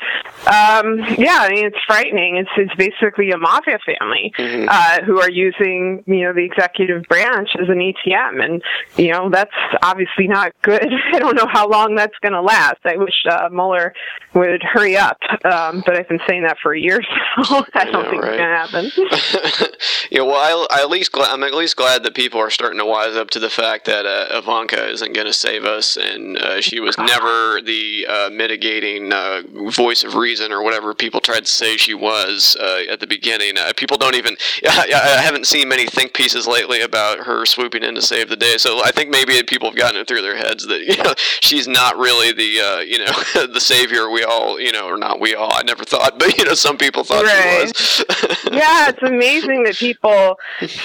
um, 0.48 1.00
yeah, 1.18 1.40
I 1.42 1.50
mean 1.50 1.66
it's 1.66 1.78
frightening. 1.88 2.38
It's 2.38 2.50
it's 2.58 2.76
basically 2.76 3.32
a 3.32 3.38
mafia 3.38 3.80
family 3.86 4.32
mm-hmm. 4.38 4.68
uh, 4.70 5.06
who 5.06 5.20
are 5.20 5.30
using 5.30 6.04
you 6.06 6.24
know 6.24 6.34
the 6.34 6.44
executive 6.44 7.04
branch 7.04 7.50
as 7.62 7.70
an 7.70 7.80
ATM, 7.80 8.39
and 8.40 8.62
you 8.98 9.12
know 9.12 9.30
that's 9.30 9.54
obviously 9.82 10.28
not 10.28 10.54
good. 10.62 10.92
I 11.14 11.20
don't 11.20 11.36
know 11.36 11.48
how 11.48 11.68
long 11.68 11.96
that's 11.96 12.18
going 12.22 12.34
to 12.34 12.42
last. 12.42 12.80
I 12.86 12.98
wish 12.98 13.14
uh, 13.30 13.50
Mueller 13.52 13.94
would 14.34 14.64
hurry 14.64 14.98
up, 14.98 15.18
um, 15.46 15.84
but 15.86 15.96
I've 15.96 16.08
been 16.08 16.20
saying 16.28 16.44
that 16.44 16.58
for 16.62 16.74
years. 16.74 17.06
So 17.50 17.66
I 17.74 17.86
don't 17.86 18.04
know, 18.04 18.10
think 18.10 18.24
right? 18.24 18.34
it's 18.34 18.38
going 18.38 18.50
to 18.50 19.62
happen. 19.62 19.70
yeah, 20.12 20.22
well, 20.22 20.36
I, 20.36 20.78
I 20.78 20.82
at 20.82 20.90
least 20.90 21.12
glad, 21.12 21.32
I'm 21.32 21.44
at 21.44 21.54
least 21.54 21.78
glad 21.78 22.04
that 22.04 22.14
people 22.14 22.40
are 22.40 22.50
starting 22.50 22.80
to 22.80 22.86
wise 22.86 23.16
up 23.16 23.30
to 23.32 23.40
the 23.40 23.50
fact 23.50 23.86
that 23.86 24.06
uh, 24.06 24.38
Ivanka 24.38 24.90
isn't 24.90 25.14
going 25.14 25.28
to 25.28 25.34
save 25.34 25.64
us, 25.64 25.96
and 25.96 26.38
uh, 26.38 26.62
she 26.62 26.80
was 26.80 26.98
never 26.98 27.62
the 27.62 28.06
uh, 28.10 28.30
mitigating 28.32 29.14
uh, 29.14 29.44
voice 29.70 30.04
of 30.04 30.16
reason 30.16 30.52
or 30.52 30.64
whatever 30.64 30.94
people 30.94 31.22
tried 31.22 31.46
to 31.46 31.52
say 31.52 31.78
she 31.78 31.94
was 31.94 32.58
uh, 32.60 32.84
at 32.90 33.00
the 33.00 33.08
beginning. 33.08 33.56
people 33.78 33.98
don't 33.98 34.16
even. 34.16 34.36
I 34.68 35.22
haven't 35.22 35.48
seen 35.48 35.70
many 35.70 35.86
think 35.86 36.14
pieces 36.14 36.48
lately 36.48 36.82
about 36.82 37.20
her 37.20 37.46
swooping 37.46 37.84
in 37.84 37.96
to 37.96 38.02
save 38.02 38.29
the 38.30 38.36
day, 38.36 38.58
so 38.58 38.84
I 38.84 38.92
think 38.92 39.10
maybe 39.10 39.42
people 39.44 39.70
have 39.70 39.78
gotten 39.78 40.00
it 40.00 40.08
through 40.08 40.22
their 40.22 40.38
heads 40.38 40.68
that 40.68 40.82
you 40.88 40.98
know 41.04 41.14
she's 41.42 41.68
not 41.68 41.98
really 41.98 42.32
the 42.32 42.86
you 42.88 43.00
know 43.00 43.48
the 43.54 43.60
savior 43.60 44.10
we 44.10 44.24
all 44.24 44.60
you 44.60 44.72
know 44.72 44.88
or 44.88 44.98
not 44.98 45.20
we 45.20 45.36
all. 45.36 45.52
I 45.54 45.64
never 45.64 45.84
thought, 45.84 46.20
but 46.20 46.38
you 46.38 46.46
know 46.46 46.54
some 46.54 46.78
people 46.78 47.04
thought 47.04 47.26
right. 47.26 47.76
she 47.76 48.04
was. 48.08 48.46
yeah, 48.52 48.90
it's 48.90 49.04
amazing 49.04 49.64
that 49.64 49.76
people 49.76 50.38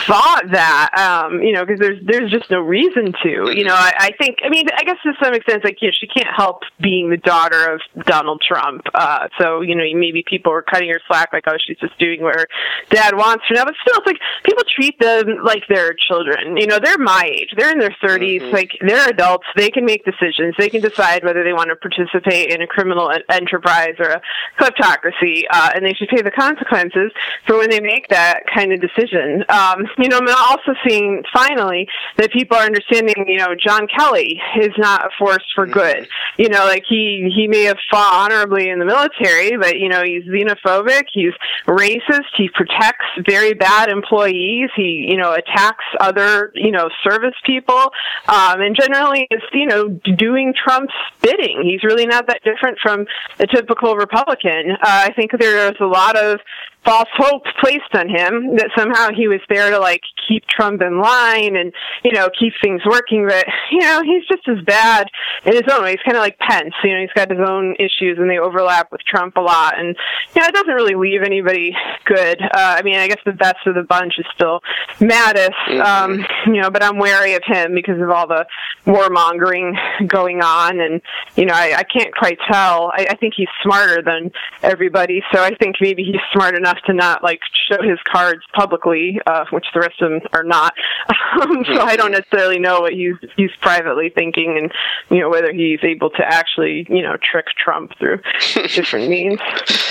thought 0.07 0.44
that. 0.50 0.90
Um, 0.94 1.42
you 1.42 1.52
know, 1.52 1.64
because 1.64 1.80
there's 1.80 2.00
there's 2.07 2.30
just 2.30 2.50
no 2.50 2.61
reason 2.61 3.12
to. 3.22 3.52
You 3.54 3.64
know, 3.64 3.74
I, 3.74 3.92
I 3.98 4.11
think. 4.18 4.38
I 4.44 4.48
mean, 4.48 4.66
I 4.76 4.85
guess 4.85 4.96
to 5.04 5.12
some 5.22 5.35
extent, 5.35 5.64
like 5.64 5.80
you 5.80 5.88
know, 5.88 5.94
she 5.98 6.07
can't 6.07 6.35
help 6.35 6.62
being 6.80 7.11
the 7.11 7.16
daughter 7.16 7.72
of 7.72 7.80
Donald 8.04 8.42
Trump. 8.46 8.83
Uh, 8.94 9.28
so 9.38 9.61
you 9.61 9.74
know, 9.74 9.85
maybe 9.94 10.24
people 10.26 10.52
were 10.52 10.62
cutting 10.62 10.88
her 10.90 11.00
slack, 11.07 11.33
like, 11.33 11.44
oh, 11.46 11.57
she's 11.64 11.78
just 11.78 11.98
doing 11.98 12.22
what 12.22 12.37
her 12.37 12.46
dad 12.90 13.16
wants 13.16 13.44
her 13.48 13.54
now. 13.54 13.64
But 13.64 13.74
still, 13.83 13.98
it's 13.98 14.07
like 14.07 14.18
people 14.44 14.64
treat 14.74 14.98
them 14.98 15.38
like 15.44 15.62
they're 15.68 15.94
children. 16.09 16.57
You 16.57 16.66
know, 16.66 16.78
they're 16.83 16.98
my 16.98 17.33
age. 17.34 17.54
They're 17.56 17.72
in 17.72 17.78
their 17.78 17.94
30s. 18.02 18.40
Mm-hmm. 18.40 18.54
Like 18.54 18.70
they're 18.86 19.08
adults. 19.08 19.46
They 19.56 19.70
can 19.70 19.84
make 19.84 20.04
decisions. 20.04 20.54
They 20.58 20.68
can 20.68 20.80
decide 20.80 21.24
whether 21.24 21.44
they 21.44 21.52
want 21.52 21.70
to 21.70 21.76
participate 21.76 22.50
in 22.50 22.62
a 22.62 22.66
criminal 22.66 23.12
enterprise 23.28 23.94
or 23.98 24.10
a 24.10 24.22
kleptocracy, 24.58 25.42
uh, 25.50 25.72
and 25.74 25.84
they 25.84 25.92
should 25.94 26.08
pay 26.08 26.22
the 26.22 26.30
consequences 26.30 27.12
for 27.46 27.58
when 27.58 27.70
they 27.70 27.80
make 27.80 28.08
that 28.08 28.42
kind 28.52 28.72
of 28.72 28.80
decision. 28.80 29.44
Um, 29.48 29.84
you 29.98 30.08
know, 30.08 30.18
I'm 30.18 30.28
also 30.28 30.72
seeing 30.86 31.22
finally 31.32 31.88
that 32.16 32.32
people 32.32 32.56
are 32.56 32.64
understanding. 32.64 33.14
You 33.26 33.38
know, 33.38 33.54
John 33.54 33.86
Kelly 33.86 34.40
is 34.60 34.72
not 34.78 35.06
a 35.06 35.10
force 35.18 35.44
for 35.54 35.66
good. 35.66 36.08
You 36.38 36.48
know, 36.48 36.64
like 36.64 36.84
he 36.88 37.32
he 37.34 37.48
may 37.48 37.64
have 37.64 37.78
fought 37.90 38.24
honorably 38.24 38.68
in 38.68 38.78
the 38.78 38.84
military, 38.84 39.56
but 39.56 39.78
you 39.78 39.88
know 39.88 40.02
he's 40.02 40.24
xenophobic, 40.24 41.04
he's 41.12 41.32
racist, 41.66 42.30
he 42.36 42.48
protects 42.48 43.06
very 43.26 43.54
bad 43.54 43.88
employees, 43.88 44.70
he 44.76 45.06
you 45.08 45.16
know 45.16 45.32
attacks 45.32 45.84
other 46.00 46.52
you 46.54 46.70
know 46.70 46.88
service 47.02 47.23
people, 47.44 47.90
um, 48.28 48.60
and 48.60 48.76
generally 48.78 49.26
is 49.30 49.42
you 49.52 49.66
know 49.66 49.88
doing 49.88 50.52
Trump's 50.52 50.94
bidding. 51.22 51.62
He's 51.62 51.82
really 51.84 52.06
not 52.06 52.26
that 52.26 52.42
different 52.44 52.78
from 52.82 53.06
a 53.38 53.46
typical 53.46 53.96
Republican. 53.96 54.72
Uh, 54.72 54.76
I 54.82 55.12
think 55.14 55.30
there's 55.38 55.76
a 55.80 55.87
lot 55.87 56.16
of 56.16 56.40
false 56.84 57.08
hopes 57.16 57.50
placed 57.60 57.94
on 57.94 58.08
him 58.08 58.56
that 58.56 58.68
somehow 58.76 59.08
he 59.10 59.26
was 59.26 59.40
there 59.48 59.70
to 59.70 59.78
like 59.78 60.02
keep 60.28 60.44
Trump 60.46 60.82
in 60.82 61.00
line 61.00 61.56
and 61.56 61.72
you 62.04 62.12
know 62.12 62.28
keep 62.38 62.52
things 62.62 62.82
working. 62.84 63.26
But 63.26 63.46
you 63.70 63.80
know 63.80 64.02
he's 64.02 64.26
just 64.28 64.46
as 64.48 64.62
bad 64.64 65.08
in 65.44 65.54
his 65.54 65.62
own 65.70 65.82
way. 65.82 65.92
He's 65.92 66.04
kind 66.04 66.16
of 66.16 66.22
like 66.22 66.38
Pence. 66.38 66.74
You 66.82 66.94
know 66.94 67.00
he's 67.00 67.12
got 67.14 67.30
his 67.30 67.40
own 67.40 67.74
issues 67.78 68.18
and 68.18 68.28
they 68.28 68.38
overlap 68.38 68.92
with 68.92 69.00
Trump 69.02 69.37
a 69.37 69.40
lot. 69.40 69.78
And 69.78 69.96
you 70.34 70.40
know 70.40 70.46
it 70.46 70.54
doesn't 70.54 70.74
really 70.74 70.94
leave 70.94 71.22
anybody 71.22 71.74
good. 72.04 72.40
Uh, 72.42 72.76
I 72.78 72.82
mean 72.82 72.96
I 72.96 73.08
guess 73.08 73.20
the 73.24 73.32
best 73.32 73.66
of 73.66 73.74
the 73.74 73.82
bunch 73.82 74.14
is 74.18 74.26
still 74.34 74.60
Mattis. 74.98 75.54
Mm-hmm. 75.68 75.80
Um, 75.80 76.26
you 76.54 76.60
know, 76.60 76.70
but 76.70 76.82
I'm 76.82 76.98
wary 76.98 77.13
of 77.35 77.42
him 77.44 77.74
because 77.74 78.00
of 78.00 78.11
all 78.11 78.27
the 78.27 78.46
warmongering 78.85 79.74
going 80.07 80.42
on. 80.42 80.81
And 80.81 81.00
you 81.37 81.46
know 81.46 81.55
I, 81.55 81.79
I 81.79 81.83
can't 81.85 82.14
quite 82.14 82.38
tell. 82.50 82.92
I, 82.94 83.07
I 83.11 83.16
think 83.16 83.35
he's 83.37 83.48
smarter 83.62 84.03
than 84.03 84.33
everybody. 84.62 85.22
So 85.33 85.42
I 85.42 85.55
think 85.55 85.77
maybe 85.81 86.03
he's 86.03 86.20
smart 86.33 86.57
enough 86.57 86.74
enough 86.74 86.83
to 86.87 86.94
not 86.94 87.22
like 87.22 87.40
show 87.70 87.83
his 87.83 87.98
cards 88.11 88.42
publicly, 88.55 89.20
uh, 89.27 89.44
which 89.50 89.66
the 89.74 89.81
rest 89.81 90.00
of 90.00 90.11
them 90.11 90.20
are 90.33 90.44
not. 90.44 90.74
Um, 91.35 91.64
so 91.64 91.81
I 91.81 91.96
don't 91.96 92.12
necessarily 92.12 92.61
know 92.61 92.83
what 92.83 92.92
he's 92.92 93.16
he's 93.37 93.50
privately 93.61 94.09
thinking, 94.09 94.57
and 94.57 94.72
you 95.11 95.20
know 95.20 95.29
whether 95.29 95.53
he's 95.53 95.81
able 95.83 96.11
to 96.11 96.22
actually 96.24 96.87
you 96.88 97.03
know 97.03 97.16
trick 97.20 97.46
Trump 97.57 97.90
through 97.98 98.20
different 98.68 99.09
means. 99.09 99.40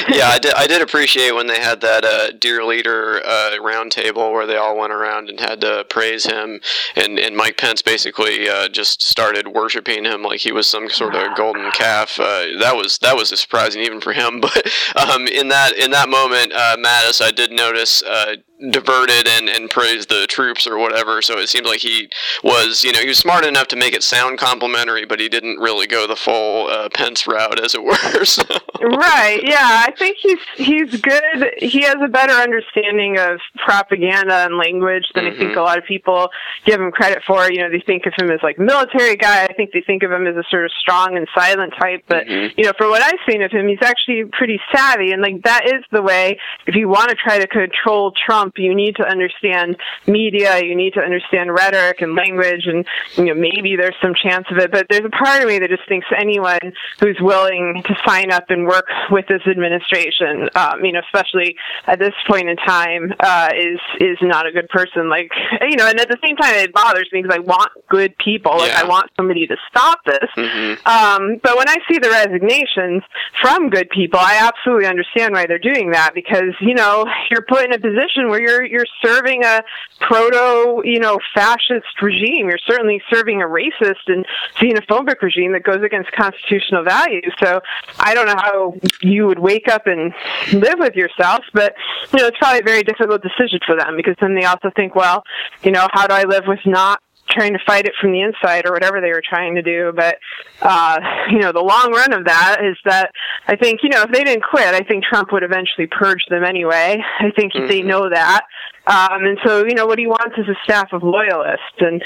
yeah, 0.08 0.30
I 0.30 0.40
did. 0.40 0.54
I 0.54 0.68
did 0.68 0.82
appreciate 0.82 1.36
when 1.36 1.48
they 1.48 1.60
had 1.60 1.82
that 1.82 2.06
uh, 2.06 2.32
dear 2.32 2.64
leader 2.64 3.22
uh, 3.26 3.58
roundtable 3.60 4.32
where 4.32 4.48
they 4.48 4.56
all 4.56 4.78
went 4.78 4.94
around 4.94 5.30
and 5.30 5.38
had 5.40 5.60
to 5.62 5.86
praise 5.90 6.26
him, 6.26 6.62
and 6.96 7.13
and 7.20 7.36
Mike 7.36 7.58
Pence 7.58 7.82
basically 7.82 8.50
uh, 8.50 8.68
just 8.70 9.02
started 9.02 9.48
worshiping 9.48 10.06
him 10.06 10.24
like 10.24 10.42
he 10.42 10.52
was 10.52 10.68
some 10.68 10.90
sort 10.90 11.16
of 11.16 11.36
golden 11.36 11.72
calf. 11.72 12.20
Uh, 12.20 12.46
that 12.60 12.76
was 12.76 12.98
that 13.00 13.16
was 13.16 13.30
surprising 13.40 13.82
even 13.82 14.02
for 14.02 14.14
him, 14.14 14.40
but 14.42 14.68
um, 14.96 15.28
in 15.28 15.50
that 15.50 15.74
in 15.78 15.92
that 15.92 16.10
moment. 16.10 16.54
Uh, 16.54 16.78
Mattis, 16.78 17.22
I 17.22 17.32
did 17.32 17.52
notice 17.52 18.04
uh, 18.04 18.36
diverted 18.70 19.28
and, 19.28 19.50
and 19.50 19.70
praised 19.70 20.10
the 20.10 20.26
troops 20.28 20.66
or 20.66 20.78
whatever. 20.78 21.22
So 21.22 21.38
it 21.38 21.50
seemed 21.50 21.66
like 21.66 21.82
he 21.82 22.10
was, 22.44 22.84
you 22.84 22.92
know, 22.92 23.00
he 23.00 23.08
was 23.08 23.18
smart 23.18 23.46
enough 23.46 23.68
to 23.70 23.76
make 23.76 23.94
it 23.94 24.04
sound 24.04 24.38
complimentary, 24.38 25.06
but 25.06 25.20
he 25.20 25.30
didn't 25.30 25.58
really 25.58 25.88
go 25.88 26.08
the 26.08 26.16
full 26.16 26.68
uh, 26.68 26.90
Pence 26.94 27.28
route, 27.28 27.60
as 27.60 27.76
it 27.76 27.84
were. 27.84 27.94
So. 28.34 28.44
Right. 28.82 29.42
Yeah, 29.44 29.84
I 29.86 29.92
think 29.98 30.18
he's 30.20 30.40
he's 30.56 31.02
good. 31.02 31.54
He 31.58 31.82
has 31.82 31.98
a 32.04 32.08
better 32.08 32.34
understanding 32.34 33.20
of 33.20 33.40
propaganda 33.58 34.46
and 34.46 34.58
language 34.58 35.06
than 35.14 35.26
mm-hmm. 35.26 35.36
I 35.36 35.38
think 35.38 35.52
mm-hmm. 35.52 35.60
a 35.60 35.64
lot 35.64 35.78
of 35.78 35.84
people 35.84 36.30
give 36.66 36.80
him 36.80 36.92
credit 36.92 37.22
for. 37.28 37.52
You 37.52 37.60
know, 37.60 37.70
they 37.70 37.84
think 37.86 38.06
of 38.06 38.14
him 38.18 38.32
as 38.32 38.40
like 38.42 38.58
military 38.58 39.16
guy. 39.16 39.44
I 39.44 39.54
think 39.54 39.72
they 39.72 39.82
think 39.82 40.04
of 40.04 40.12
him 40.12 40.26
as 40.26 40.36
a 40.36 40.44
sort 40.50 40.66
of 40.66 40.72
strong 40.80 41.18
and 41.18 41.28
silent 41.36 41.74
type. 41.78 42.04
But 42.08 42.28
mm-hmm. 42.28 42.58
you 42.58 42.66
know, 42.66 42.74
for 42.78 42.90
what 42.90 43.02
I've 43.02 43.20
seen 43.30 43.42
of 43.42 43.52
him, 43.52 43.68
he's 43.68 43.82
actually 43.82 44.24
pretty 44.32 44.60
savvy, 44.74 45.12
and 45.12 45.22
like 45.22 45.44
that 45.44 45.66
is 45.66 45.84
the 45.92 46.02
way. 46.02 46.40
If 46.66 46.76
you 46.76 46.88
want 46.88 47.10
to 47.10 47.16
try 47.16 47.38
to 47.40 47.48
control 47.48 48.14
Trump 48.26 48.53
You 48.58 48.76
need 48.76 48.96
to 48.98 49.04
understand 49.04 49.78
media, 50.08 50.64
you 50.64 50.76
need 50.76 50.94
to 50.94 51.02
understand 51.02 51.54
rhetoric 51.54 52.02
and 52.02 52.16
language, 52.16 52.66
and 52.66 52.86
you 53.18 53.26
know 53.26 53.36
maybe 53.36 53.76
there's 53.76 53.96
some 54.02 54.14
chance 54.14 54.46
of 54.52 54.58
it. 54.58 54.72
But 54.72 54.88
there's 54.90 55.06
a 55.06 55.10
part 55.10 55.42
of 55.42 55.48
me 55.48 55.60
that 55.60 55.70
just 55.70 55.88
thinks 55.88 56.08
anyone 56.16 56.74
who's 57.00 57.18
willing 57.20 57.84
to 57.86 57.96
sign 58.06 58.32
up 58.32 58.46
and 58.50 58.68
work 58.68 58.86
with 59.10 59.26
this 59.28 59.42
administration, 59.48 60.50
um, 60.56 60.84
you 60.84 60.92
know, 60.92 61.02
especially 61.06 61.56
at 61.88 62.00
this 62.00 62.14
point 62.28 62.50
in 62.50 62.58
time, 62.58 63.14
uh, 63.20 63.50
is 63.56 63.80
is 64.00 64.18
not 64.22 64.46
a 64.46 64.52
good 64.52 64.70
person. 64.70 65.10
Like 65.10 65.32
you 65.62 65.76
know, 65.76 65.88
and 65.88 66.00
at 66.00 66.10
the 66.10 66.18
same 66.24 66.36
time, 66.36 66.56
it 66.56 66.74
bothers 66.74 67.10
me 67.12 67.22
because 67.22 67.36
I 67.36 67.40
want 67.40 67.72
good 67.90 68.18
people. 68.18 68.58
Like 68.58 68.74
I 68.74 68.86
want 68.86 69.10
somebody 69.18 69.48
to 69.48 69.58
stop 69.70 70.00
this. 70.06 70.30
Mm-hmm. 70.38 70.88
Um, 70.88 71.40
but 71.42 71.58
when 71.58 71.70
I 71.70 71.78
see 71.90 71.98
the 72.00 72.10
resignations 72.10 73.04
from 73.42 73.70
good 73.70 73.90
people, 73.90 74.20
I 74.20 74.38
absolutely 74.48 74.88
understand 74.88 75.34
why 75.34 75.46
they're 75.48 75.60
doing 75.60 75.92
that 75.92 76.14
because 76.14 76.54
you 76.62 76.74
know 76.74 77.06
you're 77.32 77.46
put 77.48 77.66
in 77.66 77.74
a 77.74 77.80
position 77.80 78.30
where 78.30 78.42
you're 78.44 78.64
you're 78.66 78.86
serving 79.02 79.44
a 79.44 79.64
proto, 80.00 80.82
you 80.84 81.00
know, 81.00 81.20
fascist 81.34 82.02
regime. 82.02 82.48
You're 82.50 82.58
certainly 82.68 83.02
serving 83.10 83.42
a 83.42 83.46
racist 83.46 84.06
and 84.08 84.26
xenophobic 84.58 85.22
regime 85.22 85.54
that 85.54 85.64
goes 85.64 85.84
against 85.84 86.12
constitutional 86.12 86.84
values. 86.84 87.34
So 87.42 87.62
I 88.00 88.14
don't 88.14 88.28
know 88.28 88.38
how 88.38 88.76
you 89.02 89.28
would 89.28 89.40
wake 89.40 89.68
up 89.68 89.88
and 89.88 90.14
live 90.54 90.80
with 90.80 90.96
yourself, 90.96 91.44
but 91.54 91.74
you 92.14 92.20
know, 92.20 92.28
it's 92.28 92.38
probably 92.38 92.60
a 92.60 92.64
very 92.64 92.84
difficult 92.84 93.22
decision 93.22 93.60
for 93.66 93.76
them 93.76 93.96
because 93.98 94.16
then 94.20 94.36
they 94.36 94.46
also 94.46 94.70
think, 94.76 94.96
well, 94.96 95.24
you 95.64 95.72
know, 95.72 95.88
how 95.92 96.08
do 96.08 96.14
I 96.14 96.24
live 96.24 96.44
with 96.48 96.60
not 96.66 97.02
trying 97.34 97.54
to 97.54 97.60
fight 97.66 97.86
it 97.86 97.94
from 98.00 98.12
the 98.12 98.22
inside 98.22 98.66
or 98.68 98.72
whatever 98.72 99.02
they 99.02 99.12
were 99.12 99.24
trying 99.28 99.56
to 99.56 99.62
do. 99.62 99.92
But, 99.96 100.18
uh, 100.62 101.00
you 101.30 101.40
know, 101.40 101.52
the 101.52 101.62
long 101.62 101.92
run 101.92 102.14
of 102.14 102.26
that 102.26 102.60
is 102.64 102.78
that 102.86 103.12
I 103.48 103.56
think, 103.56 103.82
you 103.84 103.90
know, 103.90 104.04
if 104.04 104.12
they 104.12 104.24
didn't 104.24 104.44
quit, 104.44 104.74
I 104.74 104.82
think 104.82 105.04
Trump 105.04 105.32
would 105.32 105.44
eventually 105.44 105.88
purge 105.88 106.26
them 106.30 106.44
anyway. 106.44 107.02
I 107.20 107.32
think 107.32 107.54
mm-hmm. 107.54 107.68
they 107.68 107.82
know 107.82 108.10
that. 108.10 108.46
Um, 108.86 109.24
and 109.24 109.38
so, 109.46 109.66
you 109.66 109.76
know, 109.76 109.86
what 109.86 109.98
he 109.98 110.08
wants 110.08 110.38
is 110.38 110.48
a 110.50 110.56
staff 110.64 110.92
of 110.92 111.04
loyalists. 111.04 111.80
And 111.80 112.04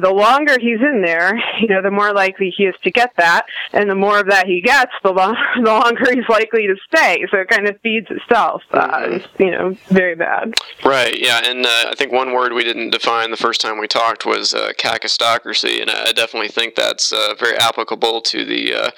the 0.00 0.10
longer 0.10 0.58
he's 0.58 0.80
in 0.80 1.02
there, 1.02 1.40
you 1.60 1.68
know, 1.68 1.80
the 1.80 1.90
more 1.90 2.12
likely 2.12 2.52
he 2.54 2.64
is 2.64 2.74
to 2.84 2.90
get 2.90 3.12
that. 3.16 3.46
And 3.72 3.88
the 3.88 3.94
more 3.94 4.18
of 4.18 4.26
that 4.26 4.46
he 4.46 4.60
gets, 4.60 4.92
the, 5.02 5.12
lo- 5.12 5.34
the 5.56 5.62
longer 5.62 6.14
he's 6.14 6.28
likely 6.28 6.66
to 6.66 6.76
stay. 6.94 7.24
So 7.30 7.38
it 7.38 7.48
kind 7.48 7.66
of 7.66 7.80
feeds 7.80 8.08
itself. 8.10 8.62
Uh, 8.70 8.88
mm-hmm. 8.88 9.42
you 9.42 9.50
know, 9.50 9.76
very 9.86 10.14
bad. 10.14 10.54
Right, 10.84 11.18
yeah. 11.18 11.40
And 11.44 11.64
uh, 11.64 11.86
I 11.90 11.94
think 11.96 12.12
one 12.12 12.32
word 12.32 12.52
we 12.52 12.64
didn't 12.64 12.90
define 12.90 13.30
the 13.30 13.36
first 13.36 13.60
time 13.60 13.78
we 13.78 13.88
talked 13.88 14.26
was 14.26 14.52
uh, 14.52 14.72
kakistocracy. 14.78 15.80
And 15.80 15.90
I 15.90 16.12
definitely 16.12 16.48
think 16.48 16.74
that's 16.74 17.12
uh, 17.12 17.34
very 17.38 17.56
applicable 17.56 18.20
to 18.22 18.44
the, 18.44 18.74
uh, 18.74 18.90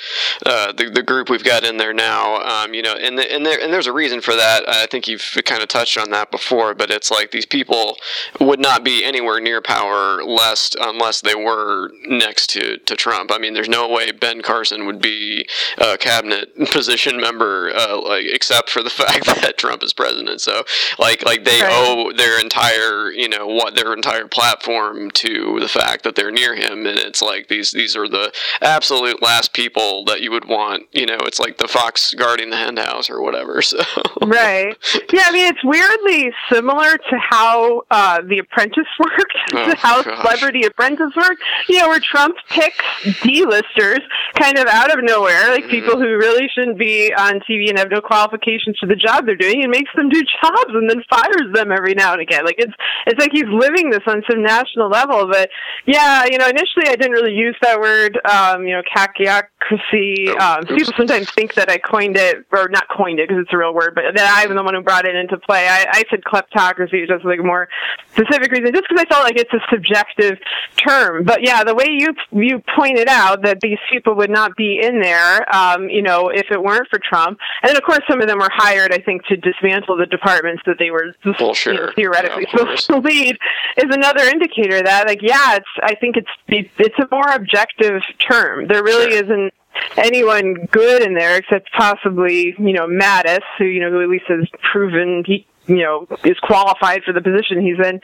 uh, 0.46 0.72
the, 0.72 0.90
the 0.90 1.02
group 1.02 1.30
we've 1.30 1.44
got 1.44 1.62
in 1.62 1.76
there 1.76 1.92
now. 1.92 2.36
Um, 2.42 2.74
you 2.74 2.82
know, 2.82 2.94
and, 2.94 3.16
the, 3.16 3.32
and, 3.32 3.46
there, 3.46 3.60
and 3.60 3.72
there's 3.72 3.86
a 3.86 3.92
reason 3.92 4.20
for 4.20 4.34
that. 4.34 4.68
I 4.68 4.86
think 4.86 5.06
you've 5.06 5.36
kind 5.44 5.62
of 5.62 5.68
touched 5.68 5.96
on 5.96 6.10
that 6.10 6.30
before, 6.30 6.74
but 6.74 6.90
it's 6.90 7.10
like 7.10 7.19
these 7.30 7.46
people 7.46 7.96
would 8.40 8.60
not 8.60 8.84
be 8.84 9.04
anywhere 9.04 9.40
near 9.40 9.60
power 9.60 10.22
lest 10.24 10.76
unless 10.80 11.20
they 11.20 11.34
were 11.34 11.92
next 12.06 12.48
to, 12.50 12.78
to 12.78 12.96
Trump. 12.96 13.30
I 13.32 13.38
mean, 13.38 13.54
there's 13.54 13.68
no 13.68 13.88
way 13.88 14.10
Ben 14.12 14.42
Carson 14.42 14.86
would 14.86 15.00
be 15.00 15.46
a 15.78 15.98
cabinet 15.98 16.54
position 16.70 17.20
member, 17.20 17.72
uh, 17.74 18.00
like 18.00 18.26
except 18.26 18.70
for 18.70 18.82
the 18.82 18.90
fact 19.00 19.26
that 19.26 19.58
Trump 19.58 19.82
is 19.82 19.92
president. 19.92 20.40
So, 20.40 20.64
like, 20.98 21.24
like 21.24 21.44
they 21.44 21.60
right. 21.60 21.72
owe 21.72 22.12
their 22.12 22.40
entire, 22.40 23.10
you 23.10 23.28
know, 23.28 23.46
what 23.46 23.74
their 23.74 23.92
entire 23.92 24.26
platform 24.26 25.10
to 25.12 25.58
the 25.60 25.68
fact 25.68 26.04
that 26.04 26.14
they're 26.14 26.30
near 26.30 26.54
him, 26.54 26.86
and 26.86 26.98
it's 26.98 27.22
like 27.22 27.48
these 27.48 27.72
these 27.72 27.96
are 27.96 28.08
the 28.08 28.32
absolute 28.60 29.22
last 29.22 29.52
people 29.52 30.04
that 30.06 30.20
you 30.20 30.30
would 30.30 30.46
want. 30.46 30.84
You 30.92 31.06
know, 31.06 31.18
it's 31.20 31.40
like 31.40 31.58
the 31.58 31.68
fox 31.68 32.14
guarding 32.14 32.50
the 32.50 32.56
henhouse 32.56 33.10
or 33.10 33.22
whatever. 33.22 33.60
So, 33.70 33.78
right, 34.22 34.76
yeah. 35.12 35.22
I 35.26 35.32
mean, 35.32 35.46
it's 35.46 35.62
weirdly 35.62 36.32
similar 36.50 36.96
to 37.10 37.16
how 37.18 37.82
uh, 37.90 38.20
the 38.26 38.38
Apprentice 38.38 38.86
worked, 38.98 39.36
oh, 39.54 39.74
how 39.76 40.02
gosh. 40.02 40.20
Celebrity 40.22 40.64
Apprentice 40.64 41.12
worked. 41.16 41.42
You 41.68 41.78
know, 41.78 41.88
where 41.88 42.00
Trump 42.00 42.36
picks 42.48 42.84
D-listers 43.22 44.00
kind 44.38 44.58
of 44.58 44.66
out 44.66 44.96
of 44.96 45.04
nowhere, 45.04 45.50
like 45.50 45.64
mm-hmm. 45.64 45.70
people 45.70 45.98
who 45.98 46.16
really 46.16 46.48
shouldn't 46.54 46.78
be 46.78 47.12
on 47.12 47.40
TV 47.40 47.68
and 47.68 47.78
have 47.78 47.90
no 47.90 48.00
qualifications 48.00 48.78
for 48.78 48.86
the 48.86 48.96
job 48.96 49.26
they're 49.26 49.36
doing, 49.36 49.62
and 49.62 49.70
makes 49.70 49.90
them 49.94 50.08
do 50.08 50.22
jobs 50.42 50.70
and 50.72 50.88
then 50.88 51.02
fires 51.10 51.52
them 51.52 51.72
every 51.72 51.94
now 51.94 52.12
and 52.12 52.22
again. 52.22 52.44
Like 52.44 52.56
it's 52.58 52.74
it's 53.06 53.18
like 53.18 53.32
he's 53.32 53.48
living 53.48 53.90
this 53.90 54.02
on 54.06 54.22
some 54.30 54.42
national 54.42 54.88
level. 54.88 55.26
But 55.26 55.50
yeah, 55.86 56.24
you 56.24 56.38
know, 56.38 56.48
initially 56.48 56.86
I 56.88 56.96
didn't 56.96 57.12
really 57.12 57.34
use 57.34 57.56
that 57.62 57.80
word. 57.80 58.18
Um, 58.24 58.66
you 58.66 58.74
know, 58.74 58.82
kakistocracy. 58.82 60.28
Oh, 60.28 60.38
um, 60.40 60.66
people 60.66 60.92
sometimes 60.96 61.30
think 61.30 61.54
that 61.54 61.70
I 61.70 61.78
coined 61.78 62.16
it, 62.16 62.44
or 62.52 62.68
not 62.68 62.86
coined 62.88 63.18
it 63.20 63.28
because 63.28 63.42
it's 63.42 63.52
a 63.52 63.58
real 63.58 63.74
word, 63.74 63.94
but 63.94 64.04
that 64.14 64.42
I'm 64.42 64.54
the 64.54 64.62
one 64.62 64.74
who 64.74 64.82
brought 64.82 65.06
it 65.06 65.14
into 65.14 65.38
play. 65.38 65.68
I, 65.68 65.86
I 65.90 66.02
said 66.10 66.22
kleptocracy 66.22 66.99
just 67.06 67.24
like 67.24 67.40
a 67.40 67.42
more 67.42 67.68
specific 68.12 68.50
reason, 68.50 68.72
just 68.72 68.86
because 68.88 69.04
I 69.04 69.12
felt 69.12 69.24
like 69.24 69.36
it's 69.36 69.52
a 69.52 69.60
subjective 69.70 70.38
term. 70.76 71.24
But 71.24 71.42
yeah, 71.42 71.64
the 71.64 71.74
way 71.74 71.86
you 71.88 72.14
you 72.32 72.62
pointed 72.76 73.08
out 73.08 73.42
that 73.42 73.60
these 73.60 73.78
people 73.90 74.14
would 74.16 74.30
not 74.30 74.56
be 74.56 74.80
in 74.82 75.00
there, 75.00 75.54
um, 75.54 75.88
you 75.88 76.02
know, 76.02 76.28
if 76.28 76.50
it 76.50 76.62
weren't 76.62 76.88
for 76.88 76.98
Trump, 76.98 77.38
and 77.62 77.70
then 77.70 77.76
of 77.76 77.82
course 77.82 78.00
some 78.08 78.20
of 78.20 78.28
them 78.28 78.38
were 78.38 78.50
hired, 78.52 78.92
I 78.92 78.98
think, 78.98 79.24
to 79.26 79.36
dismantle 79.36 79.96
the 79.96 80.06
departments 80.06 80.62
that 80.66 80.76
they 80.78 80.90
were 80.90 81.14
well, 81.38 81.54
sure. 81.54 81.72
you 81.72 81.80
know, 81.80 81.92
theoretically 81.94 82.46
yeah, 82.48 82.58
supposed 82.58 82.86
to 82.86 82.98
lead, 83.10 83.38
is 83.76 83.84
another 83.90 84.24
indicator 84.24 84.82
that, 84.82 85.06
like, 85.06 85.22
yeah, 85.22 85.56
it's 85.56 85.66
I 85.82 85.94
think 85.94 86.16
it's 86.16 86.30
it's 86.48 86.98
a 86.98 87.08
more 87.10 87.28
objective 87.30 88.02
term. 88.18 88.66
There 88.68 88.82
really 88.82 89.12
sure. 89.12 89.24
isn't 89.24 89.54
anyone 89.96 90.66
good 90.72 91.02
in 91.02 91.14
there 91.14 91.36
except 91.36 91.70
possibly 91.72 92.54
you 92.58 92.72
know 92.72 92.86
Mattis, 92.86 93.40
who 93.58 93.64
you 93.64 93.80
know 93.80 93.90
who 93.90 94.02
at 94.02 94.08
least 94.08 94.24
has 94.28 94.46
proven 94.72 95.22
he 95.26 95.46
you 95.66 95.82
know 95.82 96.06
is 96.24 96.38
qualified 96.40 97.02
for 97.04 97.12
the 97.12 97.20
position 97.20 97.60
he's 97.60 97.78
in. 97.78 98.00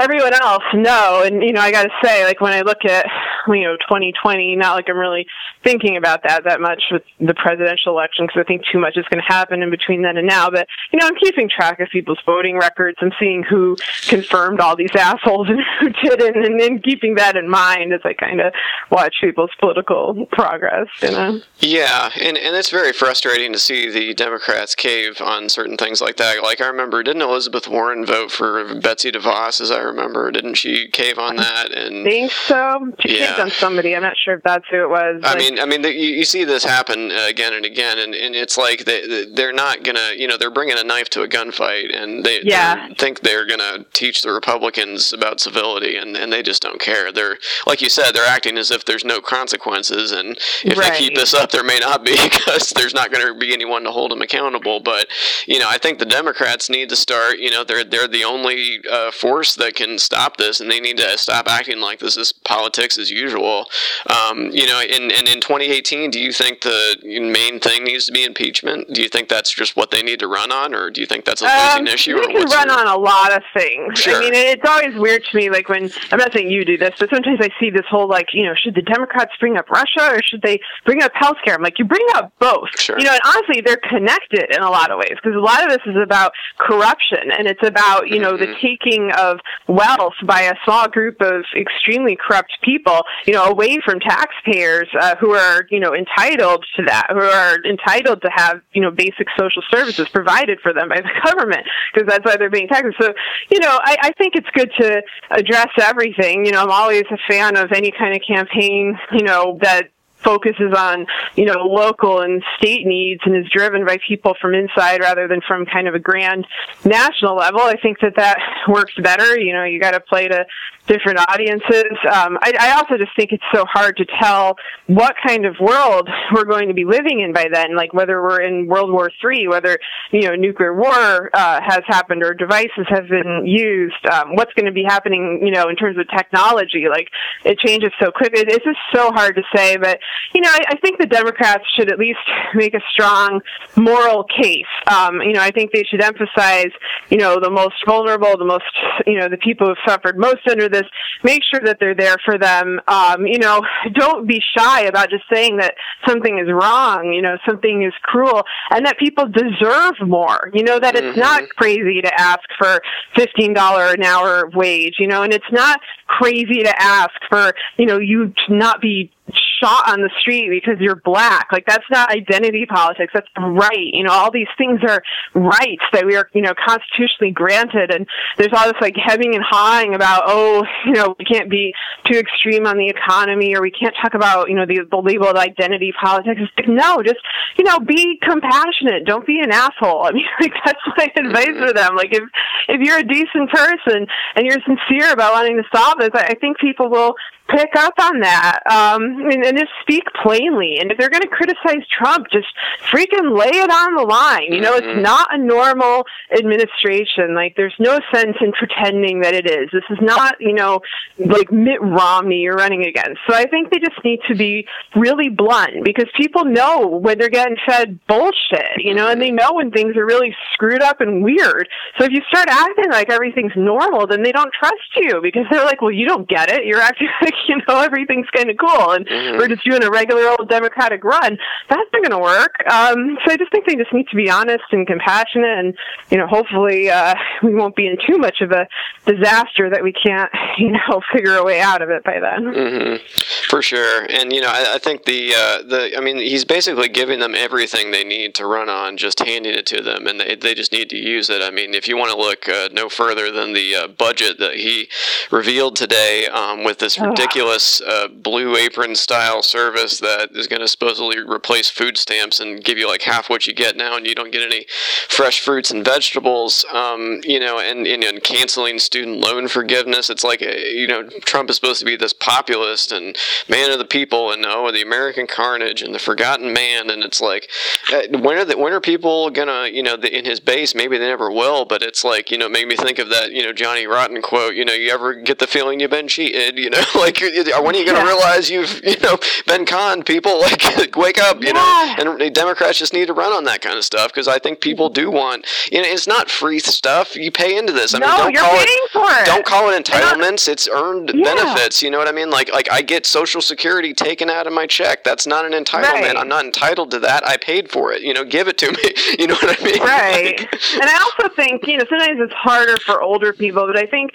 Everyone 0.00 0.34
else, 0.34 0.62
no. 0.74 1.22
And 1.24 1.42
you 1.42 1.52
know, 1.52 1.60
I 1.60 1.70
got 1.70 1.84
to 1.84 1.90
say, 2.02 2.24
like 2.24 2.40
when 2.40 2.52
I 2.52 2.60
look 2.60 2.84
at 2.84 3.06
you 3.48 3.62
know 3.62 3.76
2020, 3.76 4.56
not 4.56 4.76
like 4.76 4.88
I'm 4.88 4.96
really 4.96 5.26
thinking 5.62 5.96
about 5.96 6.22
that 6.24 6.44
that 6.44 6.60
much 6.60 6.82
with 6.90 7.02
the 7.20 7.34
presidential 7.34 7.92
election 7.92 8.26
because 8.26 8.40
I 8.40 8.44
think 8.44 8.62
too 8.70 8.78
much 8.78 8.96
is 8.96 9.04
going 9.10 9.22
to 9.22 9.32
happen 9.32 9.62
in 9.62 9.70
between 9.70 10.02
then 10.02 10.16
and 10.16 10.26
now. 10.26 10.50
But 10.50 10.68
you 10.92 10.98
know, 10.98 11.06
I'm 11.06 11.16
keeping 11.16 11.48
track 11.48 11.80
of 11.80 11.88
people's 11.90 12.20
voting 12.26 12.58
records. 12.58 12.98
I'm 13.00 13.12
seeing 13.18 13.42
who 13.42 13.76
confirmed 14.06 14.60
all 14.60 14.76
these 14.76 14.94
assholes 14.98 15.48
and 15.48 15.60
who 15.80 15.90
didn't, 15.90 16.44
and 16.44 16.60
then 16.60 16.80
keeping 16.80 17.16
that 17.16 17.36
in 17.36 17.48
mind 17.48 17.92
as 17.92 18.00
I 18.04 18.12
kind 18.14 18.40
of 18.40 18.52
watch 18.90 19.16
people's 19.20 19.50
political 19.58 20.26
progress. 20.32 20.88
You 21.02 21.10
know. 21.10 21.40
Yeah, 21.58 22.10
and 22.20 22.36
and 22.36 22.56
it's 22.56 22.70
very 22.70 22.92
frustrating 22.92 23.52
to 23.52 23.58
see 23.58 23.90
the 23.90 24.14
Democrats 24.14 24.74
cave 24.74 25.20
on 25.20 25.48
certain 25.48 25.76
things 25.76 26.00
like 26.00 26.16
that. 26.16 26.42
Like 26.42 26.60
I 26.60 26.66
remember, 26.74 27.02
didn't 27.02 27.22
Elizabeth 27.22 27.68
Warren 27.68 28.04
vote 28.04 28.30
for 28.30 28.74
Betsy 28.74 29.12
DeVos? 29.12 29.60
As 29.60 29.70
I 29.70 29.80
remember, 29.80 30.30
didn't 30.30 30.54
she 30.54 30.88
cave 30.88 31.18
on 31.18 31.36
that? 31.36 31.72
And 31.72 32.06
I 32.06 32.10
think 32.10 32.32
so. 32.32 32.92
She 33.00 33.18
yeah. 33.18 33.28
caved 33.28 33.40
on 33.40 33.50
somebody. 33.50 33.94
I'm 33.94 34.02
not 34.02 34.16
sure 34.22 34.34
if 34.34 34.42
that's 34.42 34.64
who 34.70 34.82
it 34.82 34.90
was. 34.90 35.22
I 35.24 35.36
mean, 35.36 35.58
I 35.58 35.66
mean, 35.66 35.82
the, 35.82 35.92
you, 35.92 36.08
you, 36.16 36.24
see 36.24 36.44
this 36.44 36.64
happen 36.64 37.12
uh, 37.12 37.26
again 37.28 37.54
and 37.54 37.64
again, 37.64 37.98
and, 37.98 38.14
and 38.14 38.34
it's 38.34 38.58
like 38.58 38.84
they 38.84 39.26
they're 39.32 39.52
not 39.52 39.84
gonna, 39.84 40.12
you 40.16 40.26
know, 40.26 40.36
they're 40.36 40.50
bringing 40.50 40.78
a 40.78 40.84
knife 40.84 41.08
to 41.10 41.22
a 41.22 41.28
gunfight, 41.28 41.94
and 41.94 42.24
they 42.24 42.40
yeah. 42.42 42.88
think 42.98 43.20
they're 43.20 43.46
gonna 43.46 43.84
teach 43.92 44.22
the 44.22 44.32
Republicans 44.32 45.12
about 45.12 45.40
civility, 45.40 45.96
and, 45.96 46.16
and 46.16 46.32
they 46.32 46.42
just 46.42 46.62
don't 46.62 46.80
care. 46.80 47.12
They're 47.12 47.38
like 47.66 47.80
you 47.80 47.88
said, 47.88 48.12
they're 48.12 48.26
acting 48.26 48.58
as 48.58 48.70
if 48.70 48.84
there's 48.84 49.04
no 49.04 49.20
consequences, 49.20 50.10
and 50.12 50.38
if 50.64 50.76
right. 50.76 50.92
they 50.92 50.98
keep 50.98 51.14
this 51.14 51.34
up, 51.34 51.50
there 51.50 51.64
may 51.64 51.78
not 51.78 52.04
be 52.04 52.16
because 52.24 52.70
there's 52.70 52.94
not 52.94 53.12
going 53.12 53.26
to 53.26 53.38
be 53.38 53.52
anyone 53.52 53.84
to 53.84 53.90
hold 53.90 54.10
them 54.10 54.22
accountable. 54.22 54.80
But 54.80 55.06
you 55.46 55.58
know, 55.58 55.68
I 55.68 55.78
think 55.78 55.98
the 55.98 56.06
Democrats 56.06 56.63
need 56.70 56.88
to 56.90 56.96
start. 56.96 57.38
You 57.38 57.50
know, 57.50 57.64
they're 57.64 57.84
they're 57.84 58.08
the 58.08 58.24
only 58.24 58.80
uh, 58.90 59.10
force 59.10 59.54
that 59.56 59.74
can 59.74 59.98
stop 59.98 60.36
this, 60.36 60.60
and 60.60 60.70
they 60.70 60.80
need 60.80 60.98
to 60.98 61.18
stop 61.18 61.48
acting 61.48 61.80
like 61.80 61.98
this 61.98 62.16
is 62.16 62.32
politics 62.32 62.98
as 62.98 63.10
usual. 63.10 63.66
Um, 64.06 64.50
you 64.52 64.66
know, 64.66 64.80
and, 64.80 65.12
and 65.12 65.28
in 65.28 65.40
2018, 65.40 66.10
do 66.10 66.20
you 66.20 66.32
think 66.32 66.60
the 66.60 66.96
main 67.04 67.60
thing 67.60 67.84
needs 67.84 68.06
to 68.06 68.12
be 68.12 68.24
impeachment? 68.24 68.92
Do 68.92 69.02
you 69.02 69.08
think 69.08 69.28
that's 69.28 69.52
just 69.52 69.76
what 69.76 69.90
they 69.90 70.02
need 70.02 70.20
to 70.20 70.28
run 70.28 70.52
on, 70.52 70.74
or 70.74 70.90
do 70.90 71.00
you 71.00 71.06
think 71.06 71.24
that's 71.24 71.42
a 71.42 71.44
losing 71.44 71.88
um, 71.88 71.94
issue? 71.94 72.16
They 72.16 72.32
can 72.32 72.48
run 72.48 72.68
your... 72.68 72.78
on 72.78 72.86
a 72.86 72.96
lot 72.96 73.32
of 73.32 73.42
things. 73.54 73.98
Sure. 73.98 74.16
I 74.16 74.20
mean, 74.20 74.34
it's 74.34 74.68
always 74.68 74.94
weird 74.96 75.24
to 75.24 75.36
me, 75.36 75.50
like 75.50 75.68
when 75.68 75.90
I'm 76.10 76.18
not 76.18 76.32
saying 76.32 76.50
you 76.50 76.64
do 76.64 76.76
this, 76.76 76.94
but 76.98 77.10
sometimes 77.10 77.38
I 77.40 77.48
see 77.60 77.70
this 77.70 77.86
whole 77.88 78.08
like, 78.08 78.28
you 78.32 78.44
know, 78.44 78.54
should 78.54 78.74
the 78.74 78.82
Democrats 78.82 79.32
bring 79.40 79.56
up 79.56 79.70
Russia 79.70 80.14
or 80.14 80.22
should 80.22 80.42
they 80.42 80.60
bring 80.84 81.02
up 81.02 81.12
healthcare? 81.14 81.54
I'm 81.54 81.62
like, 81.62 81.78
you 81.78 81.84
bring 81.84 82.06
up 82.14 82.32
both. 82.38 82.68
Sure. 82.78 82.98
You 82.98 83.04
know, 83.04 83.12
and 83.12 83.20
honestly, 83.24 83.60
they're 83.60 83.76
connected 83.76 84.54
in 84.54 84.62
a 84.62 84.70
lot 84.70 84.90
of 84.90 84.98
ways 84.98 85.14
because 85.22 85.34
a 85.34 85.40
lot 85.40 85.64
of 85.64 85.70
this 85.70 85.82
is 85.86 85.96
about 86.02 86.32
corruption 86.58 87.30
and 87.36 87.46
it's 87.46 87.62
about 87.66 88.08
you 88.08 88.18
know 88.18 88.34
mm-hmm. 88.34 88.52
the 88.52 88.58
taking 88.60 89.10
of 89.18 89.38
wealth 89.68 90.14
by 90.24 90.42
a 90.42 90.54
small 90.64 90.88
group 90.88 91.20
of 91.20 91.44
extremely 91.56 92.16
corrupt 92.16 92.52
people, 92.62 93.02
you 93.26 93.32
know, 93.32 93.44
away 93.44 93.78
from 93.84 93.98
taxpayers 94.00 94.88
uh, 95.00 95.16
who 95.16 95.32
are 95.32 95.66
you 95.70 95.80
know 95.80 95.94
entitled 95.94 96.64
to 96.76 96.82
that, 96.84 97.06
who 97.10 97.20
are 97.20 97.58
entitled 97.64 98.22
to 98.22 98.30
have 98.34 98.60
you 98.72 98.80
know 98.80 98.90
basic 98.90 99.26
social 99.38 99.62
services 99.70 100.08
provided 100.08 100.58
for 100.60 100.72
them 100.72 100.88
by 100.88 101.00
the 101.00 101.10
government 101.24 101.66
because 101.92 102.08
that's 102.08 102.24
why 102.24 102.36
they're 102.36 102.50
being 102.50 102.68
taxed. 102.68 102.94
So 103.00 103.12
you 103.50 103.60
know, 103.60 103.78
I, 103.82 103.96
I 104.02 104.10
think 104.18 104.34
it's 104.36 104.48
good 104.54 104.70
to 104.80 105.02
address 105.30 105.68
everything. 105.80 106.44
You 106.44 106.52
know, 106.52 106.62
I'm 106.62 106.70
always 106.70 107.04
a 107.10 107.18
fan 107.28 107.56
of 107.56 107.72
any 107.72 107.92
kind 107.96 108.14
of 108.14 108.22
campaign 108.26 108.98
you 109.12 109.22
know 109.22 109.58
that 109.62 109.90
focuses 110.24 110.72
on, 110.76 111.06
you 111.36 111.44
know, 111.44 111.64
local 111.64 112.20
and 112.22 112.42
state 112.58 112.86
needs 112.86 113.20
and 113.24 113.36
is 113.36 113.50
driven 113.50 113.84
by 113.84 113.98
people 114.06 114.34
from 114.40 114.54
inside 114.54 115.00
rather 115.00 115.28
than 115.28 115.40
from 115.46 115.66
kind 115.66 115.86
of 115.86 115.94
a 115.94 115.98
grand 115.98 116.46
national 116.84 117.36
level. 117.36 117.60
I 117.60 117.76
think 117.80 118.00
that 118.00 118.14
that 118.16 118.38
works 118.68 118.94
better. 119.02 119.38
You 119.38 119.52
know, 119.52 119.64
you 119.64 119.80
got 119.80 119.92
to 119.92 120.00
play 120.00 120.28
to 120.28 120.46
different 120.86 121.18
audiences. 121.18 121.96
Um, 122.10 122.38
I, 122.42 122.52
I 122.58 122.72
also 122.76 122.98
just 122.98 123.14
think 123.16 123.32
it's 123.32 123.44
so 123.54 123.64
hard 123.64 123.96
to 123.96 124.06
tell 124.20 124.56
what 124.86 125.14
kind 125.26 125.46
of 125.46 125.56
world 125.60 126.08
we're 126.34 126.44
going 126.44 126.68
to 126.68 126.74
be 126.74 126.84
living 126.84 127.20
in 127.20 127.32
by 127.32 127.46
then, 127.50 127.74
like 127.74 127.94
whether 127.94 128.22
we're 128.22 128.42
in 128.42 128.66
World 128.66 128.92
War 128.92 129.10
Three, 129.20 129.48
whether, 129.48 129.78
you 130.10 130.22
know, 130.22 130.34
nuclear 130.34 130.74
war 130.74 131.30
uh, 131.32 131.60
has 131.62 131.82
happened 131.86 132.22
or 132.22 132.34
devices 132.34 132.86
have 132.88 133.08
been 133.08 133.44
used, 133.46 133.94
um, 134.12 134.36
what's 134.36 134.52
going 134.54 134.66
to 134.66 134.72
be 134.72 134.84
happening, 134.84 135.40
you 135.42 135.52
know, 135.52 135.68
in 135.68 135.76
terms 135.76 135.96
of 135.98 136.06
technology. 136.14 136.86
Like, 136.90 137.08
it 137.44 137.58
changes 137.58 137.90
so 138.00 138.10
quickly. 138.10 138.42
It's 138.46 138.64
just 138.64 138.78
so 138.94 139.10
hard 139.10 139.36
to 139.36 139.42
say, 139.54 139.76
but 139.76 139.98
you 140.34 140.40
know, 140.40 140.50
I, 140.50 140.60
I 140.70 140.76
think 140.76 140.98
the 140.98 141.06
Democrats 141.06 141.64
should 141.76 141.90
at 141.90 141.98
least 141.98 142.18
make 142.54 142.74
a 142.74 142.80
strong 142.90 143.40
moral 143.76 144.24
case. 144.24 144.64
Um, 144.86 145.20
you 145.20 145.32
know, 145.32 145.40
I 145.40 145.50
think 145.50 145.72
they 145.72 145.84
should 145.84 146.02
emphasize, 146.02 146.70
you 147.10 147.18
know, 147.18 147.38
the 147.40 147.50
most 147.50 147.76
vulnerable, 147.86 148.36
the 148.38 148.44
most, 148.44 148.64
you 149.06 149.18
know, 149.18 149.28
the 149.28 149.36
people 149.36 149.66
who've 149.66 149.76
suffered 149.86 150.18
most 150.18 150.46
under 150.48 150.68
this. 150.68 150.84
Make 151.22 151.42
sure 151.50 151.60
that 151.64 151.78
they're 151.80 151.94
there 151.94 152.16
for 152.24 152.38
them. 152.38 152.80
Um, 152.88 153.26
you 153.26 153.38
know, 153.38 153.60
don't 153.92 154.26
be 154.26 154.40
shy 154.56 154.82
about 154.82 155.10
just 155.10 155.24
saying 155.32 155.58
that 155.58 155.74
something 156.06 156.38
is 156.38 156.50
wrong. 156.50 157.12
You 157.12 157.22
know, 157.22 157.36
something 157.46 157.82
is 157.82 157.92
cruel, 158.02 158.42
and 158.70 158.84
that 158.86 158.98
people 158.98 159.26
deserve 159.26 159.94
more. 160.06 160.50
You 160.52 160.62
know, 160.62 160.78
that 160.78 160.94
it's 160.94 161.06
mm-hmm. 161.06 161.20
not 161.20 161.48
crazy 161.56 162.00
to 162.02 162.20
ask 162.20 162.42
for 162.58 162.80
fifteen 163.14 163.54
dollar 163.54 163.92
an 163.92 164.02
hour 164.02 164.48
wage. 164.54 164.96
You 164.98 165.06
know, 165.06 165.22
and 165.22 165.32
it's 165.32 165.44
not 165.52 165.80
crazy 166.06 166.62
to 166.62 166.82
ask 166.82 167.14
for, 167.28 167.52
you 167.76 167.86
know, 167.86 167.98
you 167.98 168.32
to 168.46 168.54
not 168.54 168.80
be 168.80 169.10
shot 169.32 169.90
on 169.90 170.00
the 170.00 170.10
street 170.20 170.50
because 170.50 170.80
you're 170.80 170.96
black. 170.96 171.48
Like 171.52 171.64
that's 171.66 171.84
not 171.90 172.10
identity 172.10 172.66
politics. 172.66 173.12
That's 173.14 173.28
right. 173.38 173.90
You 173.92 174.04
know, 174.04 174.12
all 174.12 174.30
these 174.30 174.48
things 174.58 174.80
are 174.86 175.02
rights 175.34 175.84
that 175.92 176.04
we 176.04 176.16
are, 176.16 176.28
you 176.34 176.42
know, 176.42 176.52
constitutionally 176.54 177.32
granted. 177.32 177.90
And 177.90 178.06
there's 178.36 178.52
all 178.52 178.66
this 178.66 178.80
like 178.80 178.94
hemming 178.96 179.34
and 179.34 179.44
hawing 179.46 179.94
about, 179.94 180.24
oh, 180.26 180.64
you 180.86 180.92
know, 180.92 181.16
we 181.18 181.24
can't 181.24 181.50
be 181.50 181.72
too 182.10 182.18
extreme 182.18 182.66
on 182.66 182.76
the 182.76 182.88
economy 182.88 183.56
or 183.56 183.62
we 183.62 183.70
can't 183.70 183.94
talk 184.00 184.14
about, 184.14 184.48
you 184.48 184.56
know, 184.56 184.66
the, 184.66 184.80
the 184.90 184.96
label 184.96 185.28
of 185.28 185.36
identity 185.36 185.92
politics. 186.00 186.40
No, 186.68 187.02
just, 187.02 187.20
you 187.56 187.64
know, 187.64 187.78
be 187.80 188.18
compassionate. 188.22 189.06
Don't 189.06 189.26
be 189.26 189.40
an 189.40 189.52
asshole. 189.52 190.04
I 190.04 190.12
mean, 190.12 190.26
like 190.40 190.52
that's 190.64 190.80
my 190.96 191.08
advice 191.16 191.56
for 191.58 191.72
them. 191.72 191.96
Like 191.96 192.12
if, 192.12 192.22
if 192.68 192.80
you're 192.80 192.98
a 192.98 193.04
decent 193.04 193.50
person 193.50 194.06
and 194.36 194.46
you're 194.46 194.58
sincere 194.66 195.12
about 195.12 195.32
wanting 195.32 195.56
to 195.56 195.64
solve 195.74 195.98
this, 195.98 196.10
I 196.12 196.34
think 196.34 196.58
people 196.58 196.90
will 196.90 197.14
pick 197.48 197.70
up 197.76 197.94
on 198.00 198.20
that 198.20 198.60
um, 198.70 199.02
and, 199.30 199.44
and 199.44 199.58
just 199.58 199.72
speak 199.82 200.04
plainly. 200.22 200.78
And 200.80 200.90
if 200.90 200.98
they're 200.98 201.10
going 201.10 201.22
to 201.22 201.28
criticize 201.28 201.86
Trump, 201.96 202.26
just 202.32 202.48
freaking 202.90 203.36
lay 203.38 203.50
it 203.50 203.70
on 203.70 203.96
the 203.96 204.02
line. 204.02 204.52
You 204.52 204.60
know, 204.60 204.78
mm-hmm. 204.78 204.98
it's 204.98 205.02
not 205.02 205.34
a 205.34 205.38
normal 205.38 206.04
administration. 206.32 207.34
Like, 207.34 207.54
there's 207.56 207.74
no 207.78 208.00
sense 208.12 208.36
in 208.40 208.52
pretending 208.52 209.20
that 209.20 209.34
it 209.34 209.46
is. 209.46 209.68
This 209.72 209.84
is 209.90 209.98
not, 210.00 210.36
you 210.40 210.54
know, 210.54 210.80
like 211.18 211.52
Mitt 211.52 211.82
Romney 211.82 212.40
you're 212.40 212.56
running 212.56 212.86
against. 212.86 213.20
So 213.28 213.34
I 213.34 213.44
think 213.44 213.70
they 213.70 213.78
just 213.78 214.02
need 214.04 214.20
to 214.28 214.34
be 214.34 214.66
really 214.96 215.28
blunt 215.28 215.84
because 215.84 216.06
people 216.16 216.44
know 216.44 216.86
when 216.86 217.18
they're 217.18 217.28
getting 217.28 217.56
fed 217.66 218.00
bullshit, 218.06 218.78
you 218.78 218.94
know, 218.94 219.10
and 219.10 219.20
they 219.20 219.30
know 219.30 219.54
when 219.54 219.70
things 219.70 219.96
are 219.96 220.06
really 220.06 220.34
screwed 220.52 220.82
up 220.82 221.00
and 221.00 221.22
weird. 221.22 221.68
So 221.98 222.04
if 222.04 222.10
you 222.10 222.22
start 222.28 222.48
acting 222.48 222.90
like 222.90 223.10
everything's 223.10 223.52
normal, 223.56 224.06
then 224.06 224.22
they 224.22 224.32
don't 224.32 224.52
trust 224.52 224.74
you 224.96 225.20
because 225.22 225.44
they're 225.50 225.64
like, 225.64 225.82
well, 225.82 225.90
you 225.90 226.06
don't 226.06 226.28
get 226.28 226.50
it. 226.50 226.64
You're 226.64 226.80
acting 226.80 227.08
like 227.22 227.33
like 227.34 227.48
you 227.48 227.56
know 227.66 227.80
everything's 227.80 228.28
kind 228.30 228.50
of 228.50 228.56
cool. 228.58 228.92
And 228.92 229.06
mm-hmm. 229.06 229.38
we're 229.38 229.48
just 229.48 229.64
doing 229.64 229.82
a 229.82 229.90
regular 229.90 230.28
old 230.28 230.48
democratic 230.48 231.04
run. 231.04 231.38
That's 231.68 231.88
not 231.92 232.02
going 232.02 232.10
to 232.10 232.18
work. 232.18 232.54
Um, 232.70 233.18
so 233.24 233.32
i 233.32 233.36
just 233.36 233.50
think 233.50 233.66
they 233.66 233.76
just 233.76 233.92
need 233.92 234.08
to 234.08 234.16
be 234.16 234.30
honest 234.30 234.64
and 234.72 234.86
compassionate 234.86 235.58
and 235.58 235.74
you 236.10 236.18
know 236.18 236.26
hopefully 236.26 236.90
uh, 236.90 237.14
we 237.42 237.54
won't 237.54 237.76
be 237.76 237.86
in 237.86 237.96
too 238.06 238.18
much 238.18 238.40
of 238.40 238.50
a 238.50 238.66
disaster 239.06 239.70
that 239.70 239.82
we 239.82 239.92
can't 239.92 240.30
you 240.58 240.72
know 240.72 241.00
figure 241.12 241.36
a 241.36 241.44
way 241.44 241.60
out 241.60 241.82
of 241.82 241.90
it 241.90 242.04
by 242.04 242.18
then. 242.20 242.54
Mm-hmm. 242.54 243.48
for 243.48 243.62
sure. 243.62 244.06
And 244.10 244.32
you 244.32 244.40
know 244.40 244.48
i, 244.48 244.74
I 244.74 244.78
think 244.78 245.04
the 245.04 245.34
uh, 245.34 245.62
the 245.62 245.96
i 245.96 246.00
mean 246.00 246.16
he's 246.18 246.44
basically 246.44 246.88
giving 246.88 247.20
them 247.20 247.34
everything 247.34 247.90
they 247.90 248.04
need 248.04 248.34
to 248.36 248.46
run 248.46 248.68
on 248.68 248.96
just 248.96 249.20
handing 249.20 249.54
it 249.54 249.66
to 249.66 249.82
them 249.82 250.06
and 250.06 250.20
they, 250.20 250.34
they 250.34 250.54
just 250.54 250.72
need 250.72 250.90
to 250.90 250.96
use 250.96 251.30
it. 251.30 251.42
I 251.42 251.50
mean 251.50 251.74
if 251.74 251.88
you 251.88 251.96
want 251.96 252.10
to 252.10 252.16
look 252.16 252.48
uh, 252.48 252.68
no 252.72 252.88
further 252.88 253.30
than 253.30 253.52
the 253.52 253.74
uh, 253.74 253.88
budget 253.88 254.38
that 254.38 254.54
he 254.54 254.88
revealed 255.30 255.76
today 255.76 256.26
um, 256.26 256.64
with 256.64 256.78
this 256.78 256.98
ridiculous 256.98 257.23
ridiculous 257.24 257.80
uh, 257.80 258.06
blue 258.08 258.54
apron 258.54 258.94
style 258.94 259.42
service 259.42 259.98
that 259.98 260.30
is 260.34 260.46
going 260.46 260.60
to 260.60 260.68
supposedly 260.68 261.18
replace 261.18 261.70
food 261.70 261.96
stamps 261.96 262.38
and 262.38 262.62
give 262.62 262.76
you 262.76 262.86
like 262.86 263.02
half 263.02 263.30
what 263.30 263.46
you 263.46 263.54
get 263.54 263.76
now, 263.76 263.96
and 263.96 264.06
you 264.06 264.14
don't 264.14 264.30
get 264.30 264.42
any 264.42 264.66
fresh 265.08 265.40
fruits 265.40 265.70
and 265.70 265.84
vegetables. 265.84 266.66
Um, 266.72 267.20
you 267.24 267.40
know, 267.40 267.58
and, 267.58 267.86
and, 267.86 268.04
and, 268.04 268.22
canceling 268.22 268.78
student 268.78 269.18
loan 269.18 269.48
forgiveness. 269.48 270.10
It's 270.10 270.24
like 270.24 270.40
you 270.40 270.86
know, 270.86 271.08
Trump 271.24 271.48
is 271.48 271.56
supposed 271.56 271.80
to 271.80 271.86
be 271.86 271.96
this 271.96 272.12
populist 272.12 272.92
and 272.92 273.16
man 273.48 273.70
of 273.70 273.78
the 273.78 273.84
people, 273.86 274.30
and 274.30 274.44
oh, 274.46 274.70
the 274.70 274.82
American 274.82 275.26
carnage 275.26 275.82
and 275.82 275.94
the 275.94 275.98
forgotten 275.98 276.52
man, 276.52 276.90
and 276.90 277.02
it's 277.02 277.20
like, 277.20 277.48
uh, 277.92 278.18
when 278.18 278.36
are 278.36 278.44
the, 278.44 278.58
when 278.58 278.72
are 278.72 278.80
people 278.80 279.30
gonna, 279.30 279.68
you 279.68 279.82
know, 279.82 279.96
the, 279.96 280.14
in 280.16 280.26
his 280.26 280.40
base? 280.40 280.74
Maybe 280.74 280.98
they 280.98 281.06
never 281.06 281.30
will, 281.30 281.64
but 281.64 281.82
it's 281.82 282.04
like, 282.04 282.30
you 282.30 282.36
know, 282.36 282.46
it 282.46 282.52
made 282.52 282.68
me 282.68 282.76
think 282.76 282.98
of 282.98 283.08
that, 283.08 283.32
you 283.32 283.42
know, 283.42 283.52
Johnny 283.52 283.86
Rotten 283.86 284.20
quote. 284.20 284.54
You 284.54 284.64
know, 284.64 284.74
you 284.74 284.90
ever 284.90 285.14
get 285.14 285.38
the 285.38 285.46
feeling 285.46 285.80
you've 285.80 285.90
been 285.90 286.08
cheated? 286.08 286.58
You 286.64 286.70
know, 286.70 286.82
like 286.94 287.13
like 287.20 287.64
when 287.64 287.74
are 287.74 287.78
you 287.78 287.84
going 287.84 287.96
to 287.96 288.02
yeah. 288.02 288.06
realize 288.06 288.50
you've 288.50 288.82
you 288.84 288.98
know 289.00 289.18
been 289.46 289.64
conned? 289.64 290.06
People 290.06 290.40
like 290.40 290.62
wake 290.96 291.18
up 291.18 291.40
you 291.40 291.52
yeah. 291.54 291.94
know 291.98 292.16
and 292.16 292.34
democrats 292.34 292.78
just 292.78 292.92
need 292.92 293.06
to 293.06 293.12
run 293.12 293.32
on 293.32 293.44
that 293.44 293.60
kind 293.60 293.76
of 293.76 293.84
stuff 293.84 294.08
because 294.08 294.28
i 294.28 294.38
think 294.38 294.60
people 294.60 294.88
do 294.88 295.10
want 295.10 295.46
you 295.70 295.80
know 295.80 295.88
it's 295.88 296.06
not 296.06 296.30
free 296.30 296.58
stuff. 296.58 297.16
You 297.16 297.30
pay 297.30 297.56
into 297.56 297.72
this. 297.72 297.94
I 297.94 297.98
no, 297.98 298.06
mean 298.06 298.16
don't 298.16 298.32
you're 298.32 298.42
call 298.42 298.50
paying 298.52 298.66
it, 298.68 298.90
for 298.90 299.06
it. 299.08 299.26
don't 299.26 299.46
call 299.46 299.70
it 299.70 299.84
entitlements. 299.84 300.48
It's 300.48 300.68
earned 300.68 301.12
yeah. 301.14 301.34
benefits. 301.34 301.82
You 301.82 301.90
know 301.90 301.98
what 301.98 302.08
i 302.08 302.12
mean? 302.12 302.30
Like 302.30 302.52
like 302.52 302.70
i 302.70 302.82
get 302.82 303.06
social 303.06 303.40
security 303.40 303.94
taken 303.94 304.30
out 304.30 304.46
of 304.46 304.52
my 304.52 304.66
check. 304.66 305.04
That's 305.04 305.26
not 305.26 305.44
an 305.44 305.52
entitlement. 305.52 306.02
Right. 306.02 306.16
i'm 306.16 306.28
not 306.28 306.44
entitled 306.44 306.90
to 306.92 306.98
that. 307.00 307.26
I 307.26 307.36
paid 307.36 307.70
for 307.70 307.92
it. 307.92 308.02
You 308.02 308.14
know 308.14 308.24
give 308.24 308.48
it 308.48 308.58
to 308.58 308.70
me. 308.70 308.78
You 309.18 309.28
know 309.28 309.34
what 309.34 309.60
i 309.60 309.64
mean? 309.64 309.80
Right. 309.80 310.40
Like, 310.40 310.52
and 310.74 310.90
i 310.90 310.98
also 310.98 311.34
think 311.34 311.66
you 311.66 311.76
know 311.76 311.84
sometimes 311.88 312.18
it's 312.20 312.32
harder 312.32 312.76
for 312.78 313.00
older 313.00 313.32
people 313.32 313.66
but 313.66 313.76
i 313.76 313.86
think 313.86 314.10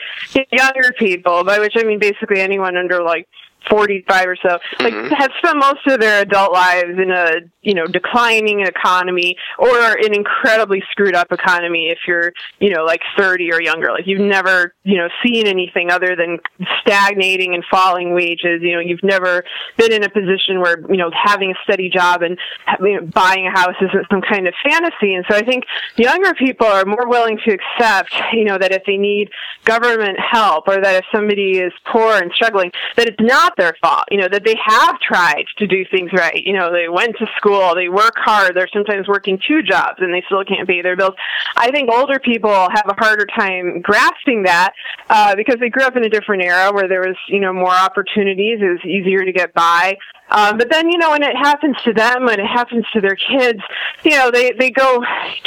younger 0.51 0.91
people 0.97 1.43
by 1.43 1.57
which 1.59 1.73
i 1.77 1.83
mean 1.83 1.99
basically 1.99 2.41
anyone 2.41 2.75
under 2.91 3.03
like 3.03 3.27
45 3.69 4.27
or 4.27 4.35
so, 4.35 4.57
like 4.79 4.93
mm-hmm. 4.93 5.13
have 5.13 5.31
spent 5.37 5.57
most 5.57 5.85
of 5.87 5.99
their 5.99 6.21
adult 6.21 6.53
lives 6.53 6.97
in 6.97 7.11
a, 7.11 7.41
you 7.61 7.73
know, 7.73 7.85
declining 7.85 8.61
economy 8.61 9.35
or 9.57 9.93
an 9.97 10.13
incredibly 10.13 10.81
screwed 10.91 11.15
up 11.15 11.31
economy 11.31 11.89
if 11.89 11.99
you're, 12.07 12.31
you 12.59 12.69
know, 12.69 12.83
like 12.83 13.01
30 13.17 13.51
or 13.51 13.61
younger. 13.61 13.91
Like 13.91 14.07
you've 14.07 14.21
never, 14.21 14.73
you 14.83 14.97
know, 14.97 15.07
seen 15.23 15.47
anything 15.47 15.91
other 15.91 16.15
than 16.15 16.39
stagnating 16.81 17.53
and 17.53 17.63
falling 17.69 18.13
wages. 18.13 18.61
You 18.61 18.73
know, 18.73 18.79
you've 18.79 19.03
never 19.03 19.43
been 19.77 19.91
in 19.91 20.03
a 20.03 20.09
position 20.09 20.61
where, 20.61 20.79
you 20.89 20.97
know, 20.97 21.11
having 21.13 21.51
a 21.51 21.55
steady 21.63 21.89
job 21.89 22.21
and 22.21 22.37
you 22.79 22.99
know, 23.01 23.07
buying 23.07 23.47
a 23.47 23.51
house 23.51 23.75
isn't 23.81 24.05
some 24.09 24.21
kind 24.21 24.47
of 24.47 24.53
fantasy. 24.63 25.13
And 25.13 25.25
so 25.29 25.35
I 25.35 25.43
think 25.43 25.65
younger 25.95 26.33
people 26.33 26.67
are 26.67 26.85
more 26.85 27.07
willing 27.07 27.37
to 27.45 27.53
accept, 27.53 28.13
you 28.33 28.45
know, 28.45 28.57
that 28.57 28.71
if 28.71 28.83
they 28.85 28.97
need 28.97 29.29
government 29.65 30.17
help 30.19 30.67
or 30.67 30.81
that 30.81 30.95
if 30.95 31.05
somebody 31.13 31.59
is 31.59 31.73
poor 31.91 32.13
and 32.13 32.31
struggling, 32.33 32.71
that 32.95 33.07
it's 33.07 33.19
not 33.19 33.48
not 33.49 33.57
their 33.57 33.75
fault. 33.81 34.05
You 34.11 34.19
know, 34.19 34.27
that 34.31 34.43
they 34.45 34.55
have 34.63 34.99
tried 34.99 35.45
to 35.57 35.67
do 35.67 35.85
things 35.91 36.11
right. 36.13 36.41
You 36.43 36.53
know, 36.53 36.71
they 36.71 36.89
went 36.89 37.15
to 37.17 37.25
school, 37.37 37.73
they 37.75 37.89
work 37.89 38.13
hard, 38.17 38.55
they're 38.55 38.69
sometimes 38.71 39.07
working 39.07 39.39
two 39.47 39.61
jobs 39.61 39.97
and 39.99 40.13
they 40.13 40.23
still 40.25 40.43
can't 40.43 40.67
pay 40.67 40.81
their 40.81 40.95
bills. 40.95 41.13
I 41.55 41.71
think 41.71 41.89
older 41.91 42.19
people 42.19 42.51
have 42.51 42.85
a 42.87 42.93
harder 42.93 43.25
time 43.37 43.81
grasping 43.81 44.43
that 44.43 44.73
uh, 45.09 45.35
because 45.35 45.57
they 45.59 45.69
grew 45.69 45.83
up 45.83 45.95
in 45.95 46.03
a 46.03 46.09
different 46.09 46.43
era 46.43 46.71
where 46.73 46.87
there 46.87 47.01
was, 47.01 47.17
you 47.27 47.39
know, 47.39 47.53
more 47.53 47.73
opportunities. 47.73 48.59
It 48.61 48.69
was 48.69 48.85
easier 48.85 49.25
to 49.25 49.31
get 49.31 49.53
by. 49.53 49.97
Um, 50.31 50.57
but 50.57 50.69
then, 50.69 50.89
you 50.89 50.97
know, 50.97 51.11
when 51.11 51.23
it 51.23 51.35
happens 51.35 51.75
to 51.83 51.93
them, 51.93 52.25
when 52.25 52.39
it 52.39 52.45
happens 52.45 52.85
to 52.93 53.01
their 53.01 53.15
kids, 53.15 53.59
you 54.03 54.11
know, 54.11 54.31
they, 54.31 54.51
they 54.51 54.71
go 54.71 55.03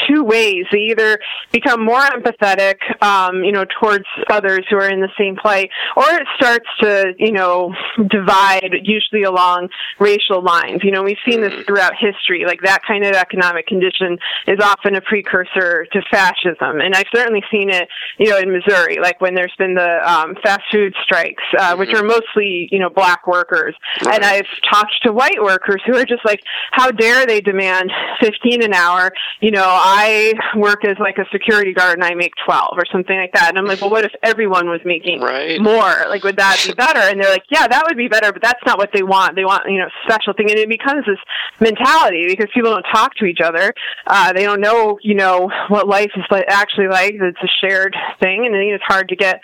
two 0.09 0.24
ways. 0.24 0.66
They 0.70 0.91
either 0.91 1.18
become 1.53 1.85
more 1.85 2.01
empathetic, 2.01 2.76
um, 3.03 3.45
you 3.45 3.53
know, 3.53 3.64
towards 3.80 4.07
others 4.30 4.64
who 4.68 4.76
are 4.76 4.89
in 4.89 5.01
the 5.01 5.11
same 5.18 5.37
plight, 5.37 5.70
or 5.97 6.05
it 6.05 6.26
starts 6.37 6.66
to, 6.80 7.14
you 7.18 7.33
know, 7.33 7.74
divide, 8.09 8.72
usually 8.83 9.22
along 9.22 9.68
racial 9.99 10.43
lines. 10.43 10.80
You 10.83 10.91
know, 10.91 11.03
we've 11.03 11.16
seen 11.26 11.41
this 11.41 11.53
mm. 11.53 11.66
throughout 11.66 11.93
history. 11.99 12.45
Like 12.47 12.61
that 12.62 12.83
kind 12.87 13.05
of 13.05 13.12
economic 13.12 13.66
condition 13.66 14.18
is 14.47 14.59
often 14.61 14.97
a 14.97 15.01
precursor 15.01 15.87
to 15.93 16.03
fascism. 16.11 16.80
And 16.80 16.95
I've 16.95 17.07
certainly 17.14 17.43
seen 17.51 17.70
it, 17.70 17.89
you 18.18 18.30
know, 18.30 18.39
in 18.39 18.53
Missouri, 18.53 18.99
like 19.01 19.20
when 19.20 19.35
there's 19.35 19.55
been 19.59 19.74
the 19.74 20.11
um, 20.11 20.37
fast 20.43 20.62
food 20.70 20.95
strikes, 21.03 21.43
uh, 21.59 21.76
which 21.76 21.91
mm-hmm. 21.91 22.05
are 22.05 22.07
mostly, 22.07 22.68
you 22.70 22.78
know, 22.78 22.91
black 22.91 23.26
workers. 23.26 23.74
And 24.11 24.24
I've 24.24 24.47
talked 24.73 24.93
to 25.03 25.12
white 25.12 25.43
workers 25.43 25.81
who 25.87 25.97
are 25.97 26.05
just 26.05 26.25
like, 26.25 26.43
how 26.70 26.91
dare 26.91 27.27
they 27.27 27.41
demand 27.41 27.91
15 28.20 28.62
an 28.62 28.73
hour? 28.73 29.12
You 29.41 29.51
know, 29.51 29.66
I 29.66 30.33
work 30.57 30.85
as 30.85 30.97
like 30.99 31.18
a 31.18 31.25
security 31.31 31.73
guard 31.73 31.95
and 31.95 32.05
I 32.05 32.14
make 32.14 32.33
12 32.45 32.70
or 32.77 32.85
something 32.91 33.16
like 33.16 33.33
that. 33.35 33.51
And 33.51 33.59
I'm 33.59 33.66
like, 33.66 33.81
well, 33.81 33.91
what 33.91 34.05
if 34.05 34.12
everyone 34.23 34.68
was 34.68 34.81
making 34.85 35.20
right. 35.20 35.61
more? 35.61 36.07
Like, 36.09 36.25
would 36.25 36.37
that 36.37 36.62
be 36.66 36.73
better? 36.77 37.01
And 37.01 37.20
they're 37.20 37.31
like, 37.31 37.45
yeah, 37.51 37.66
that 37.66 37.85
would 37.87 37.97
be 37.97 38.09
better, 38.09 38.33
but 38.33 38.43
that's 38.43 38.61
not 38.66 38.79
what 38.79 38.91
they 38.93 39.03
want. 39.03 39.37
They 39.37 39.45
want, 39.45 39.64
you 39.68 39.79
know, 39.79 39.89
special 40.09 40.33
thing. 40.33 40.51
And 40.51 40.59
it 40.59 40.68
becomes 40.68 41.05
this 41.07 41.18
mentality 41.61 42.27
because 42.29 42.49
people 42.55 42.70
don't 42.70 42.87
talk 42.93 43.14
to 43.16 43.25
each 43.27 43.41
other. 43.41 43.75
Uh, 44.07 44.33
they 44.33 44.45
don't 44.45 44.61
know, 44.61 44.99
you 45.03 45.14
know, 45.14 45.51
what 45.68 45.89
life 45.89 46.11
is 46.16 46.25
like, 46.31 46.45
actually 46.49 46.89
like. 46.89 47.14
It's 47.14 47.39
a 47.43 47.66
shared 47.66 47.95
thing. 48.20 48.47
And 48.47 48.55
it's 48.55 48.85
hard 48.85 49.09
to 49.09 49.16
get 49.16 49.41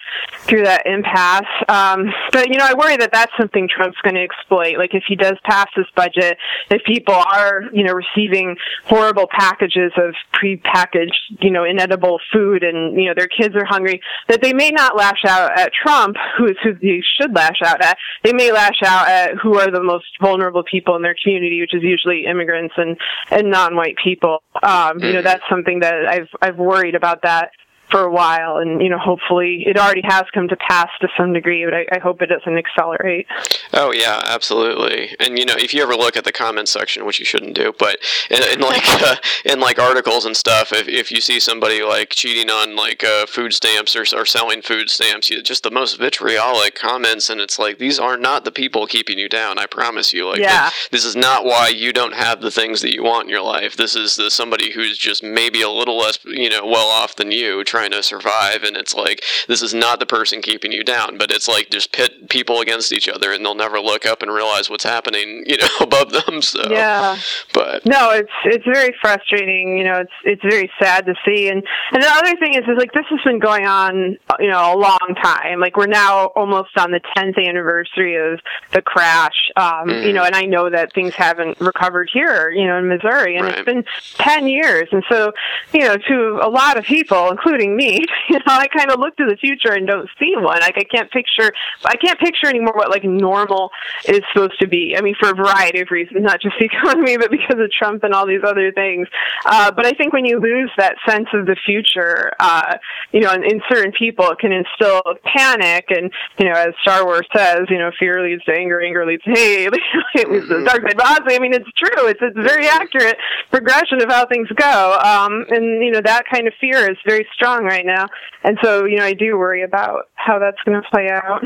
through 0.47 0.65
that 0.65 0.87
impasse. 0.87 1.45
Um, 1.69 2.07
but, 2.33 2.49
you 2.49 2.57
know, 2.57 2.65
I 2.67 2.75
worry 2.75 2.97
that 2.97 3.13
that's 3.13 3.33
something 3.39 3.69
Trump's 3.69 3.99
going 4.03 4.15
to 4.15 4.23
exploit. 4.23 4.79
Like, 4.79 4.95
if 4.95 5.05
he 5.07 5.17
does 5.19 5.37
pass 5.45 5.67
this 5.77 5.87
budget, 5.95 6.39
if 6.71 6.83
people 6.85 7.15
are, 7.15 7.63
you 7.73 7.85
know, 7.85 7.93
receiving 7.93 8.57
horrible 8.85 9.27
packages 9.31 9.93
of 9.97 10.15
prepackaged, 10.35 11.41
you 11.41 11.51
know, 11.51 11.65
inedible 11.65 12.19
food 12.33 12.63
and, 12.63 13.01
you 13.01 13.07
know, 13.07 13.15
their 13.15 13.29
kids 13.29 13.55
are 13.55 13.65
hungry, 13.65 14.01
that 14.29 14.43
they 14.43 14.53
may 14.53 14.71
not 14.71 14.97
lash 14.97 15.25
out 15.27 15.59
at 15.59 15.73
Trump, 15.73 16.17
who 16.37 16.47
is 16.47 16.57
who 16.63 16.75
they 16.75 17.03
should 17.19 17.35
lash 17.35 17.61
out 17.65 17.83
at. 17.83 17.99
They 18.25 18.33
may 18.33 18.53
lash 18.53 18.83
out 18.85 19.09
at 19.09 19.37
who 19.37 19.59
are 19.59 19.71
the 19.71 19.83
most 19.83 20.07
vulnerable 20.21 20.63
people 20.63 20.97
in 20.97 21.03
their 21.03 21.17
community, 21.23 21.61
which 21.61 21.75
is 21.75 21.83
usually 21.83 22.25
immigrants 22.27 22.75
and, 22.77 22.97
and 23.31 23.51
non-white 23.51 23.97
people. 24.03 24.43
Um, 24.63 24.99
you 24.99 25.13
know, 25.13 25.19
mm-hmm. 25.19 25.25
that's 25.25 25.43
something 25.51 25.81
that 25.81 26.07
I've, 26.07 26.29
I've 26.41 26.57
worried 26.57 26.95
about 26.95 27.23
that 27.23 27.51
for 27.91 28.03
a 28.03 28.11
while, 28.11 28.59
and 28.59 28.83
you 28.83 28.89
know, 28.89 28.99
hopefully, 28.99 29.65
it 29.67 29.79
already 29.79 30.03
has 30.05 30.25
come 30.33 30.49
to 30.49 30.57
pass 30.57 30.89
to 31.01 31.09
some 31.17 31.33
degree, 31.33 31.65
but 31.65 31.75
I, 31.75 31.87
I 31.93 31.99
hope 31.99 32.21
it 32.23 32.27
doesn't 32.27 32.57
accelerate. 32.57 33.27
Oh 33.73 33.93
yeah, 33.93 34.21
absolutely. 34.25 35.17
And 35.21 35.39
you 35.39 35.45
know, 35.45 35.55
if 35.57 35.73
you 35.73 35.83
ever 35.83 35.97
look 35.97 36.17
at 36.17 36.25
the 36.25 36.33
comments 36.33 36.73
section, 36.73 37.07
which 37.07 37.19
you 37.19 37.25
shouldn't 37.25 37.55
do, 37.55 37.75
but 37.79 37.99
in, 38.31 38.43
in 38.43 38.61
like 38.61 38.83
uh, 39.03 39.17
in 39.45 39.61
like 39.61 39.79
articles 39.79 40.25
and 40.25 40.37
stuff, 40.37 40.73
if, 40.73 40.89
if 40.89 41.11
you 41.11 41.21
see 41.21 41.41
somebody 41.41 41.83
like 41.83 42.11
cheating 42.11 42.51
on 42.51 42.77
like 42.77 43.03
uh, 43.03 43.27
food 43.27 43.53
stamps 43.53 43.97
or, 43.97 44.05
or 44.15 44.27
selling 44.27 44.63
food 44.63 44.91
stamps, 44.91 45.31
you, 45.31 45.43
just 45.43 45.63
the 45.63 45.71
most 45.71 45.99
vitriolic 45.99 46.75
comments, 46.75 47.31
and 47.31 47.41
it's 47.41 47.59
like 47.59 47.79
these 47.79 47.99
are 47.99 48.17
not 48.17 48.45
the 48.45 48.53
people 48.53 48.87
keeping 48.87 49.19
you 49.19 49.29
down. 49.29 49.59
I 49.59 49.67
promise 49.67 50.13
you. 50.13 50.29
Like, 50.29 50.41
yeah. 50.41 50.71
this 50.91 51.05
is 51.05 51.17
not 51.17 51.45
why 51.45 51.69
you 51.69 51.93
don't 51.93 52.15
have 52.15 52.41
the 52.41 52.51
things 52.51 52.83
that 52.83 52.93
you 52.93 53.03
want 53.03 53.25
in 53.25 53.31
your 53.31 53.43
life. 53.43 53.77
This 53.77 53.97
is 53.97 54.17
the 54.17 54.31
somebody 54.31 54.73
who's 54.73 54.99
just 54.99 55.23
maybe 55.23 55.63
a 55.63 55.71
little 55.71 55.97
less, 55.97 56.19
you 56.25 56.51
know, 56.51 56.67
well 56.67 56.89
off 56.89 57.17
than 57.17 57.31
you, 57.31 57.65
trying 57.65 57.78
to 57.87 58.03
survive, 58.03 58.63
and 58.63 58.77
it's 58.77 58.95
like 58.95 59.23
this 59.47 59.63
is 59.63 59.73
not 59.73 60.01
the 60.01 60.07
person 60.07 60.43
keeping 60.43 60.73
you 60.73 60.83
down. 60.83 61.19
But 61.19 61.31
it's 61.31 61.49
like 61.49 61.71
just 61.71 61.93
pit 61.93 62.29
people 62.29 62.61
against 62.61 62.93
each 62.93 63.09
other, 63.09 63.33
and 63.33 63.45
they'll 63.45 63.55
never 63.55 63.81
look 63.81 64.05
up 64.05 64.23
and 64.23 64.33
realize 64.33 64.69
what's 64.69 64.85
happening, 64.85 65.45
you 65.47 65.57
know, 65.57 65.69
above 65.81 66.11
them. 66.11 66.43
So 66.43 66.63
yeah, 66.71 67.19
but 67.55 67.87
no, 67.87 68.11
it's 68.11 68.33
it's 68.45 68.65
very 68.65 68.95
frustrating. 69.01 69.79
You 69.79 69.85
know, 69.85 70.01
it's 70.01 70.13
it's 70.25 70.43
very 70.43 70.71
sad 70.81 71.07
to 71.07 71.15
see. 71.25 71.49
And 71.49 71.63
and 71.93 72.03
the 72.03 72.11
other 72.11 72.37
thing 72.37 72.55
is, 72.55 72.63
is 72.63 72.77
like 72.77 72.93
this 72.93 73.07
has 73.11 73.21
been 73.25 73.39
going 73.39 73.67
on, 73.67 74.17
you 74.41 74.51
know, 74.51 74.75
a 74.75 74.77
long 74.77 75.15
time. 75.23 75.61
Like 75.61 75.77
we're 75.77 75.87
now 75.87 76.27
almost 76.29 76.77
on 76.77 76.91
the 76.91 77.01
10th 77.17 77.39
anniversary 77.47 78.17
of 78.17 78.41
the 78.73 78.83
crash. 78.83 79.51
Um, 79.57 79.89
mm. 79.89 80.07
You 80.07 80.13
know, 80.13 80.25
and 80.25 80.35
I 80.35 80.43
know 80.43 80.71
that 80.71 80.93
things 80.93 81.15
haven't 81.15 81.61
recovered 81.61 82.11
here, 82.13 82.51
you 82.51 82.67
know, 82.67 82.79
in 82.79 82.89
Missouri, 82.89 83.37
and 83.37 83.47
right. 83.47 83.59
it's 83.59 83.65
been 83.65 83.85
10 84.15 84.49
years. 84.49 84.89
And 84.93 85.05
so, 85.09 85.33
you 85.73 85.81
know, 85.81 85.97
to 85.97 86.41
a 86.43 86.49
lot 86.49 86.77
of 86.77 86.85
people, 86.85 87.31
including 87.31 87.68
me, 87.77 88.05
you 88.29 88.39
know, 88.39 88.45
I 88.47 88.67
kind 88.69 88.91
of 88.91 88.99
look 89.01 89.17
to 89.17 89.27
the 89.27 89.37
future 89.37 89.73
and 89.73 89.87
don't 89.87 90.09
see 90.19 90.35
one. 90.37 90.61
Like 90.61 90.77
I 90.77 90.85
can't 90.85 91.11
picture, 91.11 91.53
I 91.85 91.97
can't 91.97 92.19
picture 92.19 92.49
anymore 92.49 92.75
what 92.75 92.91
like 92.91 93.05
normal 93.05 93.71
is 94.07 94.21
supposed 94.33 94.59
to 94.61 94.69
be. 94.69 94.95
I 94.97 95.01
mean, 95.01 95.15
for 95.19 95.31
a 95.31 95.35
variety 95.35 95.81
of 95.81 95.89
reasons, 95.91 96.23
not 96.23 96.41
just 96.41 96.57
the 96.59 96.67
economy, 96.73 97.17
but 97.17 97.31
because 97.31 97.59
of 97.59 97.71
Trump 97.71 98.05
and 98.05 98.15
all 98.15 98.27
these 98.27 98.43
other 98.45 98.73
things. 98.73 99.09
Uh, 99.45 99.71
but 99.71 99.87
I 99.87 99.93
think 99.93 100.13
when 100.13 100.25
you 100.25 100.41
lose 100.41 100.71
that 100.77 100.97
sense 101.07 101.29
of 101.33 101.47
the 101.47 101.57
future, 101.67 102.33
uh, 102.41 102.77
you 103.13 103.21
know, 103.21 103.33
in, 103.33 103.45
in 103.45 103.61
certain 103.71 103.93
people, 103.99 104.29
it 104.31 104.39
can 104.39 104.53
instill 104.53 105.03
panic. 105.25 105.87
And, 105.91 106.11
you 106.39 106.47
know, 106.47 106.53
as 106.53 106.75
Star 106.83 107.05
Wars 107.05 107.27
says, 107.35 107.61
you 107.69 107.79
know, 107.79 107.91
fear 107.99 108.23
leads 108.23 108.45
to 108.45 108.53
anger, 108.53 108.81
anger 108.81 109.07
leads 109.07 109.23
to 109.25 109.31
hate, 109.31 109.67
it 110.15 110.31
leads 110.31 110.49
to 110.49 110.59
the 110.59 110.65
dark 110.65 110.83
side. 110.83 110.97
But 110.97 111.07
honestly, 111.07 111.37
I 111.37 111.39
mean, 111.39 111.55
it's 111.55 111.69
true. 111.77 112.09
It's, 112.09 112.21
it's 112.23 112.37
very 112.37 112.69
accurate 112.69 113.17
progression 113.51 114.03
of 114.03 114.09
how 114.09 114.27
things 114.27 114.49
go. 114.57 114.99
Um, 115.03 115.45
and, 115.51 115.85
you 115.85 115.91
know, 115.91 116.01
that 116.05 116.25
kind 116.31 116.47
of 116.47 116.55
fear 116.61 116.91
is 116.91 116.97
very 117.07 117.27
strong 117.35 117.58
right 117.65 117.87
now. 117.87 118.09
And 118.45 118.59
so, 118.63 118.85
you 118.85 118.97
know, 118.97 119.05
I 119.05 119.15
do 119.15 119.37
worry 119.37 119.63
about 119.63 120.09
how 120.15 120.39
that's 120.39 120.61
going 120.65 120.81
to 120.81 120.89
play 120.89 121.09
out. 121.11 121.43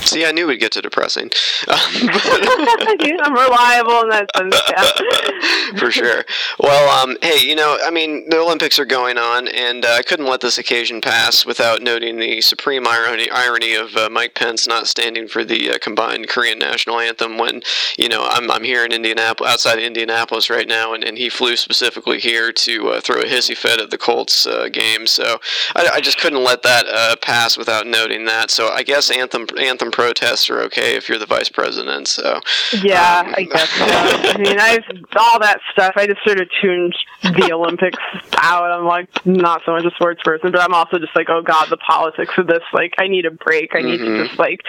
See, 0.00 0.24
I 0.24 0.32
knew 0.32 0.46
we'd 0.46 0.58
get 0.58 0.72
to 0.72 0.82
depressing. 0.82 1.30
I'm 1.68 3.32
reliable 3.32 4.00
in 4.02 4.08
that 4.10 4.28
sense, 4.36 4.60
yeah. 5.72 5.78
For 5.78 5.90
sure. 5.90 6.24
Well, 6.58 7.02
um, 7.02 7.16
hey, 7.22 7.46
you 7.46 7.54
know, 7.54 7.78
I 7.82 7.90
mean, 7.90 8.28
the 8.28 8.38
Olympics 8.38 8.78
are 8.78 8.84
going 8.84 9.18
on, 9.18 9.48
and 9.48 9.84
uh, 9.84 9.88
I 9.98 10.02
couldn't 10.02 10.26
let 10.26 10.40
this 10.40 10.58
occasion 10.58 11.00
pass 11.00 11.46
without 11.46 11.82
noting 11.82 12.18
the 12.18 12.40
supreme 12.40 12.86
irony, 12.86 13.30
irony 13.30 13.74
of 13.74 13.96
uh, 13.96 14.08
Mike 14.10 14.34
Pence 14.34 14.66
not 14.66 14.86
standing 14.86 15.28
for 15.28 15.44
the 15.44 15.70
uh, 15.70 15.78
combined 15.78 16.28
Korean 16.28 16.58
national 16.58 17.00
anthem 17.00 17.38
when, 17.38 17.62
you 17.98 18.08
know, 18.08 18.26
I'm, 18.28 18.50
I'm 18.50 18.64
here 18.64 18.84
in 18.84 18.92
Indianapolis, 18.92 19.50
outside 19.50 19.78
Indianapolis 19.78 20.50
right 20.50 20.68
now, 20.68 20.92
and, 20.92 21.04
and 21.04 21.16
he 21.16 21.28
flew 21.28 21.56
specifically 21.56 22.20
here 22.20 22.52
to 22.52 22.90
uh, 22.90 23.00
throw 23.00 23.20
a 23.20 23.24
hissy 23.24 23.56
fit 23.56 23.80
at 23.80 23.90
the 23.90 23.98
Colts 23.98 24.46
uh, 24.46 24.68
game. 24.68 25.06
So 25.06 25.40
I, 25.74 25.88
I, 25.94 26.00
just 26.00 26.18
couldn't 26.18 26.42
let 26.42 26.62
that 26.62 26.86
uh, 26.86 27.16
pass 27.16 27.56
without 27.56 27.86
noting 27.86 28.24
that. 28.26 28.50
So 28.50 28.68
I 28.68 28.82
guess 28.82 29.10
anthem 29.10 29.46
anthem 29.58 29.90
protests 29.90 30.50
are 30.50 30.60
okay 30.62 30.96
if 30.96 31.08
you're 31.08 31.18
the 31.18 31.26
vice 31.26 31.48
president. 31.48 32.08
So 32.08 32.40
yeah, 32.82 33.22
um, 33.26 33.34
I 33.36 33.42
guess 33.44 33.70
so. 33.70 33.84
I 33.86 34.36
mean, 34.38 34.58
I've 34.58 34.84
all 35.16 35.38
that 35.40 35.60
stuff. 35.72 35.94
I 35.96 36.06
just 36.06 36.22
sort 36.24 36.40
of 36.40 36.48
tuned 36.60 36.94
the 37.22 37.50
Olympics 37.52 37.98
out. 38.36 38.70
I'm 38.70 38.84
like 38.84 39.08
not 39.26 39.62
so 39.64 39.72
much 39.72 39.84
a 39.84 39.90
sports 39.92 40.20
person, 40.22 40.52
but 40.52 40.60
I'm 40.60 40.74
also 40.74 40.98
just 40.98 41.14
like, 41.16 41.28
oh 41.30 41.42
god, 41.42 41.68
the 41.70 41.76
politics 41.76 42.34
of 42.36 42.46
this. 42.46 42.62
Like, 42.72 42.94
I 42.98 43.08
need 43.08 43.26
a 43.26 43.30
break. 43.30 43.74
I 43.74 43.80
need 43.80 44.00
mm-hmm. 44.00 44.22
to 44.22 44.26
just 44.26 44.38
like, 44.38 44.62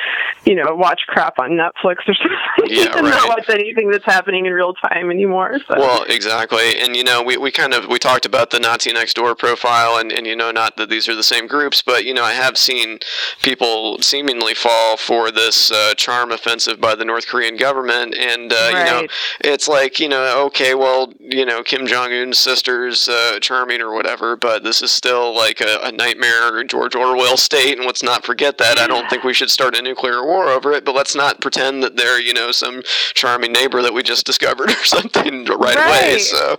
you 0.46 0.56
know, 0.56 0.76
watch 0.76 1.02
crap 1.08 1.40
on 1.40 1.52
Netflix 1.52 2.08
or 2.08 2.14
something, 2.58 2.76
yeah, 2.76 2.96
and 2.96 3.06
right. 3.06 3.16
not 3.16 3.30
watch 3.30 3.50
anything 3.50 3.90
that's 3.90 4.06
happening 4.06 4.46
in 4.46 4.54
real 4.54 4.74
time 4.74 5.12
anymore. 5.12 5.60
So. 5.68 5.76
Well, 5.78 6.04
exactly, 6.08 6.80
and 6.80 6.96
you 6.96 7.04
know, 7.04 7.22
we, 7.22 7.38
we 7.38 7.52
kind 7.52 7.74
of 7.74 7.88
we 7.88 8.00
talked 8.00 8.26
about 8.26 8.52
the 8.52 8.60
Nazi 8.60 8.94
next 8.94 9.16
door 9.16 9.36
profile, 9.36 9.98
and 9.98 10.12
and 10.12 10.26
you 10.26 10.36
know, 10.36 10.52
not 10.52 10.75
that 10.78 10.90
these 10.90 11.08
are 11.08 11.16
the 11.16 11.24
same 11.24 11.48
groups, 11.48 11.82
but 11.82 12.06
you 12.06 12.14
know, 12.14 12.24
I 12.24 12.34
have 12.34 12.58
seen 12.58 13.00
people 13.42 14.02
seemingly 14.02 14.54
fall 14.54 14.98
for 14.98 15.32
this 15.32 15.72
uh, 15.72 15.94
charm 15.96 16.32
offensive 16.32 16.80
by 16.80 16.96
the 16.96 17.06
North 17.06 17.28
Korean 17.28 17.58
government, 17.58 18.16
and 18.16 18.52
uh, 18.52 18.56
right. 18.56 18.80
you 18.80 18.86
know, 18.86 19.08
it's 19.42 19.68
like 19.68 20.00
you 20.00 20.10
know, 20.10 20.46
okay, 20.48 20.76
well, 20.76 21.14
you 21.20 21.46
know, 21.46 21.64
Kim 21.64 21.88
Jong 21.88 22.12
Un's 22.12 22.38
sister's 22.38 23.08
uh, 23.08 23.40
charming 23.40 23.82
or 23.82 23.94
whatever, 23.94 24.36
but 24.36 24.64
this 24.64 24.82
is 24.82 24.92
still 24.92 25.36
like 25.36 25.62
a, 25.62 25.80
a 25.84 25.92
nightmare 25.92 26.64
George 26.64 26.96
Orwell 26.96 27.38
state, 27.38 27.78
and 27.78 27.86
let's 27.86 28.04
not 28.04 28.26
forget 28.26 28.58
that. 28.58 28.78
I 28.78 28.88
don't 28.88 29.10
think 29.10 29.24
we 29.24 29.34
should 29.34 29.50
start 29.50 29.76
a 29.76 29.82
nuclear 29.82 30.24
war 30.26 30.48
over 30.50 30.72
it, 30.74 30.86
but 30.86 30.96
let's 30.96 31.16
not 31.16 31.42
pretend 31.42 31.84
that 31.84 31.96
they're 31.96 32.20
you 32.20 32.34
know 32.34 32.52
some 32.52 32.82
charming 33.14 33.52
neighbor 33.52 33.82
that 33.82 33.94
we 33.94 34.04
just 34.04 34.26
discovered 34.26 34.70
or 34.72 34.84
something 34.86 35.46
right, 35.46 35.76
right. 35.76 36.04
away. 36.04 36.20
So 36.20 36.52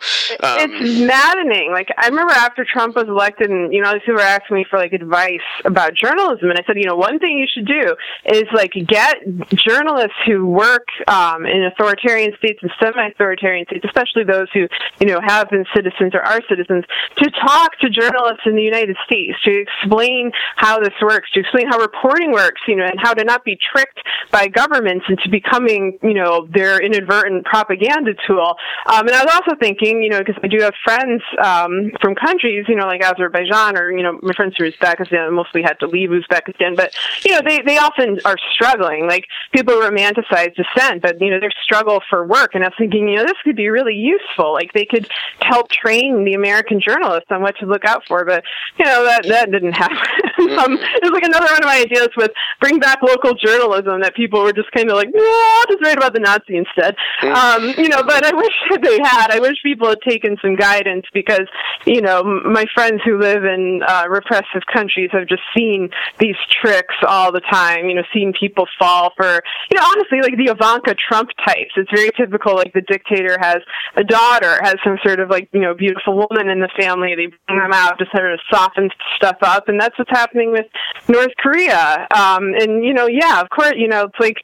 um, 0.42 0.58
it's 0.58 1.00
maddening. 1.00 1.72
Like 1.72 1.88
I 1.96 2.08
remember 2.08 2.32
after 2.32 2.64
Trump 2.64 2.96
was 2.96 3.08
elected, 3.08 3.50
and 3.50 3.72
you 3.72 3.82
know, 3.82 3.98
people 4.06 4.14
were 4.14 4.20
asking 4.20 4.56
me 4.56 4.66
for 4.68 4.78
like 4.78 4.92
advice 4.92 5.40
about 5.64 5.94
journalism, 5.94 6.50
and 6.50 6.58
I 6.58 6.62
said, 6.66 6.76
you 6.76 6.86
know, 6.86 6.96
one 6.96 7.18
thing 7.18 7.38
you 7.38 7.46
should 7.52 7.66
do 7.66 7.96
is 8.32 8.44
like 8.54 8.72
get 8.86 9.16
journalists 9.54 10.16
who 10.26 10.46
work 10.46 10.86
um, 11.08 11.44
in 11.46 11.64
authoritarian 11.64 12.32
states 12.38 12.60
and 12.62 12.70
semi-authoritarian 12.80 13.66
states, 13.66 13.84
especially 13.84 14.24
those 14.24 14.48
who 14.54 14.66
you 15.00 15.06
know 15.06 15.20
have 15.26 15.50
been 15.50 15.64
citizens 15.74 16.14
or 16.14 16.22
are 16.22 16.40
citizens, 16.48 16.84
to 17.16 17.30
talk 17.30 17.78
to 17.80 17.90
journalists 17.90 18.42
in 18.46 18.54
the 18.56 18.62
United 18.62 18.96
States 19.04 19.36
to 19.44 19.52
explain 19.60 20.30
how 20.56 20.78
this 20.78 20.94
works, 21.02 21.30
to 21.32 21.40
explain 21.40 21.66
how 21.68 21.78
reporting 21.78 22.32
works, 22.32 22.60
you 22.68 22.76
know, 22.76 22.84
and 22.84 22.98
how 23.02 23.12
to 23.12 23.24
not 23.24 23.44
be 23.44 23.58
tricked 23.72 23.98
by 24.30 24.46
governments 24.46 25.04
into 25.08 25.28
becoming, 25.30 25.98
you 26.02 26.14
know, 26.14 26.46
their 26.52 26.80
inadvertent 26.80 27.44
propaganda 27.44 28.12
tool. 28.26 28.54
Um, 28.86 29.06
and 29.06 29.16
I 29.16 29.24
was 29.24 29.34
also 29.34 29.58
thinking, 29.58 30.02
you 30.02 30.10
know, 30.10 30.18
because 30.18 30.36
I 30.42 30.48
do 30.48 30.60
have 30.60 30.74
friends 30.84 31.22
um, 31.42 31.90
from 32.00 32.14
countries, 32.14 32.64
you 32.68 32.76
know, 32.76 32.86
like 32.86 33.02
Azerbaijan 33.02 33.76
or, 33.76 33.95
you 33.96 34.02
know, 34.02 34.18
my 34.22 34.32
friends 34.34 34.56
from 34.56 34.66
Uzbekistan 34.66 35.32
mostly 35.32 35.62
had 35.62 35.78
to 35.80 35.86
leave 35.86 36.10
Uzbekistan, 36.10 36.76
but, 36.76 36.94
you 37.24 37.32
know, 37.32 37.40
they, 37.44 37.60
they 37.62 37.78
often 37.78 38.20
are 38.24 38.36
struggling. 38.52 39.06
Like, 39.06 39.26
people 39.52 39.74
romanticize 39.74 40.54
dissent, 40.54 41.02
but, 41.02 41.20
you 41.20 41.30
know, 41.30 41.40
their 41.40 41.52
struggle 41.62 42.02
for 42.08 42.26
work. 42.26 42.54
And 42.54 42.64
I 42.64 42.68
was 42.68 42.74
thinking, 42.78 43.08
you 43.08 43.16
know, 43.16 43.24
this 43.24 43.36
could 43.44 43.56
be 43.56 43.68
really 43.68 43.94
useful. 43.94 44.52
Like, 44.52 44.72
they 44.72 44.84
could 44.84 45.08
help 45.40 45.70
train 45.70 46.24
the 46.24 46.34
American 46.34 46.80
journalists 46.80 47.28
on 47.30 47.42
what 47.42 47.56
to 47.58 47.66
look 47.66 47.84
out 47.84 48.02
for. 48.06 48.24
But, 48.24 48.44
you 48.78 48.84
know, 48.84 49.04
that, 49.04 49.26
that 49.26 49.50
didn't 49.50 49.72
happen. 49.72 49.96
um, 50.58 50.72
it 50.74 51.02
was 51.02 51.12
like 51.12 51.24
another 51.24 51.46
one 51.46 51.62
of 51.62 51.64
my 51.64 51.80
ideas 51.80 52.08
with 52.16 52.30
bring 52.60 52.78
back 52.78 53.02
local 53.02 53.34
journalism 53.34 54.00
that 54.00 54.14
people 54.14 54.42
were 54.42 54.52
just 54.52 54.70
kind 54.72 54.90
of 54.90 54.96
like, 54.96 55.08
no, 55.12 55.22
I'll 55.22 55.66
just 55.66 55.82
write 55.82 55.96
about 55.96 56.12
the 56.12 56.20
Nazi 56.20 56.56
instead. 56.56 56.96
Um, 57.22 57.74
you 57.76 57.88
know, 57.88 58.02
but 58.02 58.24
I 58.24 58.34
wish 58.34 58.54
they 58.82 58.98
had. 59.02 59.30
I 59.30 59.40
wish 59.40 59.56
people 59.62 59.88
had 59.88 60.00
taken 60.06 60.36
some 60.42 60.56
guidance 60.56 61.06
because, 61.12 61.46
you 61.86 62.00
know, 62.00 62.22
my 62.22 62.66
friends 62.74 63.00
who 63.04 63.18
live 63.18 63.44
in 63.44 63.75
uh, 63.82 64.04
repressive 64.08 64.62
countries 64.72 65.10
have 65.12 65.28
just 65.28 65.42
seen 65.56 65.90
these 66.18 66.36
tricks 66.60 66.94
all 67.06 67.32
the 67.32 67.40
time. 67.40 67.88
You 67.88 67.96
know, 67.96 68.02
seen 68.12 68.32
people 68.38 68.66
fall 68.78 69.12
for, 69.16 69.42
you 69.70 69.76
know, 69.76 69.84
honestly, 69.84 70.20
like 70.22 70.36
the 70.36 70.52
Ivanka 70.52 70.94
Trump 70.94 71.30
types. 71.44 71.72
It's 71.76 71.90
very 71.94 72.10
typical. 72.16 72.54
Like 72.56 72.72
the 72.72 72.82
dictator 72.82 73.36
has 73.40 73.58
a 73.96 74.04
daughter, 74.04 74.58
has 74.62 74.76
some 74.84 74.98
sort 75.04 75.20
of 75.20 75.30
like, 75.30 75.48
you 75.52 75.60
know, 75.60 75.74
beautiful 75.74 76.14
woman 76.14 76.48
in 76.48 76.60
the 76.60 76.70
family. 76.78 77.14
They 77.14 77.26
bring 77.46 77.60
them 77.60 77.72
out 77.72 77.98
to 77.98 78.06
sort 78.14 78.32
of 78.32 78.40
soften 78.50 78.90
stuff 79.16 79.36
up, 79.42 79.68
and 79.68 79.80
that's 79.80 79.98
what's 79.98 80.10
happening 80.10 80.52
with 80.52 80.66
North 81.08 81.32
Korea. 81.38 82.06
Um, 82.14 82.54
and 82.54 82.84
you 82.84 82.94
know, 82.94 83.06
yeah, 83.06 83.40
of 83.40 83.48
course, 83.50 83.74
you 83.76 83.88
know, 83.88 84.04
it's 84.04 84.20
like 84.20 84.36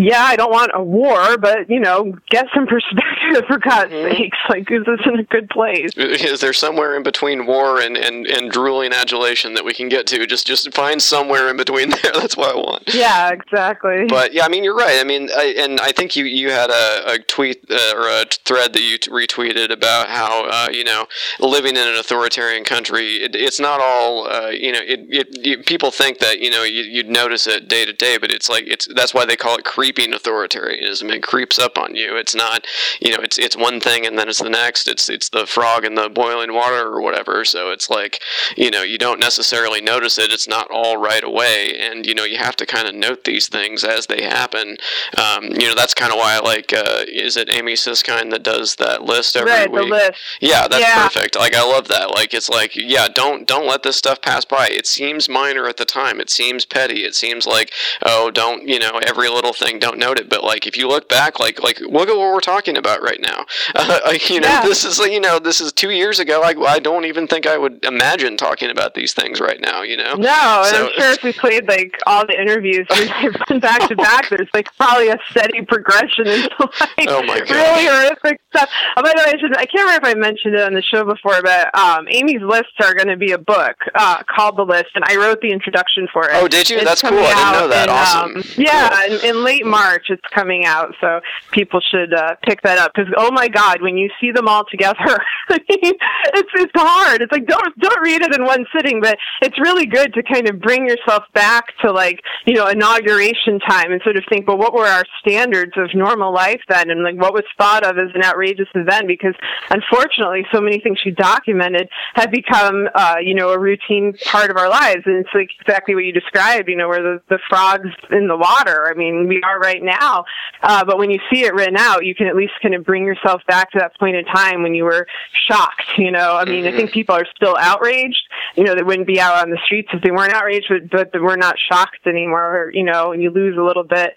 yeah, 0.00 0.22
I 0.22 0.36
don't 0.36 0.50
want 0.50 0.70
a 0.74 0.82
war, 0.82 1.36
but 1.36 1.68
you 1.68 1.78
know, 1.78 2.14
get 2.30 2.46
some 2.54 2.66
perspective 2.68 3.44
for 3.46 3.58
God's 3.58 3.92
mm-hmm. 3.92 4.16
sakes. 4.16 4.38
Like, 4.48 4.70
is 4.70 4.84
this 4.86 5.00
in 5.04 5.20
a 5.20 5.24
good 5.24 5.50
place? 5.50 5.90
Is 5.96 6.40
there 6.40 6.52
somewhere 6.52 6.96
in 6.96 7.02
between 7.02 7.46
war 7.46 7.80
and, 7.80 7.96
and, 7.96 8.26
and 8.26 8.50
drooling 8.50 8.92
adulation 8.92 9.54
that 9.54 9.64
we 9.64 9.74
can 9.74 9.88
get 9.88 10.06
to? 10.08 10.26
Just 10.26 10.46
just 10.46 10.72
find 10.74 11.02
somewhere 11.02 11.50
in 11.50 11.56
between 11.56 11.90
there. 12.02 12.12
That's 12.14 12.36
what 12.36 12.54
I 12.54 12.56
want. 12.56 12.94
Yeah, 12.94 13.30
exactly. 13.30 14.06
But 14.08 14.32
yeah, 14.32 14.44
I 14.44 14.48
mean, 14.48 14.64
you're 14.64 14.76
right. 14.76 14.98
I 15.00 15.04
mean, 15.04 15.28
I, 15.36 15.54
and 15.58 15.78
I 15.80 15.92
think 15.92 16.16
you 16.16 16.24
you 16.24 16.50
had 16.50 16.70
a, 16.70 17.14
a 17.14 17.18
tweet 17.18 17.64
uh, 17.70 17.94
or 17.94 18.08
a 18.08 18.24
thread 18.44 18.72
that 18.72 18.82
you 18.82 18.96
t- 18.96 19.10
retweeted 19.10 19.70
about 19.70 20.08
how 20.08 20.46
uh, 20.46 20.68
you 20.72 20.84
know 20.84 21.06
living 21.38 21.76
in 21.76 21.86
an 21.86 21.96
authoritarian 21.96 22.64
country, 22.64 23.16
it, 23.16 23.34
it's 23.34 23.60
not 23.60 23.80
all 23.80 24.26
uh, 24.28 24.48
you 24.48 24.72
know. 24.72 24.80
It, 24.80 25.00
it, 25.10 25.28
it, 25.46 25.66
people 25.66 25.90
think 25.90 26.18
that 26.18 26.40
you 26.40 26.50
know 26.50 26.62
you, 26.62 27.04
would 27.04 27.10
notice 27.10 27.46
it 27.46 27.68
day 27.68 27.84
to 27.84 27.92
day, 27.92 28.16
but 28.16 28.32
it's 28.32 28.48
like 28.48 28.64
it's 28.66 28.88
that's 28.94 29.12
why 29.12 29.26
they 29.26 29.36
call 29.36 29.56
it 29.56 29.64
creep 29.64 29.89
creeping 29.90 30.12
authoritarianism. 30.12 31.10
It 31.10 31.22
creeps 31.22 31.58
up 31.58 31.76
on 31.76 31.96
you. 31.96 32.16
It's 32.16 32.34
not, 32.34 32.64
you 33.00 33.10
know, 33.10 33.22
it's 33.22 33.38
it's 33.38 33.56
one 33.56 33.80
thing 33.80 34.06
and 34.06 34.16
then 34.16 34.28
it's 34.28 34.40
the 34.40 34.48
next. 34.48 34.86
It's 34.86 35.08
it's 35.08 35.30
the 35.30 35.46
frog 35.46 35.84
in 35.84 35.96
the 35.96 36.08
boiling 36.08 36.54
water 36.54 36.86
or 36.86 37.02
whatever. 37.02 37.44
So 37.44 37.72
it's 37.72 37.90
like, 37.90 38.20
you 38.56 38.70
know, 38.70 38.82
you 38.82 38.98
don't 38.98 39.18
necessarily 39.18 39.80
notice 39.80 40.16
it. 40.16 40.32
It's 40.32 40.46
not 40.46 40.70
all 40.70 40.96
right 40.96 41.24
away, 41.24 41.76
and 41.80 42.06
you 42.06 42.14
know, 42.14 42.22
you 42.22 42.38
have 42.38 42.54
to 42.56 42.66
kind 42.66 42.86
of 42.86 42.94
note 42.94 43.24
these 43.24 43.48
things 43.48 43.82
as 43.82 44.06
they 44.06 44.22
happen. 44.22 44.76
Um, 45.18 45.44
you 45.46 45.66
know, 45.66 45.74
that's 45.74 45.94
kind 45.94 46.12
of 46.12 46.18
why 46.18 46.36
I 46.36 46.38
like. 46.38 46.72
Uh, 46.72 47.04
is 47.08 47.36
it 47.36 47.52
Amy 47.52 47.74
Siskind 47.74 48.30
that 48.30 48.44
does 48.44 48.76
that 48.76 49.02
list 49.02 49.36
every 49.36 49.50
right, 49.50 49.70
week? 49.70 49.82
The 49.82 49.88
list. 49.88 50.20
Yeah, 50.40 50.68
that's 50.68 50.84
yeah. 50.84 51.02
perfect. 51.02 51.36
Like 51.36 51.56
I 51.56 51.64
love 51.64 51.88
that. 51.88 52.10
Like 52.10 52.32
it's 52.32 52.48
like, 52.48 52.76
yeah, 52.76 53.08
don't 53.08 53.46
don't 53.46 53.66
let 53.66 53.82
this 53.82 53.96
stuff 53.96 54.22
pass 54.22 54.44
by. 54.44 54.68
It 54.68 54.86
seems 54.86 55.28
minor 55.28 55.66
at 55.66 55.78
the 55.78 55.84
time. 55.84 56.20
It 56.20 56.30
seems 56.30 56.64
petty. 56.64 57.02
It 57.04 57.16
seems 57.16 57.44
like, 57.44 57.72
oh, 58.06 58.30
don't 58.30 58.68
you 58.68 58.78
know 58.78 59.00
every 59.06 59.28
little 59.28 59.52
thing, 59.52 59.69
don't 59.78 59.98
note 59.98 60.18
it. 60.18 60.28
But 60.28 60.44
like 60.44 60.66
if 60.66 60.76
you 60.76 60.88
look 60.88 61.08
back, 61.08 61.38
like 61.38 61.62
like 61.62 61.80
look 61.80 62.08
at 62.08 62.16
what 62.16 62.32
we're 62.32 62.40
talking 62.40 62.76
about 62.76 63.02
right 63.02 63.20
now. 63.20 63.46
Uh, 63.80 64.12
you 64.28 64.40
know, 64.40 64.48
yeah. 64.48 64.62
this 64.62 64.84
is 64.84 64.98
you 64.98 65.20
know 65.20 65.38
this 65.38 65.60
is 65.60 65.72
two 65.72 65.90
years 65.90 66.20
ago. 66.20 66.40
Like 66.40 66.58
I 66.58 66.78
don't 66.78 67.04
even 67.06 67.26
think 67.26 67.46
I 67.46 67.56
would 67.56 67.84
imagine 67.84 68.36
talking 68.36 68.70
about 68.70 68.94
these 68.94 69.14
things 69.14 69.40
right 69.40 69.60
now. 69.60 69.82
You 69.82 69.96
know. 69.96 70.14
No, 70.14 70.62
so, 70.64 70.76
and 70.76 70.84
I'm 70.86 70.92
sure 70.96 71.12
if 71.12 71.22
we 71.22 71.32
played 71.32 71.66
like 71.66 71.98
all 72.06 72.26
the 72.26 72.38
interviews 72.38 72.86
we 72.90 73.58
back 73.60 73.88
to 73.88 73.96
back, 73.96 74.28
there's 74.28 74.48
like 74.52 74.68
probably 74.76 75.08
a 75.08 75.18
steady 75.30 75.62
progression 75.62 76.26
into 76.26 76.50
like 76.80 77.08
oh 77.08 77.22
my 77.22 77.40
God. 77.40 77.50
really 77.50 77.86
horrific 77.86 78.40
stuff. 78.50 78.70
Oh, 78.96 79.02
by 79.02 79.10
the 79.10 79.22
way, 79.24 79.32
I, 79.34 79.38
should, 79.38 79.56
I 79.56 79.66
can't 79.66 79.84
remember 79.84 80.08
if 80.08 80.16
I 80.16 80.18
mentioned 80.18 80.54
it 80.54 80.62
on 80.62 80.74
the 80.74 80.82
show 80.82 81.04
before, 81.04 81.42
but 81.42 81.74
um, 81.78 82.06
Amy's 82.08 82.42
lists 82.42 82.72
are 82.80 82.94
going 82.94 83.08
to 83.08 83.16
be 83.16 83.32
a 83.32 83.38
book 83.38 83.76
uh, 83.94 84.22
called 84.24 84.56
The 84.56 84.64
List, 84.64 84.90
and 84.94 85.04
I 85.04 85.16
wrote 85.16 85.40
the 85.40 85.50
introduction 85.50 86.08
for 86.12 86.24
it. 86.24 86.32
Oh, 86.34 86.48
did 86.48 86.68
you? 86.68 86.76
It's 86.76 86.84
That's 86.84 87.02
cool. 87.02 87.18
I 87.18 87.34
didn't 87.34 87.52
know 87.52 87.68
that. 87.68 87.88
In, 87.88 87.94
awesome. 87.94 88.36
Um, 88.36 88.42
yeah, 88.56 89.06
cool. 89.06 89.18
in, 89.18 89.36
in, 89.36 89.44
late 89.44 89.59
March 89.64 90.06
it's 90.08 90.22
coming 90.34 90.64
out, 90.64 90.94
so 91.00 91.20
people 91.50 91.80
should 91.80 92.12
uh, 92.14 92.36
pick 92.44 92.62
that 92.62 92.78
up 92.78 92.92
because 92.94 93.12
oh 93.16 93.30
my 93.30 93.48
God, 93.48 93.82
when 93.82 93.96
you 93.96 94.10
see 94.20 94.30
them 94.32 94.48
all 94.48 94.64
together, 94.70 95.18
it's 95.48 96.50
it's 96.54 96.72
hard. 96.74 97.22
It's 97.22 97.32
like 97.32 97.46
don't 97.46 97.78
don't 97.78 98.00
read 98.02 98.22
it 98.22 98.34
in 98.34 98.44
one 98.44 98.66
sitting, 98.74 99.00
but 99.00 99.18
it's 99.42 99.58
really 99.58 99.86
good 99.86 100.14
to 100.14 100.22
kind 100.22 100.48
of 100.48 100.60
bring 100.60 100.88
yourself 100.88 101.24
back 101.34 101.76
to 101.82 101.92
like 101.92 102.20
you 102.46 102.54
know 102.54 102.68
inauguration 102.68 103.58
time 103.60 103.92
and 103.92 104.00
sort 104.02 104.16
of 104.16 104.24
think, 104.28 104.46
well, 104.46 104.58
what 104.58 104.74
were 104.74 104.86
our 104.86 105.04
standards 105.20 105.72
of 105.76 105.90
normal 105.94 106.32
life 106.32 106.60
then, 106.68 106.90
and 106.90 107.02
like 107.02 107.16
what 107.16 107.32
was 107.32 107.44
thought 107.58 107.84
of 107.84 107.98
as 107.98 108.14
an 108.14 108.22
outrageous 108.22 108.68
event? 108.74 109.06
Because 109.06 109.34
unfortunately, 109.70 110.46
so 110.52 110.60
many 110.60 110.80
things 110.80 110.98
she 111.02 111.10
documented 111.10 111.88
have 112.14 112.30
become 112.30 112.88
uh, 112.94 113.16
you 113.22 113.34
know 113.34 113.50
a 113.50 113.58
routine 113.58 114.14
part 114.26 114.50
of 114.50 114.56
our 114.56 114.68
lives, 114.68 115.02
and 115.06 115.16
it's 115.16 115.34
like 115.34 115.50
exactly 115.60 115.94
what 115.94 116.04
you 116.04 116.12
described. 116.12 116.68
You 116.68 116.76
know, 116.76 116.88
where 116.88 117.02
the 117.02 117.22
the 117.28 117.38
frogs 117.48 117.90
in 118.10 118.28
the 118.28 118.36
water. 118.36 118.90
I 118.90 118.94
mean, 118.94 119.28
we 119.28 119.40
right 119.58 119.82
now, 119.82 120.24
uh, 120.62 120.84
but 120.84 120.98
when 120.98 121.10
you 121.10 121.18
see 121.32 121.44
it 121.44 121.54
written 121.54 121.76
out, 121.76 122.04
you 122.04 122.14
can 122.14 122.26
at 122.26 122.36
least 122.36 122.52
kind 122.62 122.74
of 122.74 122.84
bring 122.84 123.04
yourself 123.04 123.42
back 123.46 123.70
to 123.72 123.78
that 123.78 123.98
point 123.98 124.16
in 124.16 124.24
time 124.26 124.62
when 124.62 124.74
you 124.74 124.84
were 124.84 125.06
shocked. 125.48 125.82
You 125.98 126.10
know, 126.10 126.36
I 126.36 126.44
mean, 126.44 126.64
mm-hmm. 126.64 126.74
I 126.74 126.76
think 126.76 126.92
people 126.92 127.14
are 127.14 127.26
still 127.36 127.56
outraged. 127.58 128.22
You 128.56 128.64
know, 128.64 128.74
they 128.74 128.82
wouldn't 128.82 129.06
be 129.06 129.20
out 129.20 129.42
on 129.42 129.50
the 129.50 129.58
streets 129.64 129.88
if 129.92 130.02
they 130.02 130.10
weren't 130.10 130.32
outraged, 130.32 130.72
but, 130.90 131.12
but 131.12 131.22
we're 131.22 131.36
not 131.36 131.56
shocked 131.70 132.06
anymore. 132.06 132.70
You 132.72 132.84
know, 132.84 133.12
and 133.12 133.22
you 133.22 133.30
lose 133.30 133.56
a 133.56 133.62
little 133.62 133.84
bit 133.84 134.14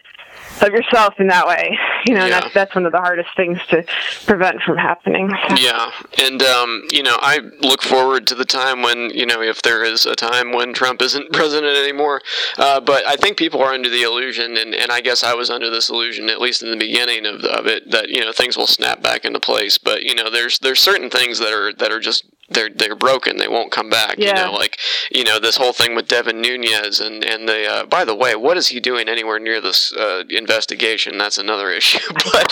of 0.62 0.70
yourself 0.70 1.16
in 1.20 1.28
that 1.28 1.48
way. 1.48 1.78
You 2.06 2.16
know, 2.16 2.26
yeah. 2.26 2.42
that's 2.42 2.54
that's 2.54 2.76
one 2.76 2.86
of 2.86 2.92
the 2.92 3.00
hardest 3.00 3.30
things 3.38 3.58
to 3.70 3.86
prevent 4.26 4.62
from 4.62 4.76
happening. 4.76 5.30
So. 5.48 5.56
Yeah, 5.56 5.90
and 6.22 6.44
um, 6.44 6.84
you 6.92 7.02
know, 7.02 7.16
I 7.22 7.40
look 7.62 7.82
forward 7.82 8.28
to 8.28 8.36
the 8.36 8.44
time 8.44 8.82
when 8.82 9.10
you 9.12 9.26
know, 9.26 9.42
if 9.42 9.62
there 9.62 9.86
is 9.86 10.06
a 10.06 10.14
time 10.14 10.52
when 10.52 10.74
Trump 10.74 11.02
isn't 11.02 11.32
president 11.32 11.78
anymore. 11.78 12.22
Uh, 12.58 12.82
but 12.82 13.08
I 13.08 13.16
think 13.16 13.38
people 13.38 13.62
are 13.64 13.72
under 13.74 13.88
the 13.88 14.04
illusion, 14.04 14.58
and, 14.58 14.76
and 14.76 14.92
I 14.92 15.00
guess 15.00 15.24
I 15.24 15.34
was 15.34 15.50
under 15.50 15.70
this 15.70 15.90
illusion 15.90 16.28
at 16.28 16.42
least 16.42 16.62
in 16.62 16.72
the 16.72 16.78
beginning 16.78 17.26
of, 17.26 17.46
of 17.46 17.68
it 17.68 17.90
that 17.92 18.10
you 18.10 18.20
know 18.20 18.34
things 18.34 18.58
will 18.58 18.68
snap 18.68 19.02
back 19.02 19.24
into 19.24 19.40
place. 19.40 19.78
But 19.78 20.04
you 20.04 20.14
know, 20.14 20.30
there's 20.30 20.60
there's 20.60 20.82
certain 20.82 21.10
things 21.10 21.40
that 21.40 21.54
are 21.54 21.72
that 21.72 21.90
are 21.90 22.02
just 22.02 22.26
they're 22.54 22.70
they're 22.70 22.96
broken. 22.96 23.38
They 23.38 23.48
won't 23.48 23.72
come 23.72 23.90
back. 23.90 24.16
Yeah. 24.18 24.28
You 24.28 24.34
know, 24.46 24.54
like 24.54 24.80
you 25.12 25.24
know 25.24 25.40
this 25.40 25.58
whole 25.58 25.74
thing 25.74 25.96
with 25.96 26.08
Devin 26.08 26.42
Nunes 26.42 27.00
and 27.00 27.24
and 27.24 27.48
the. 27.48 27.66
Uh, 27.66 27.86
by 27.86 28.06
the 28.06 28.16
way, 28.16 28.36
what 28.36 28.58
is 28.58 28.68
he 28.68 28.80
doing 28.80 29.08
anywhere 29.08 29.40
near 29.40 29.62
this 29.62 29.94
uh, 29.94 30.24
investigation? 30.30 31.18
That's 31.18 31.38
another 31.38 31.70
issue. 31.80 32.00
but 32.32 32.52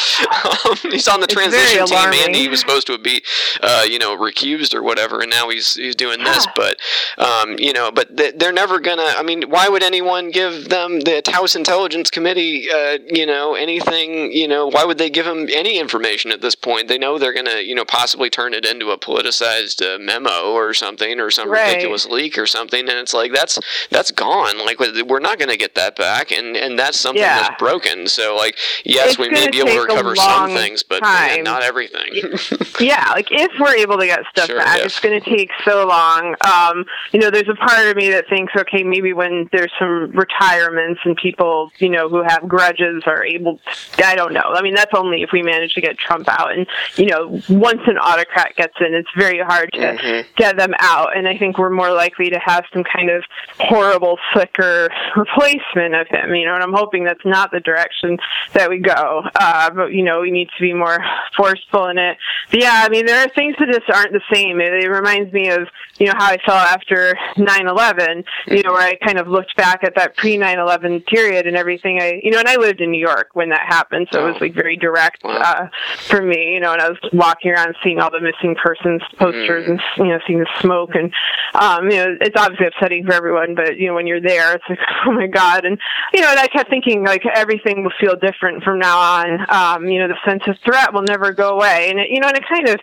um, 0.66 0.78
he's 0.91 1.08
on 1.08 1.20
the 1.20 1.26
it's 1.26 1.34
transition 1.34 1.86
team, 1.86 2.14
and 2.26 2.36
he 2.36 2.47
was 2.47 2.60
supposed 2.60 2.88
to 2.88 2.97
be, 2.97 3.24
uh, 3.62 3.86
you 3.88 3.99
know, 3.99 4.18
recused 4.18 4.74
or 4.74 4.84
whatever, 4.84 5.22
and 5.22 5.30
now 5.30 5.49
he's 5.49 5.76
he's 5.76 5.95
doing 5.95 6.24
this. 6.24 6.47
But 6.62 6.78
um, 7.18 7.56
you 7.58 7.74
know, 7.74 7.91
but 7.91 8.16
they're 8.16 8.52
never 8.52 8.80
gonna. 8.80 9.14
I 9.18 9.24
mean, 9.24 9.43
why 9.43 9.68
would 9.70 9.84
anyone 9.84 10.30
give 10.30 10.70
them 10.70 10.99
the 10.99 11.24
House 11.32 11.56
Intelligence 11.56 12.12
Committee? 12.12 12.68
Uh, 12.70 12.97
you 13.08 13.26
know, 13.26 13.56
anything? 13.56 14.32
You 14.32 14.47
know, 14.47 14.68
why 14.68 14.84
would 14.84 14.97
they 14.97 15.10
give 15.10 15.26
them 15.26 15.47
any 15.52 15.80
information 15.80 16.32
at 16.32 16.41
this 16.41 16.56
point? 16.56 16.88
They 16.88 16.97
know 16.97 17.18
they're 17.18 17.34
gonna, 17.34 17.60
you 17.62 17.74
know, 17.74 17.86
possibly 17.86 18.30
turn 18.30 18.54
it 18.54 18.66
into 18.66 18.91
a 18.91 18.97
politicized 18.97 19.82
uh, 19.95 19.97
memo 19.99 20.51
or 20.51 20.73
something 20.73 21.19
or 21.19 21.31
some 21.31 21.49
right. 21.49 21.67
ridiculous 21.67 22.05
leak 22.05 22.37
or 22.37 22.45
something 22.45 22.81
and 22.81 22.97
it's 22.97 23.13
like 23.13 23.31
that's 23.33 23.59
that's 23.89 24.11
gone. 24.11 24.57
Like 24.65 24.79
we're 24.79 25.19
not 25.19 25.37
going 25.37 25.49
to 25.49 25.57
get 25.57 25.75
that 25.75 25.95
back 25.95 26.31
and 26.31 26.55
and 26.55 26.77
that's 26.77 26.99
something 26.99 27.21
yeah. 27.21 27.41
that's 27.41 27.59
broken. 27.59 28.07
So 28.07 28.35
like 28.35 28.57
yes 28.85 29.11
it's 29.11 29.19
we 29.19 29.29
may 29.29 29.49
be 29.49 29.59
able 29.59 29.71
to 29.71 29.81
recover 29.81 30.15
some 30.15 30.49
things 30.49 30.83
but 30.83 31.01
man, 31.01 31.43
not 31.43 31.63
everything. 31.63 32.09
Yeah 32.79 33.11
like 33.11 33.27
if 33.31 33.51
we're 33.59 33.75
able 33.75 33.97
to 33.97 34.05
get 34.05 34.21
stuff 34.31 34.47
sure, 34.47 34.57
back 34.57 34.77
yes. 34.77 34.87
it's 34.87 34.99
going 34.99 35.19
to 35.19 35.29
take 35.29 35.49
so 35.63 35.85
long. 35.87 36.35
Um 36.41 36.85
you 37.11 37.19
know 37.19 37.29
there's 37.29 37.49
a 37.49 37.55
part 37.55 37.85
of 37.87 37.95
me 37.95 38.09
that 38.09 38.27
thinks 38.27 38.53
okay 38.55 38.83
maybe 38.83 39.13
when 39.13 39.49
there's 39.51 39.71
some 39.77 40.11
retirements 40.11 41.01
and 41.03 41.15
people 41.17 41.71
you 41.79 41.89
know 41.89 42.09
who 42.09 42.23
have 42.23 42.47
grudges 42.47 43.03
are 43.05 43.23
able 43.23 43.59
to, 43.93 44.05
i 44.05 44.15
don't 44.15 44.33
know. 44.33 44.53
I 44.53 44.61
mean 44.61 44.73
that's 44.73 44.93
only 44.95 45.21
if 45.21 45.31
we 45.31 45.41
manage 45.41 45.73
to 45.73 45.81
get 45.81 45.97
trump 45.97 46.27
out. 46.27 46.53
And 46.53 46.65
you 46.95 47.05
know 47.05 47.41
once 47.49 47.81
an 47.87 47.97
autocrat 47.97 48.55
gets 48.55 48.75
in 48.79 48.93
it's 48.93 49.09
very 49.15 49.39
hard 49.39 49.70
to 49.74 49.80
mm-hmm. 49.80 50.32
get 50.36 50.57
them 50.57 50.74
out. 50.80 51.15
And 51.15 51.28
I 51.28 51.38
think 51.38 51.57
we're 51.57 51.69
more 51.69 51.91
likely 51.91 52.30
to 52.30 52.39
have 52.39 52.65
some 52.74 52.84
kind 52.84 53.09
of 53.09 53.24
horrible, 53.59 54.17
slicker 54.34 54.89
replacement 55.15 55.95
of 55.95 56.07
him. 56.07 56.36
You 56.36 56.45
know, 56.45 56.55
and 56.55 56.63
I'm 56.63 56.74
hoping 56.74 57.03
that's 57.03 57.26
not 57.26 57.51
the 57.51 57.59
direction 57.59 58.17
that 58.53 58.69
we 58.69 58.80
go. 58.80 59.24
Uh, 59.36 59.69
but 59.72 59.93
you 59.93 60.03
know, 60.03 60.22
we 60.22 60.32
need 60.32 60.49
to 60.57 60.61
be 60.61 60.74
more 60.74 60.99
forceful 61.36 61.88
in 61.88 61.97
it. 61.97 62.17
But 62.49 62.61
yeah, 62.61 62.84
I 62.86 62.89
mean, 62.89 63.05
there 63.05 63.24
are 63.24 63.30
things 63.30 63.55
that 63.59 63.67
just 63.67 63.89
aren't 63.89 64.13
the 64.13 64.22
same. 64.34 64.59
It, 64.59 64.74
it 64.84 64.89
reminds 64.89 65.32
me 65.34 65.49
of 65.49 65.67
you 65.97 66.07
know 66.07 66.13
how 66.17 66.32
I 66.32 66.38
felt 66.45 66.57
after 66.57 67.15
9/11. 67.38 68.24
You 68.47 68.63
know, 68.63 68.74
where 68.74 68.88
I 68.88 68.95
kind 68.95 69.19
of 69.19 69.28
looked 69.28 69.55
back 69.55 69.84
at 69.84 69.95
that 69.95 70.15
pre 70.17 70.38
9/11 70.38 71.05
period 71.05 71.47
and 71.47 71.55
everything. 71.55 71.99
I 72.01 72.19
you 72.24 72.32
know, 72.32 72.39
and 72.39 72.47
I 72.47 72.55
lived 72.55 72.82
in 72.82 72.91
New 72.91 72.99
York 72.99 73.30
when 73.34 73.49
that 73.49 73.65
happened, 73.67 74.07
so 74.11 74.28
it 74.28 74.34
was 74.34 74.41
like 74.41 74.53
very 74.53 74.76
direct 74.76 75.22
uh, 75.24 75.67
for 76.07 76.22
me. 76.22 76.53
You 76.53 76.59
know, 76.59 76.74
and 76.74 76.82
I 76.82 76.89
was 76.89 76.97
walking 77.13 77.51
around 77.51 77.76
seeing 77.84 77.99
all 77.99 78.11
the 78.11 78.19
missing 78.19 78.55
persons 78.55 79.01
posters 79.17 79.61
and 79.68 79.80
you 79.97 80.05
know 80.05 80.20
seeing 80.28 80.39
the 80.39 80.47
smoke 80.59 80.91
and 80.95 81.12
um, 81.53 81.89
you 81.89 81.97
know 81.97 82.16
it's 82.22 82.36
obviously 82.38 82.68
upsetting 82.68 83.05
for 83.05 83.14
everyone, 83.14 83.55
but 83.55 83.78
you 83.78 83.88
know 83.88 83.93
when 83.93 84.07
you're 84.07 84.22
there, 84.22 84.55
it's 84.55 84.64
like 84.70 84.80
oh 85.05 85.12
my 85.12 85.28
god, 85.28 85.66
and 85.66 85.78
you 86.14 86.22
know 86.22 86.30
and 86.30 86.39
I 86.39 86.47
kept 86.47 86.70
thinking 86.70 87.03
like 87.03 87.26
everything 87.26 87.84
will 87.84 87.93
feel 87.99 88.16
different 88.16 88.64
from 88.64 88.80
now 88.80 88.97
on. 88.97 89.49
Um, 89.49 89.88
you 89.88 89.99
know 89.99 90.07
the 90.07 90.18
sense 90.26 90.43
of 90.47 90.55
threat 90.64 90.93
will 90.93 91.03
never 91.03 91.32
go 91.32 91.55
away, 91.55 91.89
and 91.89 91.99
it, 91.99 92.09
you 92.09 92.20
know 92.20 92.28
and 92.28 92.38
it 92.38 92.43
kind 92.47 92.70
of 92.70 92.80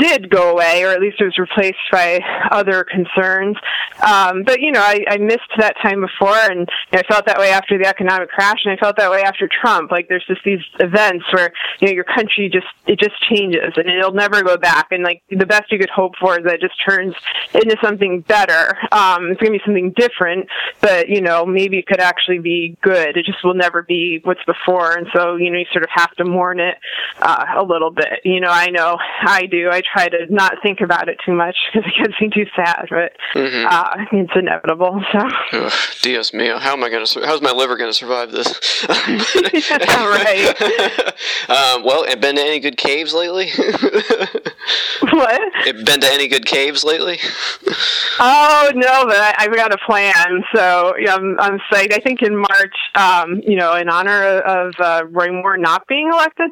did 0.00 0.30
go 0.30 0.50
away, 0.50 0.82
or 0.82 0.88
at 0.88 1.00
least 1.00 1.20
it 1.20 1.24
was 1.24 1.38
replaced 1.38 1.78
by 1.92 2.20
other 2.50 2.84
concerns. 2.84 3.56
Um, 4.02 4.42
but 4.44 4.60
you 4.60 4.72
know 4.72 4.80
I, 4.80 5.04
I 5.08 5.16
missed 5.18 5.50
that 5.58 5.76
time 5.82 6.00
before, 6.00 6.36
and 6.36 6.60
you 6.60 6.96
know, 6.96 7.00
I 7.00 7.02
felt 7.02 7.26
that 7.26 7.38
way 7.38 7.50
after 7.50 7.78
the 7.78 7.86
economic 7.86 8.30
crash, 8.30 8.60
and 8.64 8.72
I 8.72 8.76
felt 8.76 8.96
that 8.96 9.10
way 9.10 9.22
after 9.22 9.48
Trump. 9.48 9.90
Like 9.90 10.08
there's 10.08 10.24
just 10.26 10.42
these 10.44 10.60
events 10.78 11.24
where 11.32 11.52
you 11.80 11.88
know 11.88 11.92
your 11.92 12.04
country 12.04 12.48
just 12.48 12.66
it 12.86 12.98
just 12.98 13.20
changes, 13.28 13.74
and 13.76 13.88
it'll 13.88 14.12
never 14.12 14.42
go 14.42 14.56
back. 14.56 14.88
And 14.90 15.04
like 15.04 15.22
the 15.30 15.46
best 15.46 15.70
you 15.70 15.78
could 15.78 15.90
hope 15.90 16.14
for 16.20 16.38
is 16.38 16.44
that 16.44 16.54
it 16.54 16.60
just 16.60 16.80
turns 16.84 17.14
into 17.54 17.76
something 17.82 18.20
better. 18.22 18.76
Um, 18.92 19.30
it's 19.30 19.40
going 19.40 19.52
to 19.52 19.58
be 19.58 19.62
something 19.64 19.92
different, 19.96 20.48
but 20.80 21.08
you 21.08 21.20
know, 21.20 21.44
maybe 21.44 21.78
it 21.78 21.86
could 21.86 22.00
actually 22.00 22.38
be 22.38 22.76
good. 22.82 23.16
It 23.16 23.26
just 23.26 23.44
will 23.44 23.54
never 23.54 23.82
be 23.82 24.20
what's 24.24 24.44
before, 24.44 24.92
and 24.92 25.06
so 25.14 25.36
you 25.36 25.50
know, 25.50 25.58
you 25.58 25.66
sort 25.72 25.84
of 25.84 25.90
have 25.94 26.14
to 26.16 26.24
mourn 26.24 26.60
it 26.60 26.76
uh, 27.20 27.44
a 27.56 27.62
little 27.62 27.90
bit. 27.90 28.20
You 28.24 28.40
know, 28.40 28.50
I 28.50 28.70
know 28.70 28.96
I 29.22 29.46
do. 29.46 29.68
I 29.70 29.82
try 29.92 30.08
to 30.08 30.26
not 30.28 30.56
think 30.62 30.80
about 30.80 31.08
it 31.08 31.18
too 31.24 31.32
much 31.32 31.56
because 31.72 31.90
it 31.90 32.02
gets 32.02 32.20
me 32.20 32.30
too 32.32 32.46
sad, 32.54 32.86
but 32.90 33.12
mm-hmm. 33.34 33.66
uh, 33.68 34.04
it's 34.12 34.32
inevitable. 34.34 35.02
So, 35.12 35.18
Ugh, 35.52 35.72
Dios 36.02 36.30
mío, 36.32 36.58
how 36.58 36.72
am 36.72 36.84
I 36.84 36.90
going 36.90 37.04
to? 37.04 37.20
How's 37.26 37.42
my 37.42 37.52
liver 37.52 37.76
going 37.76 37.90
to 37.90 37.96
survive 37.96 38.30
this? 38.32 38.48
right. 38.88 40.62
um, 41.48 41.84
well, 41.84 42.06
have 42.06 42.20
been 42.20 42.36
to 42.36 42.42
any 42.42 42.60
good 42.60 42.76
caves 42.76 43.12
lately? 43.14 43.50
what? 45.00 45.40
Have 45.66 45.84
been 45.84 46.00
to 46.00 46.12
any 46.12 46.28
good 46.28 46.46
caves 46.46 46.84
lately? 46.84 47.18
oh 48.20 48.70
no, 48.74 49.04
but 49.06 49.16
I, 49.16 49.34
I've 49.38 49.54
got 49.54 49.72
a 49.72 49.78
plan. 49.86 50.42
So 50.54 50.94
yeah, 50.98 51.14
I'm, 51.14 51.38
I'm 51.40 51.58
psyched. 51.72 51.92
I 51.92 51.98
think 51.98 52.22
in 52.22 52.36
March, 52.36 52.74
um, 52.94 53.40
you 53.46 53.56
know, 53.56 53.74
in 53.74 53.88
honor 53.88 54.40
of 54.40 54.74
uh, 54.78 55.04
Roy 55.10 55.32
Moore 55.32 55.56
not 55.56 55.86
being 55.88 56.10
elected, 56.12 56.50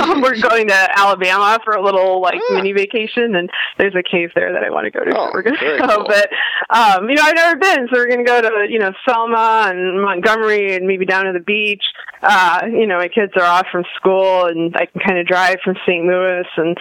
um, 0.00 0.20
we're 0.20 0.40
going 0.40 0.68
to 0.68 0.98
Alabama 0.98 1.58
for 1.64 1.74
a 1.74 1.82
little 1.82 2.20
like. 2.20 2.40
mini 2.54 2.72
vacation, 2.72 3.34
and 3.34 3.50
there's 3.78 3.94
a 3.94 4.02
cave 4.02 4.30
there 4.34 4.52
that 4.52 4.64
I 4.64 4.70
want 4.70 4.84
to 4.84 4.90
go 4.90 5.04
to. 5.04 5.10
Oh, 5.16 5.26
so 5.26 5.30
we're 5.34 5.42
to 5.42 5.50
go. 5.50 5.96
Cool. 5.96 6.06
But 6.06 6.30
um, 6.70 7.08
you 7.08 7.16
know, 7.16 7.22
I've 7.22 7.34
never 7.34 7.58
been, 7.58 7.88
so 7.88 7.96
we're 7.96 8.08
going 8.08 8.24
to 8.24 8.30
go 8.30 8.40
to 8.40 8.66
you 8.68 8.78
know 8.78 8.92
Selma 9.08 9.70
and 9.72 10.00
Montgomery, 10.02 10.76
and 10.76 10.86
maybe 10.86 11.04
down 11.04 11.24
to 11.26 11.32
the 11.32 11.40
beach. 11.40 11.82
Uh, 12.22 12.62
you 12.66 12.86
know, 12.86 12.98
my 12.98 13.08
kids 13.08 13.32
are 13.36 13.42
off 13.42 13.66
from 13.72 13.84
school, 13.96 14.44
and 14.44 14.76
I 14.76 14.86
can 14.86 15.00
kind 15.00 15.18
of 15.18 15.26
drive 15.26 15.58
from 15.64 15.74
St. 15.86 16.04
Louis, 16.04 16.44
and 16.56 16.76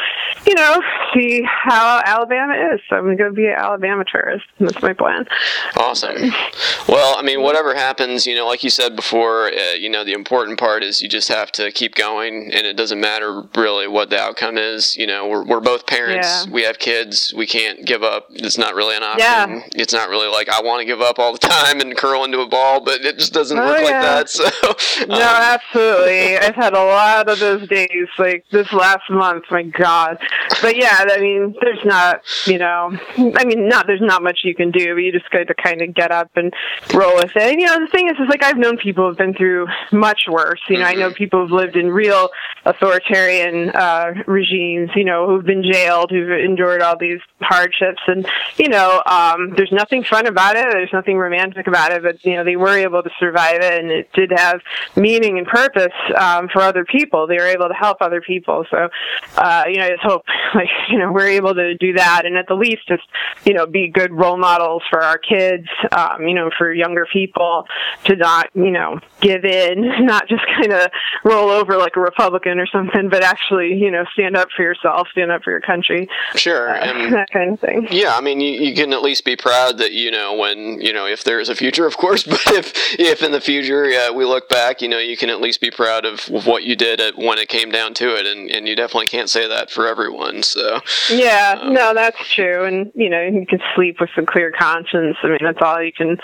you 0.46 0.54
know, 0.56 0.82
see 1.14 1.44
how 1.46 2.02
Alabama 2.06 2.54
is. 2.74 2.82
So 2.90 2.98
I'm 2.98 3.06
going 3.06 3.18
to 3.18 3.24
go 3.24 3.34
be 3.34 3.48
an 3.48 3.56
Alabama 3.58 4.04
tourist. 4.10 4.46
That's 4.60 4.82
my 4.82 4.94
plan. 4.94 5.26
Awesome. 5.78 6.32
Well, 6.88 7.18
I 7.18 7.22
mean, 7.22 7.42
whatever 7.42 7.74
happens, 7.74 8.26
you 8.28 8.36
know, 8.36 8.46
like 8.46 8.64
you 8.64 8.70
said 8.70 8.96
before, 8.96 9.48
uh, 9.48 9.74
you 9.74 9.90
know, 9.90 10.04
the 10.04 10.14
important 10.14 10.60
part 10.60 10.84
is 10.84 11.02
you 11.02 11.08
just 11.08 11.30
have 11.30 11.52
to 11.54 11.72
keep 11.72 11.96
going, 11.96 12.52
and 12.54 12.68
it 12.68 12.76
doesn't 12.76 13.00
matter 13.00 13.44
really 13.56 13.88
what 13.88 14.10
the 14.10 14.20
outcome 14.20 14.58
is. 14.58 14.98
You 14.98 15.08
know, 15.08 15.28
we're, 15.28 15.46
we're 15.46 15.59
both 15.62 15.86
parents. 15.86 16.46
Yeah. 16.46 16.54
We 16.54 16.64
have 16.64 16.80
kids. 16.80 17.34
We 17.36 17.46
can't 17.46 17.86
give 17.86 18.04
up. 18.04 18.28
It's 18.32 18.58
not 18.58 18.76
really 18.76 18.96
an 18.96 19.04
option. 19.04 19.20
Yeah. 19.20 19.64
It's 19.74 19.94
not 19.94 20.10
really 20.10 20.28
like 20.28 20.50
I 20.50 20.62
want 20.62 20.82
to 20.82 20.86
give 20.86 21.02
up 21.02 21.20
all 21.20 21.34
the 21.34 21.40
time 21.48 21.80
and 21.80 21.96
curl 21.96 22.24
into 22.24 22.40
a 22.40 22.48
ball, 22.48 22.82
but 22.82 23.02
it 23.02 23.18
just 23.18 23.34
doesn't 23.34 23.58
oh, 23.58 23.66
work 23.66 23.80
yeah. 23.80 23.84
like 23.84 24.02
that. 24.02 24.30
So 24.30 24.46
no, 25.08 25.16
um, 25.16 25.22
absolutely. 25.22 26.38
I've 26.38 26.56
had 26.56 26.74
a 26.74 26.84
lot 26.84 27.30
of 27.30 27.40
those 27.40 27.68
days, 27.68 28.08
like 28.18 28.46
this 28.52 28.72
last 28.74 29.10
month. 29.10 29.46
My 29.52 29.64
God. 29.64 30.18
But 30.62 30.76
yeah, 30.76 30.98
I 31.00 31.20
mean, 31.20 31.56
there's 31.62 31.84
not, 31.86 32.22
you 32.46 32.58
know, 32.58 32.98
I 33.18 33.46
mean, 33.46 33.68
not 33.68 33.88
there's 33.88 34.02
not 34.02 34.24
much 34.24 34.40
you 34.44 34.56
can 34.56 34.72
do. 34.72 34.94
But 34.96 35.02
you 35.02 35.12
just 35.12 35.30
got 35.30 35.48
to 35.48 35.54
kind 35.54 35.82
of 35.82 35.94
get 35.94 36.12
up 36.12 36.32
and 36.36 36.54
roll 36.94 37.16
with 37.16 37.36
it. 37.36 37.42
And, 37.42 37.60
you 37.60 37.68
know, 37.68 37.80
the 37.80 37.88
thing 37.88 38.08
is, 38.08 38.14
is 38.14 38.30
like 38.30 38.44
I've 38.44 38.58
known 38.58 38.78
people 38.78 39.08
who've 39.08 39.18
been 39.18 39.34
through 39.34 39.68
much 39.92 40.22
worse. 40.30 40.62
You 40.70 40.80
know, 40.80 40.86
I 40.86 40.96
know 40.96 41.08
mm-hmm. 41.08 41.16
people 41.16 41.42
who've 41.42 41.52
lived 41.52 41.76
in 41.76 41.90
real 41.90 42.30
authoritarian 42.66 43.70
uh, 43.72 44.14
regimes. 44.28 44.92
You 44.96 45.06
know, 45.06 45.28
who've 45.28 45.46
been 45.50 45.64
jailed, 45.64 46.12
who've 46.12 46.30
endured 46.30 46.82
all 46.82 46.96
these 46.96 47.20
hardships, 47.42 48.02
and 48.08 48.28
you 48.58 48.70
know, 48.70 49.02
um, 49.08 49.54
there's 49.58 49.72
nothing 49.72 50.04
fun 50.04 50.28
about 50.28 50.56
it. 50.56 50.66
There's 50.72 50.94
nothing 50.94 51.18
romantic 51.18 51.66
about 51.66 51.92
it. 51.92 52.04
But 52.04 52.24
you 52.24 52.36
know, 52.36 52.44
they 52.44 52.56
were 52.56 52.78
able 52.78 53.02
to 53.02 53.10
survive 53.20 53.62
it, 53.62 53.80
and 53.82 53.92
it 53.92 54.14
did 54.14 54.32
have 54.36 54.62
meaning 54.96 55.40
and 55.40 55.48
purpose 55.48 55.94
um, 56.16 56.50
for 56.54 56.62
other 56.62 56.86
people. 56.86 57.26
They 57.26 57.38
were 57.38 57.48
able 57.48 57.68
to 57.68 57.74
help 57.74 57.98
other 58.02 58.22
people. 58.22 58.66
So, 58.70 58.90
uh, 59.38 59.64
you 59.68 59.78
know, 59.78 59.86
I 59.86 59.90
just 59.90 60.04
hope 60.04 60.24
like 60.54 60.70
you 60.90 61.00
know 61.00 61.12
we're 61.12 61.30
able 61.30 61.56
to 61.56 61.76
do 61.76 61.94
that, 61.94 62.26
and 62.26 62.38
at 62.38 62.48
the 62.48 62.56
least 62.56 62.88
just 62.88 63.04
you 63.44 63.54
know 63.54 63.66
be 63.66 63.90
good 63.90 64.12
role 64.12 64.38
models 64.38 64.84
for 64.90 65.02
our 65.02 65.18
kids. 65.18 65.68
Um, 65.92 66.28
you 66.28 66.36
know, 66.36 66.52
for 66.58 66.72
younger 66.72 67.08
people 67.12 67.66
to 68.06 68.16
not 68.16 68.50
you 68.54 68.72
know 68.72 69.00
give 69.20 69.46
in, 69.46 69.82
not 70.06 70.28
just 70.28 70.44
kind 70.46 70.74
of 70.74 70.92
roll 71.24 71.50
over 71.50 71.76
like 71.78 71.96
a 71.96 72.00
Republican 72.00 72.60
or 72.60 72.68
something, 72.68 73.10
but 73.10 73.24
actually 73.24 73.74
you 73.74 73.90
know 73.90 74.06
stand 74.14 74.38
up 74.38 74.50
for 74.56 74.62
yourself, 74.62 75.08
stand 75.12 75.32
up 75.32 75.39
for 75.44 75.52
your 75.52 75.62
country. 75.62 76.08
Sure, 76.36 76.70
uh, 76.70 76.80
and 76.80 77.14
that 77.14 77.30
kind 77.32 77.54
of 77.54 77.60
thing. 77.60 77.88
Yeah, 77.92 78.16
I 78.16 78.22
mean, 78.22 78.40
you, 78.40 78.52
you 78.60 78.76
can 78.76 78.94
at 78.94 79.02
least 79.02 79.26
be 79.26 79.36
proud 79.36 79.78
that 79.78 79.94
you 79.94 80.12
know 80.12 80.36
when 80.36 80.82
you 80.82 80.94
know 80.94 81.06
if 81.06 81.24
there 81.24 81.40
is 81.40 81.50
a 81.50 81.56
future, 81.56 81.86
of 81.86 81.98
course, 81.98 82.24
but 82.30 82.42
if 82.48 82.74
if 83.00 83.24
in 83.24 83.32
the 83.32 83.42
future 83.42 83.86
uh, 83.86 84.14
we 84.14 84.26
look 84.26 84.50
back, 84.50 84.82
you 84.82 84.88
know, 84.88 85.00
you 85.00 85.18
can 85.18 85.30
at 85.30 85.42
least 85.42 85.62
be 85.62 85.72
proud 85.72 86.06
of, 86.06 86.30
of 86.30 86.46
what 86.46 86.64
you 86.64 86.76
did 86.76 87.02
at, 87.02 87.18
when 87.18 87.38
it 87.38 87.50
came 87.50 87.72
down 87.72 87.94
to 87.96 88.16
it, 88.16 88.26
and 88.26 88.50
and 88.50 88.68
you 88.68 88.76
definitely 88.76 89.08
can't 89.08 89.30
say 89.30 89.48
that 89.48 89.70
for 89.72 89.88
everyone. 89.88 90.44
So 90.44 90.80
yeah, 91.10 91.60
um, 91.62 91.74
no, 91.74 91.94
that's 91.94 92.18
true, 92.34 92.66
and 92.66 92.92
you 92.96 93.10
know, 93.10 93.22
you 93.22 93.46
can 93.46 93.60
sleep 93.76 94.00
with 94.00 94.10
a 94.18 94.26
clear 94.26 94.52
conscience. 94.52 95.18
I 95.24 95.28
mean, 95.28 95.40
that's 95.42 95.62
all 95.62 95.82
you 95.82 95.94
can 95.94 96.18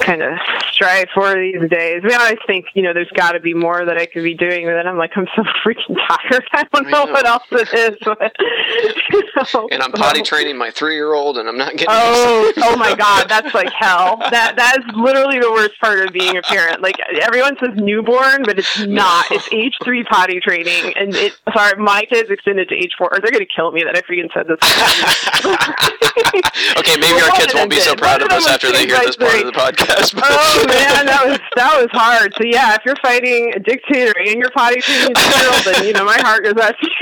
kind 0.00 0.22
of 0.22 0.38
strive 0.72 1.08
for 1.14 1.34
these 1.34 1.68
days. 1.70 2.02
I 2.04 2.08
mean, 2.08 2.20
I 2.20 2.36
think 2.46 2.66
you 2.74 2.82
know, 2.82 2.92
there's 2.92 3.10
got 3.10 3.32
to 3.32 3.40
be 3.40 3.54
more 3.54 3.84
that 3.84 3.96
I 3.96 4.06
could 4.06 4.24
be 4.24 4.34
doing, 4.34 4.66
but 4.66 4.74
then 4.74 4.86
I'm 4.86 4.98
like, 4.98 5.12
I'm 5.16 5.26
so 5.36 5.42
freaking 5.64 5.96
tired. 6.08 6.44
I 6.52 6.64
don't 6.72 6.90
know, 6.90 7.04
know. 7.04 7.12
what 7.12 7.26
else 7.26 7.44
it 7.50 7.72
is. 7.72 7.98
But, 8.04 8.34
and 9.70 9.82
I'm 9.82 9.92
potty 9.92 10.22
training 10.22 10.56
my 10.56 10.70
three 10.70 10.94
year 10.94 11.12
old, 11.14 11.36
and 11.38 11.48
I'm 11.48 11.56
not 11.56 11.72
getting. 11.72 11.88
Oh, 11.90 12.52
oh 12.58 12.76
my 12.76 12.94
God, 12.94 13.28
that's 13.28 13.52
like 13.54 13.72
hell. 13.78 14.18
That 14.30 14.56
that 14.56 14.78
is 14.78 14.84
literally 14.96 15.40
the 15.40 15.50
worst 15.50 15.80
part 15.80 16.06
of 16.06 16.12
being 16.12 16.36
a 16.36 16.42
parent. 16.42 16.82
Like 16.82 16.96
everyone 17.20 17.56
says 17.58 17.70
newborn, 17.74 18.42
but 18.44 18.58
it's 18.58 18.78
not. 18.80 19.26
No. 19.30 19.36
It's 19.36 19.48
age 19.52 19.76
three 19.82 20.04
potty 20.04 20.40
training, 20.40 20.92
and 20.96 21.14
it. 21.14 21.38
Sorry, 21.52 21.80
my 21.80 22.04
kids 22.04 22.30
extended 22.30 22.68
to 22.68 22.74
age 22.74 22.92
four. 22.96 23.12
Or 23.12 23.20
they're 23.20 23.32
gonna 23.32 23.46
kill 23.46 23.72
me 23.72 23.82
that 23.84 23.96
I 23.96 24.02
freaking 24.02 24.32
said 24.32 24.46
this. 24.48 24.58
okay, 26.78 26.96
maybe 27.00 27.14
well, 27.14 27.30
our 27.30 27.36
kids 27.36 27.54
won't 27.54 27.70
be 27.70 27.80
so 27.80 27.94
proud 27.94 28.22
of 28.22 28.30
us 28.30 28.48
after 28.48 28.72
they 28.72 28.86
hear 28.86 28.98
this 29.00 29.16
part 29.16 29.40
of 29.40 29.46
the 29.46 29.52
podcast. 29.52 30.14
oh 30.16 30.64
man, 30.66 31.06
that 31.06 31.24
was 31.24 31.38
that 31.56 31.80
was 31.80 31.88
hard. 31.92 32.34
So 32.34 32.44
yeah, 32.44 32.74
if 32.74 32.84
you're 32.84 32.96
fighting 33.02 33.52
a 33.54 33.58
dictator 33.58 34.12
and 34.18 34.36
you're 34.36 34.50
potty 34.50 34.80
training 34.80 35.10
a 35.10 35.14
girl, 35.14 35.62
then 35.64 35.84
you 35.86 35.92
know 35.92 36.04
my 36.04 36.18
heart 36.20 36.44
goes 36.44 36.56
out 36.56 36.76
to 36.78 36.86
you. 36.86 36.94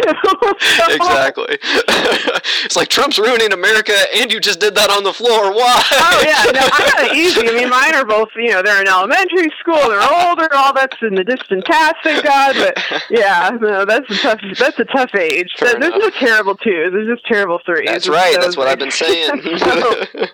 exactly. 0.94 1.41
it's 2.64 2.76
like 2.76 2.88
Trump's 2.88 3.18
ruining 3.18 3.52
America, 3.52 3.94
and 4.14 4.32
you 4.32 4.40
just 4.40 4.60
did 4.60 4.74
that 4.74 4.90
on 4.90 5.04
the 5.04 5.12
floor. 5.12 5.52
Why? 5.54 5.82
oh 5.92 6.22
yeah, 6.24 6.50
no, 6.52 6.60
I 6.60 6.90
got 6.92 7.10
it 7.10 7.16
easy. 7.16 7.48
I 7.48 7.52
mean, 7.52 7.70
mine 7.70 7.94
are 7.94 8.04
both. 8.04 8.28
You 8.36 8.50
know, 8.50 8.62
they're 8.62 8.80
in 8.80 8.88
elementary 8.88 9.50
school. 9.60 9.88
They're 9.88 10.02
older. 10.02 10.48
All 10.54 10.72
that's 10.72 10.96
in 11.02 11.14
the 11.14 11.24
distant 11.24 11.64
past, 11.64 11.96
thank 12.02 12.24
God. 12.24 12.56
But 12.56 13.02
yeah, 13.10 13.50
no, 13.60 13.84
that's 13.84 14.08
a 14.10 14.16
tough. 14.16 14.40
That's 14.58 14.78
a 14.78 14.84
tough 14.84 15.14
age. 15.14 15.52
Fair 15.58 15.74
there's 15.74 15.94
enough. 15.94 16.00
no 16.00 16.10
terrible 16.10 16.56
twos. 16.56 16.92
There's 16.92 17.08
just 17.08 17.26
terrible 17.26 17.60
threes. 17.64 17.86
That's 17.86 18.08
right. 18.08 18.36
That's 18.40 18.56
what 18.56 18.68
I've 18.68 18.78
been 18.78 18.90
saying. 18.90 19.40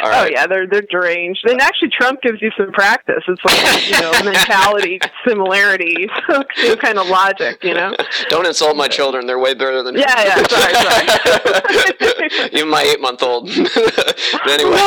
Oh 0.00 0.26
yeah, 0.30 0.46
they're 0.46 0.66
they're 0.66 0.82
deranged. 0.82 1.44
And 1.48 1.60
actually, 1.60 1.90
Trump 1.90 2.22
gives 2.22 2.40
you 2.40 2.50
some 2.56 2.72
practice. 2.72 3.24
It's 3.26 3.44
like 3.44 3.90
you 3.90 4.00
know 4.00 4.12
mentality 4.24 5.00
similarities, 5.26 6.08
some 6.30 6.76
kind 6.76 6.98
of 6.98 7.08
logic. 7.08 7.62
You 7.64 7.74
know. 7.74 7.94
Don't 8.28 8.46
insult 8.46 8.76
my 8.76 8.88
children. 8.88 9.26
They're 9.26 9.38
way 9.38 9.54
better 9.54 9.82
than. 9.82 9.96
Yeah, 9.96 10.27
yeah. 10.28 10.46
Sorry, 10.48 10.74
sorry. 10.74 12.50
Even 12.52 12.68
my 12.68 12.82
eight 12.82 13.00
month 13.00 13.22
old. 13.22 13.46
but 13.74 14.48
anyway. 14.48 14.78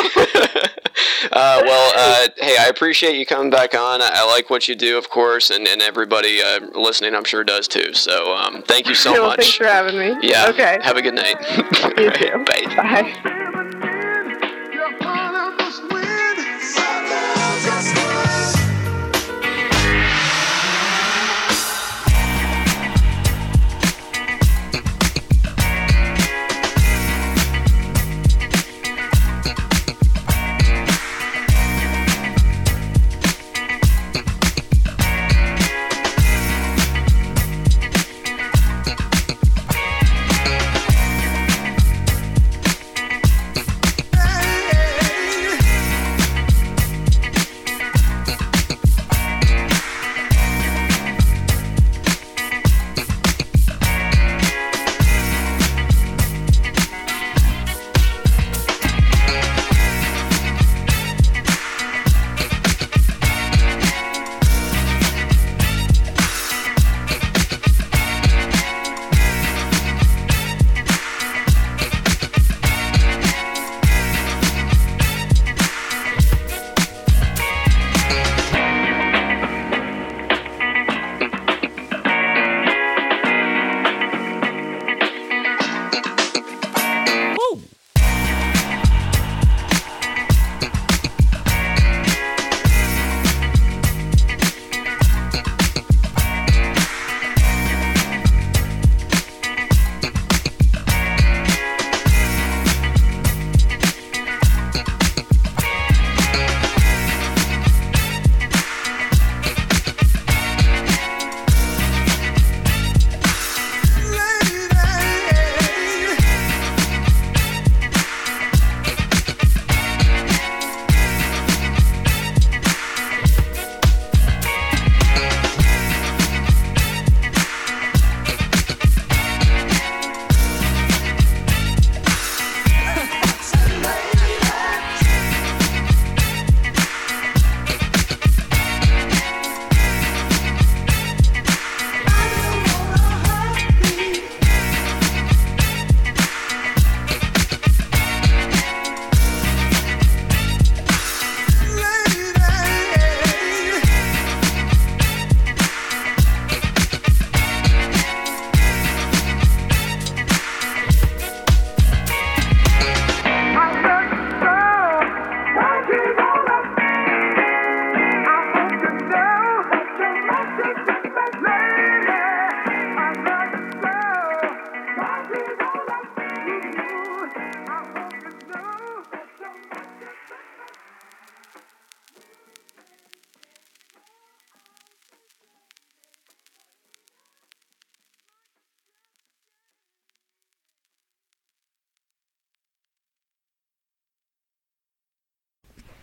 Uh, 1.32 1.62
well, 1.64 1.94
uh, 1.96 2.28
hey, 2.38 2.58
I 2.60 2.68
appreciate 2.68 3.16
you 3.18 3.26
coming 3.26 3.50
back 3.50 3.74
on. 3.74 4.02
I, 4.02 4.10
I, 4.14 4.26
like 4.26 4.50
what 4.50 4.68
you 4.68 4.76
do, 4.76 4.98
of 4.98 5.10
course, 5.10 5.50
and, 5.50 5.68
and 5.68 5.82
everybody 5.82 6.42
uh, 6.42 6.60
listening, 6.74 7.16
I'm 7.16 7.24
sure, 7.24 7.44
does 7.44 7.68
too. 7.68 7.94
So 7.94 8.36
um, 8.36 8.62
thank 8.64 8.88
you 8.88 8.96
so 8.96 9.14
well, 9.14 9.28
much. 9.28 9.38
Thanks 9.38 9.56
for 9.56 9.66
having 9.66 9.98
me. 9.98 10.16
Yeah. 10.22 10.50
Okay. 10.50 10.80
Have 10.82 10.98
a 10.98 11.02
good 11.02 11.16
night. 11.16 11.38
You 11.98 12.12
too. 12.12 12.44
Bye. 12.46 12.76
Bye. 12.76 13.48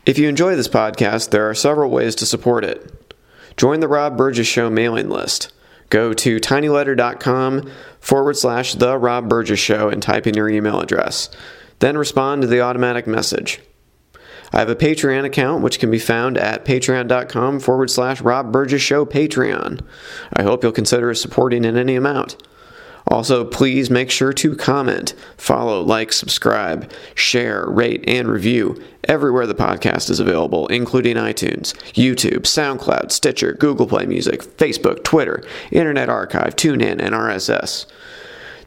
If 0.08 0.16
you 0.16 0.26
enjoy 0.26 0.56
this 0.56 0.68
podcast, 0.68 1.32
there 1.32 1.50
are 1.50 1.54
several 1.54 1.90
ways 1.90 2.14
to 2.14 2.24
support 2.24 2.64
it. 2.64 3.14
Join 3.58 3.80
the 3.80 3.88
Rob 3.88 4.16
Burgess 4.16 4.46
Show 4.46 4.70
mailing 4.70 5.10
list. 5.10 5.52
Go 5.90 6.14
to 6.14 6.40
tinyletter.com 6.40 7.70
forward 8.00 8.38
slash 8.38 8.72
The 8.72 8.96
Rob 8.96 9.28
Burgess 9.28 9.60
Show 9.60 9.90
and 9.90 10.02
type 10.02 10.26
in 10.26 10.32
your 10.32 10.48
email 10.48 10.80
address. 10.80 11.28
Then 11.80 11.98
respond 11.98 12.40
to 12.40 12.48
the 12.48 12.62
automatic 12.62 13.06
message. 13.06 13.60
I 14.50 14.60
have 14.60 14.70
a 14.70 14.74
Patreon 14.74 15.26
account 15.26 15.62
which 15.62 15.78
can 15.78 15.90
be 15.90 15.98
found 15.98 16.38
at 16.38 16.64
patreon.com 16.64 17.60
forward 17.60 17.90
slash 17.90 18.22
Rob 18.22 18.50
Burgess 18.50 18.80
Show 18.80 19.04
Patreon. 19.04 19.84
I 20.32 20.42
hope 20.42 20.62
you'll 20.62 20.72
consider 20.72 21.12
supporting 21.12 21.66
in 21.66 21.76
any 21.76 21.96
amount. 21.96 22.42
Also, 23.08 23.44
please 23.44 23.90
make 23.90 24.10
sure 24.10 24.32
to 24.34 24.54
comment, 24.54 25.14
follow, 25.38 25.82
like, 25.82 26.12
subscribe, 26.12 26.92
share, 27.14 27.64
rate, 27.66 28.04
and 28.06 28.28
review 28.28 28.78
everywhere 29.04 29.46
the 29.46 29.54
podcast 29.54 30.10
is 30.10 30.20
available, 30.20 30.66
including 30.66 31.16
iTunes, 31.16 31.72
YouTube, 31.94 32.42
SoundCloud, 32.42 33.10
Stitcher, 33.10 33.54
Google 33.54 33.86
Play 33.86 34.04
Music, 34.04 34.42
Facebook, 34.42 35.04
Twitter, 35.04 35.42
Internet 35.72 36.10
Archive, 36.10 36.54
TuneIn, 36.54 37.00
and 37.00 37.14
RSS. 37.14 37.86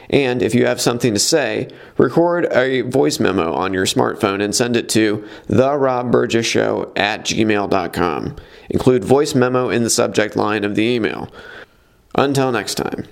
And 0.09 0.41
if 0.41 0.55
you 0.55 0.65
have 0.65 0.79
something 0.79 1.13
to 1.13 1.19
say, 1.19 1.69
record 1.97 2.45
a 2.51 2.81
voice 2.81 3.19
memo 3.19 3.53
on 3.53 3.73
your 3.73 3.85
smartphone 3.85 4.41
and 4.41 4.55
send 4.55 4.75
it 4.75 4.89
to 4.89 5.27
therobburgessshow 5.47 6.91
at 6.95 7.25
gmail.com. 7.25 8.35
Include 8.69 9.03
voice 9.03 9.35
memo 9.35 9.69
in 9.69 9.83
the 9.83 9.89
subject 9.89 10.35
line 10.35 10.63
of 10.63 10.75
the 10.75 10.83
email. 10.83 11.29
Until 12.15 12.51
next 12.51 12.75
time. 12.75 13.07